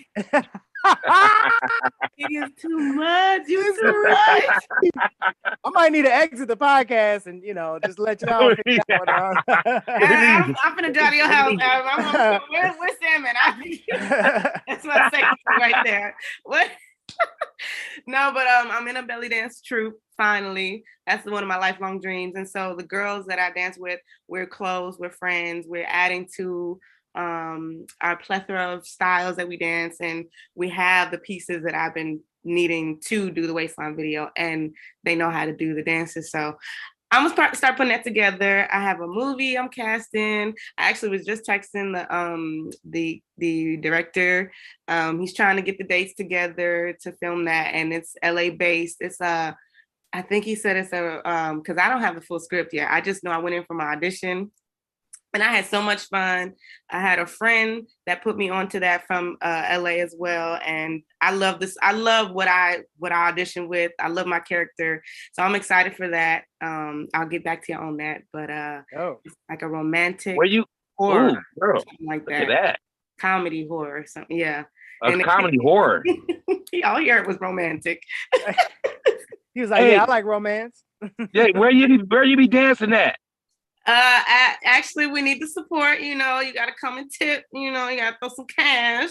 [2.18, 3.42] It is too much.
[3.48, 5.04] You too much.
[5.64, 9.08] I might need to exit the podcast and you know just let y'all figure that
[9.08, 9.36] out.
[9.48, 11.54] I'm, I'm finna drive to your house.
[11.54, 11.82] Now.
[11.82, 13.36] I'm, I'm, where, where's Sam at?
[13.36, 16.14] I, that's my second right there.
[16.44, 16.70] What?
[18.06, 19.98] no, but um, I'm in a belly dance troupe.
[20.16, 22.34] Finally, that's one of my lifelong dreams.
[22.36, 26.78] And so the girls that I dance with, we're close, we're friends, we're adding to
[27.14, 31.94] um our plethora of styles that we dance, and we have the pieces that I've
[31.94, 34.74] been needing to do the waistline video, and
[35.05, 36.30] they know how to do the dances.
[36.30, 36.56] So
[37.12, 38.66] I'm gonna start start putting that together.
[38.72, 40.55] I have a movie I'm casting.
[40.78, 44.51] I actually was just texting the um the the director.
[44.89, 48.97] Um, he's trying to get the dates together to film that, and it's LA based.
[49.01, 49.55] It's a
[50.14, 52.90] I think he said it's a um because I don't have the full script yet.
[52.90, 54.51] I just know I went in for my audition
[55.34, 56.54] and I had so much fun.
[56.90, 61.02] I had a friend that put me onto that from uh, LA as well, and
[61.20, 61.76] I love this.
[61.82, 63.92] I love what I what I auditioned with.
[63.98, 65.02] I love my character,
[65.32, 66.44] so I'm excited for that.
[66.60, 69.20] Um, I'll get back to you on that, but uh, oh.
[69.48, 70.64] like a romantic Where you?
[70.98, 72.62] horror, Ooh, girl, something like look at that.
[72.62, 72.78] that.
[73.20, 74.36] comedy horror, or something.
[74.38, 74.64] Yeah,
[75.02, 76.04] A And it- comedy horror.
[76.84, 78.02] All he heard was romantic.
[79.54, 79.92] He was like, Hey.
[79.92, 80.82] "Yeah, I like romance."
[81.34, 83.18] yeah, where you where you be dancing at?
[83.84, 84.20] Uh,
[84.64, 86.00] actually, we need the support.
[86.00, 87.44] You know, you got to come and tip.
[87.52, 89.10] You know, you got to throw some cash.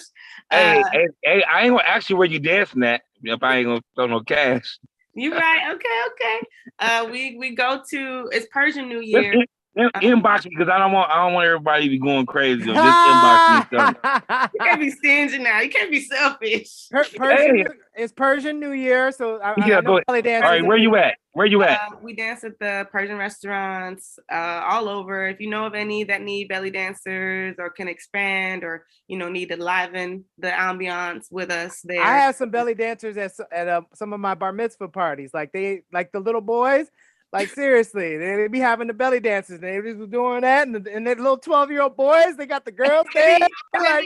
[0.49, 3.57] Hey, Uh, hey, hey, I ain't gonna ask you where you dancing at if I
[3.57, 4.79] ain't gonna throw no cash.
[5.13, 5.73] You right?
[5.73, 6.39] Okay, okay.
[6.79, 9.43] Uh, we we go to it's Persian New Year.
[9.75, 12.25] In- in- inbox me because I don't want I don't want everybody to be going
[12.25, 12.63] crazy.
[12.65, 13.77] Just inbox me.
[13.77, 14.49] something.
[14.53, 15.61] You can't be stingy now.
[15.61, 16.87] You can't be selfish.
[16.91, 17.65] Per- Persian, Hey.
[17.95, 20.05] It's Persian New Year, so I, I, Yeah, I know go ahead.
[20.07, 21.15] belly All dancers right, where and- you at?
[21.33, 21.79] Where you at?
[21.79, 25.27] Uh, we dance at the Persian restaurants uh, all over.
[25.29, 29.29] If you know of any that need belly dancers or can expand or you know
[29.29, 32.01] need to liven the ambiance with us there.
[32.03, 35.31] I have some belly dancers at at uh, some of my bar mitzvah parties.
[35.33, 36.87] Like they, like the little boys.
[37.33, 39.59] Like seriously, they, they be having the belly dances.
[39.59, 42.65] They just doing that, and the, and the little twelve year old boys, they got
[42.65, 43.39] the girls there.
[43.73, 44.05] like,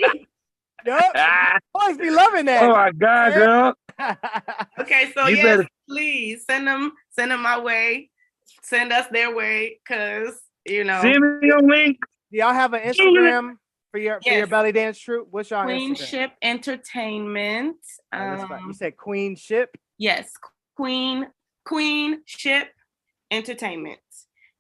[0.85, 2.64] yup, boys be loving that.
[2.64, 3.73] Oh my God, girl.
[4.80, 8.11] Okay, so You yes, better- please send them send them my way.
[8.61, 11.97] Send us their way, cause you know Send me your link.
[12.31, 13.56] Do y'all have an Instagram
[13.91, 15.30] for your for your belly dance troupe?
[15.31, 15.95] What's your Instagram?
[15.95, 17.77] Queenship Entertainment.
[18.14, 18.43] Oh, that's.
[18.43, 19.69] Um, you said Queen Ship.
[19.97, 20.31] Yes,
[20.76, 21.27] Queen
[21.65, 22.68] Queen Ship
[23.35, 23.99] Entertainment.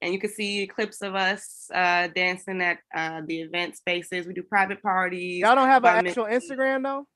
[0.01, 4.27] And you can see clips of us uh, dancing at uh, the event spaces.
[4.27, 5.39] We do private parties.
[5.39, 6.09] Y'all don't have an mitzvahs.
[6.09, 7.07] actual Instagram though.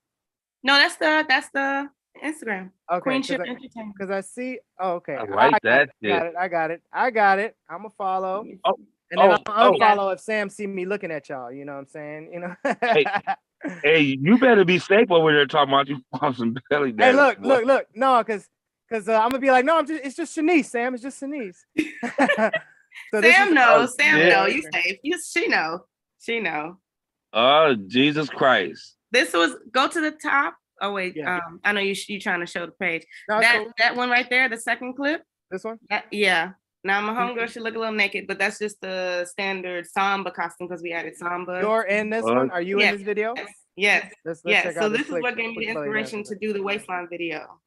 [0.63, 1.89] No, that's the that's the
[2.23, 2.71] Instagram.
[2.91, 3.95] Okay, Queen cause I- Entertainment.
[3.97, 4.59] Because I see.
[4.79, 5.15] Oh, okay.
[5.15, 6.33] I like got that it, Got it.
[6.39, 6.81] I got it.
[6.91, 7.55] I got it.
[7.69, 8.45] I'm gonna follow.
[8.65, 8.73] Oh,
[9.11, 9.77] And then oh, I'll oh.
[9.77, 11.51] unfollow if Sam see me looking at y'all.
[11.51, 12.31] You know what I'm saying?
[12.33, 12.55] You know.
[12.81, 13.05] Hey,
[13.83, 17.15] hey, you better be safe over there talking about you on some belly Hey, dance.
[17.17, 17.47] look, boy.
[17.49, 17.85] look, look.
[17.93, 18.47] No, because
[18.89, 20.93] because uh, I'm gonna be like, no, I'm just it's just Shanice, Sam.
[20.93, 21.57] It's just Shanice.
[23.13, 23.95] So this Sam is- knows.
[23.99, 24.29] Sam yeah.
[24.29, 24.45] know.
[24.47, 24.97] You safe.
[25.03, 25.85] You she know.
[26.21, 26.79] She know.
[27.33, 28.97] Oh, Jesus Christ.
[29.11, 30.55] This was go to the top.
[30.81, 31.37] Oh wait, Yeah.
[31.37, 33.05] um, I know you you trying to show the page.
[33.29, 33.71] No, that cool.
[33.77, 35.23] that one right there, the second clip.
[35.51, 35.77] This one.
[35.89, 36.51] That, yeah.
[36.83, 40.67] Now my homegirl should look a little naked, but that's just the standard samba costume
[40.67, 41.59] because we added samba.
[41.61, 42.49] You're in this one.
[42.51, 43.33] Are you Yes, in this video?
[43.35, 43.49] Yes.
[43.75, 44.13] Yes.
[44.25, 44.75] Let's, let's yes.
[44.75, 46.13] So out this is what gave me the quick belly dance.
[46.13, 47.59] inspiration to do the waistline video.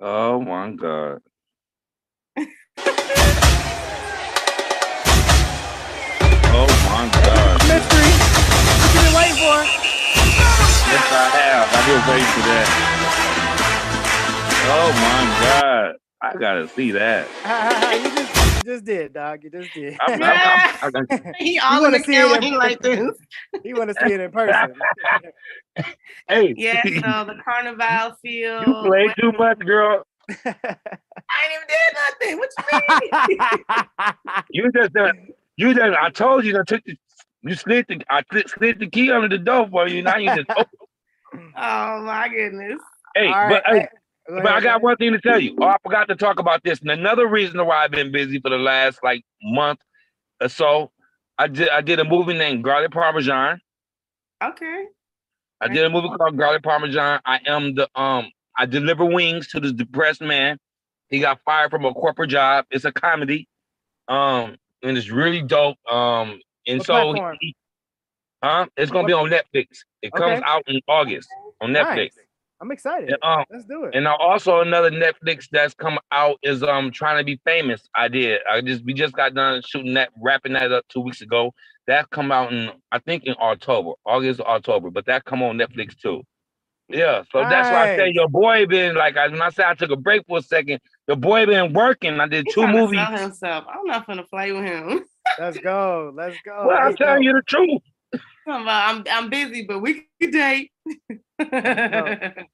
[0.00, 1.22] Oh my God.
[2.38, 2.46] oh
[6.86, 7.68] my God.
[7.68, 8.12] Mystery.
[8.80, 9.64] What you been waiting for?
[10.76, 11.68] Yes, I have.
[11.74, 12.68] I've been waiting for that.
[14.54, 15.96] Oh my God.
[16.22, 17.26] I gotta see that.
[18.04, 19.42] you, just, you just did, dog.
[19.42, 19.98] You just did.
[20.06, 22.36] I'm- I'm- I'm- I got- He all in wanna the see it camera.
[22.36, 23.16] in He like this.
[23.64, 24.74] You want to see it in person?
[26.28, 26.80] hey, Yeah.
[27.04, 28.60] Uh, so the carnival feel.
[28.60, 30.04] you play too much, girl.
[30.28, 31.94] I ain't even did
[32.30, 32.38] nothing.
[32.38, 33.38] What you
[33.98, 34.44] mean?
[34.50, 35.28] You just done.
[35.56, 35.96] You just.
[36.00, 36.58] I told you.
[36.58, 36.96] I took the.
[37.42, 38.00] You slid the.
[38.08, 40.02] I slid, slid the key under the door for you.
[40.02, 40.46] Now you just.
[40.56, 40.64] Oh,
[41.56, 42.80] oh my goodness.
[43.16, 43.88] hey, All but right,
[44.28, 45.56] but I got one thing to tell you.
[45.60, 46.80] Oh, I forgot to talk about this.
[46.80, 49.80] And another reason why I've been busy for the last like month
[50.40, 50.90] or so,
[51.38, 51.68] I did.
[51.70, 53.60] I did a movie named Garlic Parmesan.
[54.42, 54.84] Okay.
[55.60, 57.20] I did a movie called Garlic Parmesan.
[57.24, 58.30] I am the um.
[58.58, 60.58] I deliver wings to this depressed man.
[61.08, 62.66] He got fired from a corporate job.
[62.70, 63.48] It's a comedy,
[64.08, 65.76] um, and it's really dope.
[65.90, 67.56] Um, and What so, he-
[68.42, 68.66] huh?
[68.76, 69.66] It's gonna be on Netflix.
[70.02, 70.42] It comes Okay.
[70.44, 71.28] out in August
[71.60, 71.96] on Netflix.
[71.96, 72.18] Nice.
[72.62, 73.10] I'm excited.
[73.10, 73.94] And, um, Let's do it.
[73.96, 77.82] and also another Netflix that's come out is um trying to be famous.
[77.96, 78.40] I did.
[78.50, 81.52] I just we just got done shooting that, wrapping that up two weeks ago.
[81.88, 85.98] That come out in I think in October, August October, but that come on Netflix
[85.98, 86.22] too.
[86.88, 89.74] Yeah, so that's why I say your boy been like I, when I say I
[89.74, 92.20] took a break for a second, your boy been working.
[92.20, 93.00] I did He two movies.
[93.00, 93.64] sell himself.
[93.68, 95.04] I'm not gonna play with him.
[95.38, 96.12] Let's go.
[96.14, 96.66] Let's go.
[96.66, 97.06] Well, I'm Let's go.
[97.06, 97.82] telling you the truth.
[98.12, 100.70] Talking about, I'm I'm busy, but we can date.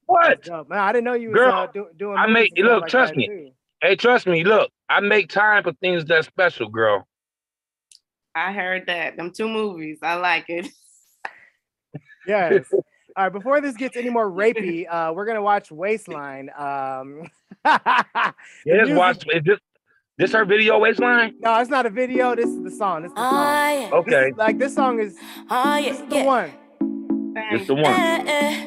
[0.07, 0.47] What?
[0.47, 2.17] No, man, I didn't know you was Girl, uh, do, doing.
[2.17, 3.27] I make and look, like trust me.
[3.27, 3.51] too.
[3.83, 4.45] Hey, trust me.
[4.45, 7.07] Look, I make time for things that's special, girl.
[8.35, 9.17] I heard that.
[9.17, 9.99] Them two movies.
[10.03, 10.69] I like it.
[12.27, 12.67] Yes.
[13.17, 13.33] All right.
[13.33, 16.51] Before this gets any more rapey, uh, we're gonna watch Waistline.
[16.57, 17.23] Um,
[17.65, 18.33] the Yeah,
[18.67, 19.25] just music- watch.
[19.33, 19.59] Is this
[20.19, 21.35] this her video waistline?
[21.41, 22.35] No, it's not a video.
[22.35, 23.03] This is the song.
[23.03, 23.35] This is the song.
[23.35, 23.81] Ah, yeah.
[23.85, 24.29] This Okay.
[24.31, 25.17] is- like this song is.
[25.51, 26.25] Oh, yeah, this is the yeah.
[26.25, 26.51] one.
[27.53, 27.87] It's the one.
[27.87, 28.67] Eh, eh.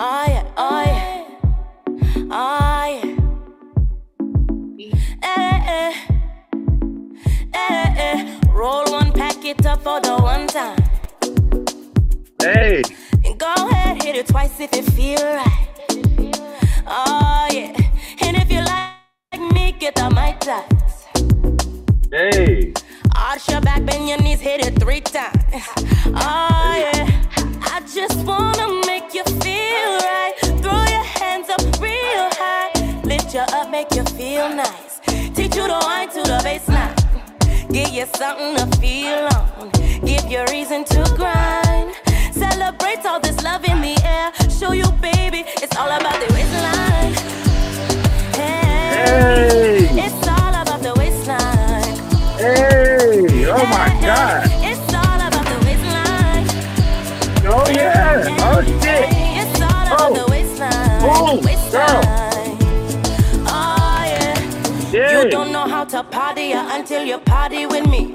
[0.00, 1.24] Oh, yeah, oh, yeah.
[2.30, 3.14] Oh, yeah.
[5.22, 5.94] Eh, eh.
[7.54, 8.40] Eh, eh.
[8.50, 10.78] Roll one, pack it up for the one time.
[12.42, 12.82] Hey.
[13.24, 15.66] And go ahead, hit it twice if it feel right.
[16.90, 17.17] Oh
[19.78, 20.64] get the mic touch.
[22.10, 22.72] Hey.
[23.14, 25.42] Arch your back, bend your knees, hit it three times.
[26.06, 27.24] Oh yeah.
[27.62, 30.34] I just wanna make you feel right.
[30.62, 32.70] Throw your hands up real high.
[33.04, 35.00] Lift you up, make you feel nice.
[35.34, 36.96] Teach you to wind to the baseline.
[37.72, 39.70] Give you something to feel on.
[40.04, 41.94] Give you reason to grind.
[42.32, 44.32] Celebrate all this love in the air.
[44.50, 47.14] Show you, baby, it's all about the waistline.
[48.34, 49.47] Hey, it's
[53.60, 54.48] Oh my God.
[54.62, 56.46] It's all about the waistline.
[57.44, 58.36] Oh yeah.
[58.38, 59.08] Oh shit.
[59.10, 60.14] It's all about oh.
[60.14, 61.00] the waistline.
[61.02, 61.40] Oh.
[63.48, 64.92] Oh yeah.
[64.92, 65.22] Yeah.
[65.24, 68.12] You don't know how to party until you party with me.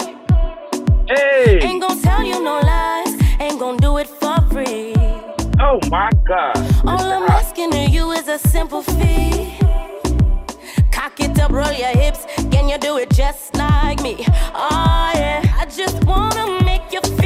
[1.08, 1.60] Hey.
[1.60, 3.14] Ain't gonna tell you no lies.
[3.38, 4.94] Ain't gonna do it for free.
[5.60, 6.56] Oh my God.
[6.86, 9.53] All I'm asking of you is a simple fee.
[11.44, 12.24] Up, roll your hips.
[12.50, 14.16] Can you do it just like me?
[14.54, 15.42] Oh yeah.
[15.58, 17.23] I just wanna make you feel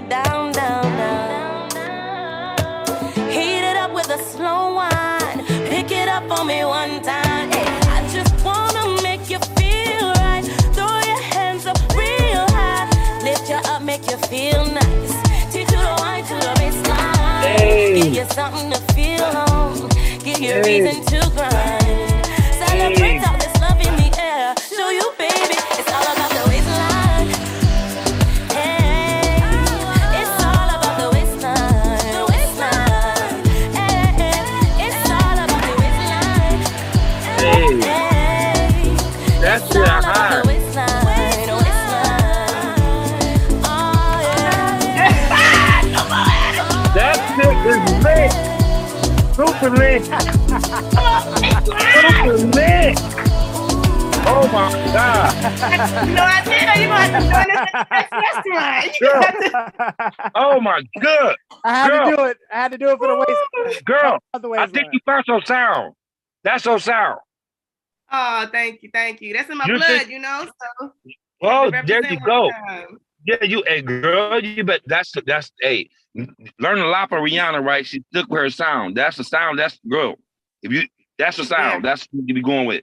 [0.00, 1.70] it down, down, down.
[3.30, 5.44] Heat it up with a slow wine.
[5.68, 7.50] Pick it up for me one time.
[7.50, 7.66] Hey,
[7.96, 10.44] I just wanna make you feel right.
[10.74, 12.88] Throw your hands up real high.
[13.22, 15.14] Lift you up, make you feel nice.
[15.52, 17.42] Teach you to wind to the baseline.
[17.42, 18.02] Hey.
[18.02, 19.88] Give you something to feel on.
[20.24, 20.80] Give you Hey.
[20.82, 21.79] reason to grind.
[49.60, 50.04] Super lit.
[50.04, 50.16] Super
[52.56, 52.98] lit.
[54.32, 55.34] Oh my God.
[56.08, 56.72] no idea.
[56.80, 58.84] You gonna have to join us at the next restaurant.
[59.00, 59.22] You Girl.
[59.22, 59.38] have
[60.16, 61.36] to- Oh my God.
[61.64, 62.10] I had Girl.
[62.10, 62.36] to do it.
[62.50, 63.16] I had to do it for the
[63.66, 63.84] waist.
[63.84, 64.70] Girl, Other I waistline.
[64.72, 65.94] think you found your sound.
[66.44, 67.18] That's your sound.
[68.10, 69.34] Oh, thank you, thank you.
[69.34, 70.46] That's in my You blood, think- you know.
[70.80, 70.92] So
[71.42, 72.50] Oh, have to there represent you one go.
[72.50, 72.98] time.
[73.26, 74.80] Yeah, you, hey, girl, you bet.
[74.86, 77.86] That's that's hey, learn a lot from Rihanna, right?
[77.86, 78.96] She took her sound.
[78.96, 79.58] That's the sound.
[79.58, 80.16] That's girl.
[80.62, 80.82] If you,
[81.18, 81.84] that's the sound.
[81.84, 82.82] That's what you be going with.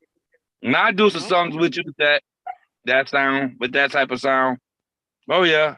[0.62, 1.30] And I do some mm-hmm.
[1.30, 2.24] songs with you with that,
[2.86, 4.60] that sound, with that type of sound.
[5.30, 5.76] Oh yeah.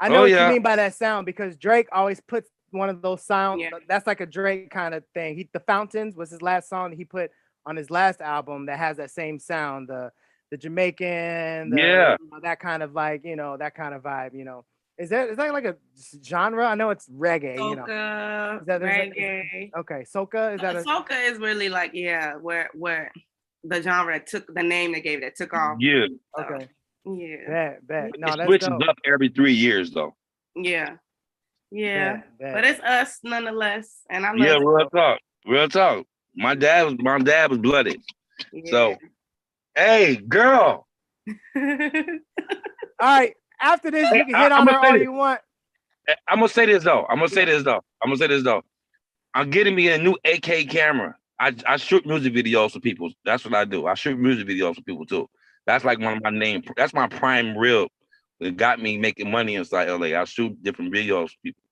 [0.00, 0.46] I oh, know oh, what yeah.
[0.48, 3.62] you mean by that sound because Drake always puts one of those sounds.
[3.88, 5.36] That's like a Drake kind of thing.
[5.36, 7.30] He, the Fountains was his last song that he put
[7.66, 9.88] on his last album that has that same sound.
[9.88, 10.10] The
[10.54, 12.16] the Jamaican, the, Yeah.
[12.20, 14.34] you know, that kind of like you know that kind of vibe.
[14.38, 14.64] You know,
[14.96, 15.74] is that is that like a
[16.24, 16.64] genre?
[16.64, 17.56] I know it's reggae.
[17.56, 19.70] You know, Soca, Is that- is that- is- reggae.
[19.80, 23.10] okay, soca is uh, that a Soca is really like yeah, where where
[23.64, 25.78] the genre took the name they gave it that took off.
[25.80, 26.06] Yeah.
[26.38, 26.68] okay?
[27.04, 27.36] Yeah.
[27.48, 28.10] Bet, bet.
[28.18, 28.88] No, it that's switches dope.
[28.88, 30.14] up every three years though.
[30.54, 30.96] Yeah.
[31.72, 32.20] Yeah.
[32.38, 34.02] Bet, But it's us nonetheless.
[34.08, 34.60] And I love Yeah, it.
[34.60, 35.18] real talk.
[35.46, 36.06] Real talk.
[36.36, 38.00] My dad was my dad was blooded.
[38.66, 38.96] So,
[39.76, 40.86] hey, girl.
[41.56, 41.62] All
[43.00, 43.34] right.
[43.60, 45.40] After this, you can I- hit I'ma on her all you want.
[46.28, 47.06] I'm gonna say this though.
[47.08, 47.80] I'm gonna say this though.
[48.02, 48.62] I'm gonna say this though.
[49.34, 51.16] I'm getting me a new AK camera.
[51.40, 53.10] I, I shoot music videos for people.
[53.24, 53.86] That's what I do.
[53.86, 55.28] I shoot music videos for people too.
[55.66, 56.62] That's like one of my name.
[56.76, 57.88] That's my prime reel.
[58.38, 60.18] It got me making money inside LA.
[60.20, 61.62] I shoot different videos for people.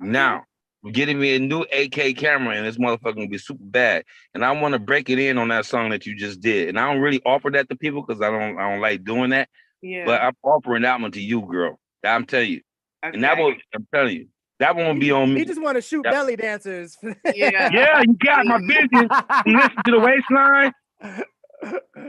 [0.00, 0.44] Now,
[0.92, 4.04] getting me a new AK camera, and this motherfucker gonna be super bad.
[4.34, 6.68] And I want to break it in on that song that you just did.
[6.68, 9.30] And I don't really offer that to people because I don't I don't like doing
[9.30, 9.48] that.
[9.82, 10.04] Yeah.
[10.06, 11.78] But I'm offering that one to you, girl.
[12.04, 12.60] I'm telling you.
[13.02, 13.42] And that Okay.
[13.42, 14.28] one, I'm telling you,
[14.58, 15.40] that one will be on me.
[15.40, 16.96] He just want to shoot That- belly dancers.
[17.34, 17.70] Yeah.
[17.72, 19.08] Yeah, you got my business.
[19.46, 20.72] Listen to the waistline.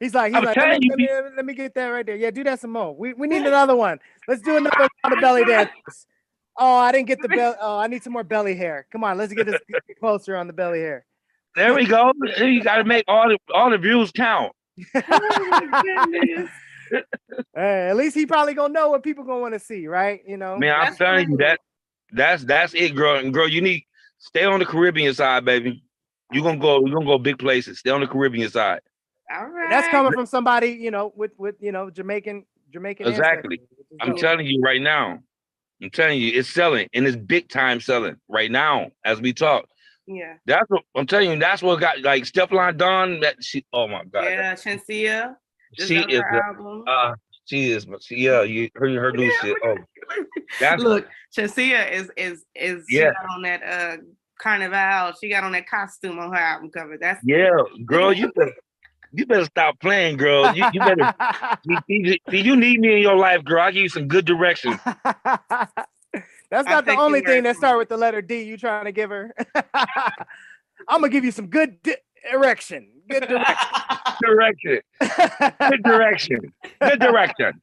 [0.00, 2.06] He's like, he's I'm like, let me, you, let, me, let me get that right
[2.06, 2.16] there.
[2.16, 2.96] Yeah, do that some more.
[2.96, 3.98] We, we need another one.
[4.26, 6.06] Let's do another round of belly dances.
[6.60, 7.56] Oh, I didn't get the belly.
[7.60, 8.86] Oh, I need some more belly hair.
[8.92, 9.60] Come on, let's get this
[9.98, 11.06] closer on the belly hair.
[11.56, 12.12] There we go.
[12.38, 14.52] You got to make all the all the views count.
[16.92, 17.02] Oh,
[17.54, 20.22] hey, at least he probably gonna know what people gonna want to see, right?
[20.26, 20.56] You know.
[20.56, 21.60] Man, I'm telling you that
[22.10, 23.16] that's that's it, girl.
[23.16, 23.84] And girl, you need
[24.18, 25.84] stay on the Caribbean side, baby.
[26.32, 27.78] You're gonna go, you're gonna go big places.
[27.78, 28.80] Stay on the Caribbean side.
[29.32, 29.70] All right.
[29.70, 33.06] That's coming from somebody, you know, with with you know Jamaican Jamaican.
[33.06, 33.60] Exactly.
[33.60, 35.20] ancestry, I'm telling you right now.
[35.82, 39.66] I'm telling you, it's selling and it's big time selling right now as we talk.
[40.06, 40.34] Yeah.
[40.46, 41.38] That's what I'm telling you.
[41.38, 43.20] That's what got like Stefflon Don.
[43.20, 43.64] That she.
[43.72, 44.24] Oh my god.
[44.24, 45.36] Yeah, Shenseea.
[45.78, 46.22] she is.
[46.32, 46.84] the-.
[46.86, 47.86] Uh, she is.
[48.00, 49.56] She, yeah, you her her new shit.
[49.64, 49.76] Oh,
[50.60, 53.12] that's Look, Shenseea is is is Yeah.
[53.34, 53.96] on that uh
[54.40, 55.12] carnival.
[55.20, 56.98] She got on that costume on her album cover.
[56.98, 57.50] That's yeah,
[57.86, 58.12] girl.
[58.12, 58.32] You
[59.12, 60.54] you better stop playing, girl.
[60.54, 61.14] You, you better.
[61.86, 63.60] see, see, you need me in your life, girl.
[63.62, 64.78] I give you some good direction.
[66.50, 68.42] That's not the only thing that start with the letter D.
[68.42, 69.34] You trying to give her?
[70.88, 71.96] I'm gonna give you some good di-
[72.30, 72.90] direction.
[73.08, 73.56] Good direction.
[74.22, 74.80] direction.
[75.60, 76.52] Good direction.
[76.80, 77.62] Good direction.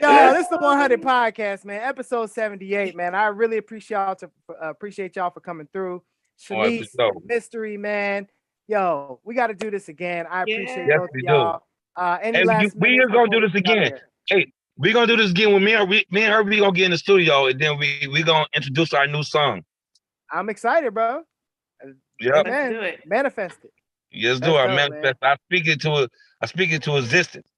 [0.00, 1.80] Yo, this is the 100 podcast, man.
[1.82, 3.14] Episode 78, man.
[3.16, 6.02] I really appreciate y'all to uh, appreciate y'all for coming through.
[6.50, 7.12] Oh, Shanice, what's up.
[7.24, 8.28] mystery, man.
[8.70, 10.26] Yo, we got to do this again.
[10.30, 11.62] I appreciate Yes, both we y'all.
[11.96, 14.00] Uh, any Hey, last you, we are gonna do this we get out again.
[14.28, 16.44] Hey, we gonna do this again with me and we, me and her.
[16.44, 19.64] We gonna get in the studio and then we we gonna introduce our new song.
[20.30, 21.22] I'm excited, bro.
[22.20, 22.46] Yep.
[22.46, 22.92] Amen.
[23.06, 23.72] Manifest it.
[24.12, 24.52] Yes, do.
[24.52, 25.18] Let's I go, manifest.
[25.20, 26.10] I speak it to it.
[26.40, 27.48] I speak it to existence.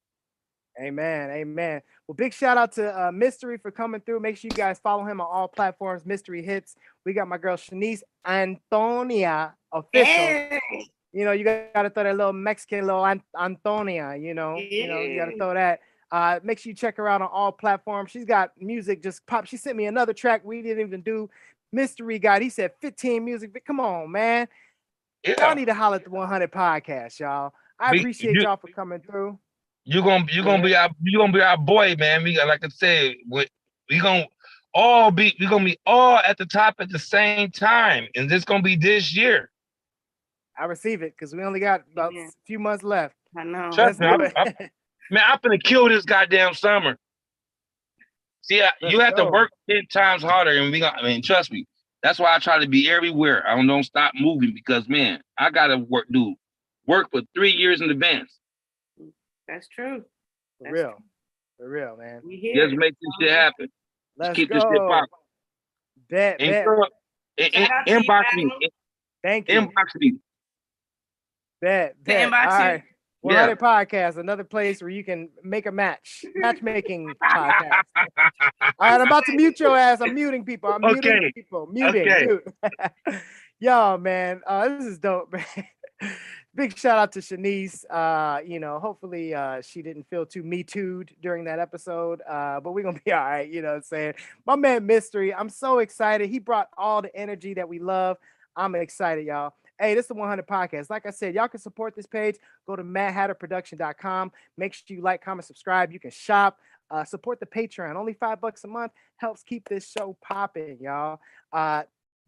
[0.80, 1.30] Amen.
[1.30, 1.82] Amen.
[2.08, 4.20] Well, big shout out to uh, Mystery for coming through.
[4.20, 6.06] Make sure you guys follow him on all platforms.
[6.06, 6.74] Mystery Hits.
[7.04, 10.58] We got my girl Shanice Antonia official.
[11.12, 14.16] You know, you got to throw that little Mexican little An- Antonia.
[14.16, 15.80] You know, you know, you got to throw that.
[16.10, 18.10] Uh, make sure you check her out on all platforms.
[18.10, 19.46] She's got music just pop.
[19.46, 21.28] She sent me another track we didn't even do.
[21.72, 22.42] Mystery God.
[22.42, 23.52] He said 15 music.
[23.52, 24.46] vi- Come on, man.
[25.38, 27.52] Y'all need to holler at the 100 podcast, y'all.
[27.78, 29.38] I appreciate you- y'all for coming through.
[29.84, 32.22] You're gonna you're gonna be our you gonna be our boy, man.
[32.22, 33.46] We got like I said, we
[33.90, 34.26] we gonna
[34.74, 38.44] all be we're gonna be all at the top at the same time, and this
[38.44, 39.50] gonna be this year.
[40.58, 43.14] I receive it because we only got about a few months left.
[43.36, 43.70] I know.
[43.72, 44.54] Trust me, I'm, I'm-
[45.10, 46.96] man, I'm gonna kill this goddamn summer.
[48.42, 50.98] See, I, you Let's have to work ten times harder, and we got.
[50.98, 51.66] I mean, trust me.
[52.02, 53.46] That's why I try to be everywhere.
[53.46, 56.34] I don't, don't stop moving because man, I gotta work, do
[56.86, 58.38] work for three years in advance.
[59.46, 60.04] That's true.
[60.58, 60.94] For real.
[61.58, 62.22] For real, man.
[62.24, 62.66] We here.
[62.66, 63.40] Just make this shit uh-huh.
[63.40, 63.68] happen.
[64.16, 64.88] Let's Just keep this shit go.
[64.88, 65.08] popping.
[66.10, 66.64] Bet, And bet.
[66.64, 66.86] girl,
[67.36, 68.68] in- in- Shout out to you, inbox me.
[69.22, 69.60] Thank you.
[69.60, 70.14] Inbox me.
[71.62, 72.24] Bet, The bet.
[72.24, 72.64] All inbox you.
[72.64, 72.82] right.
[73.22, 77.82] 100 podcast, another place where you can make a match, matchmaking podcast.
[77.94, 80.00] All right, I'm about to mute your ass.
[80.00, 80.72] I'm muting people.
[80.72, 81.68] I'm muting people.
[81.68, 82.02] Muting.
[82.02, 82.26] Okay.
[82.26, 83.22] Mute.
[83.60, 85.44] Yo, man, uh, this is dope, man.
[86.52, 87.84] Big shout out to Shanice.
[87.88, 92.22] Uh, you know, hopefully uh, she didn't feel too me too'd during that episode.
[92.28, 94.14] Uh, but we're gonna be all right, you know what I'm saying?
[94.44, 96.28] My man Mystery, I'm so excited.
[96.28, 98.16] He brought all the energy that we love.
[98.56, 99.54] I'm excited, y'all.
[99.82, 100.90] Hey, this is the 100 podcast.
[100.90, 102.36] Like I said, y'all can support this page.
[102.68, 104.30] Go to madhatterproduction.com.
[104.56, 105.90] Make sure you like, comment, subscribe.
[105.90, 106.56] You can shop.
[106.88, 107.96] Uh, support the Patreon.
[107.96, 111.18] Only five bucks a month helps keep this show popping, y'all.
[111.52, 111.82] Uh,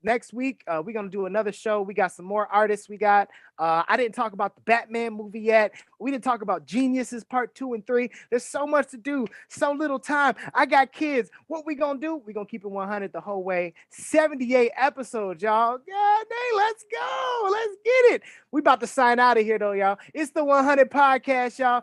[0.04, 1.82] next week uh, we're gonna do another show.
[1.82, 2.88] We got some more artists.
[2.88, 3.28] We got.
[3.58, 5.74] Uh, I didn't talk about the Batman movie yet.
[6.00, 8.10] We didn't talk about Geniuses Part Two and Three.
[8.30, 10.34] There's so much to do, so little time.
[10.52, 11.30] I got kids.
[11.46, 12.16] What we gonna do?
[12.26, 13.74] We gonna keep it 100 the whole way.
[13.90, 15.78] 78 episodes, y'all.
[15.78, 17.48] God dang, let's go.
[17.50, 18.22] Let's get it.
[18.50, 19.98] We about to sign out of here though, y'all.
[20.12, 21.82] It's the 100 podcast, y'all.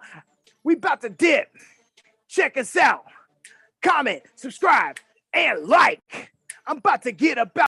[0.64, 1.49] We about to dip.
[2.27, 3.06] Check us out.
[3.81, 4.98] Comment, subscribe,
[5.34, 6.31] and like.
[6.68, 7.52] I'm about to get about.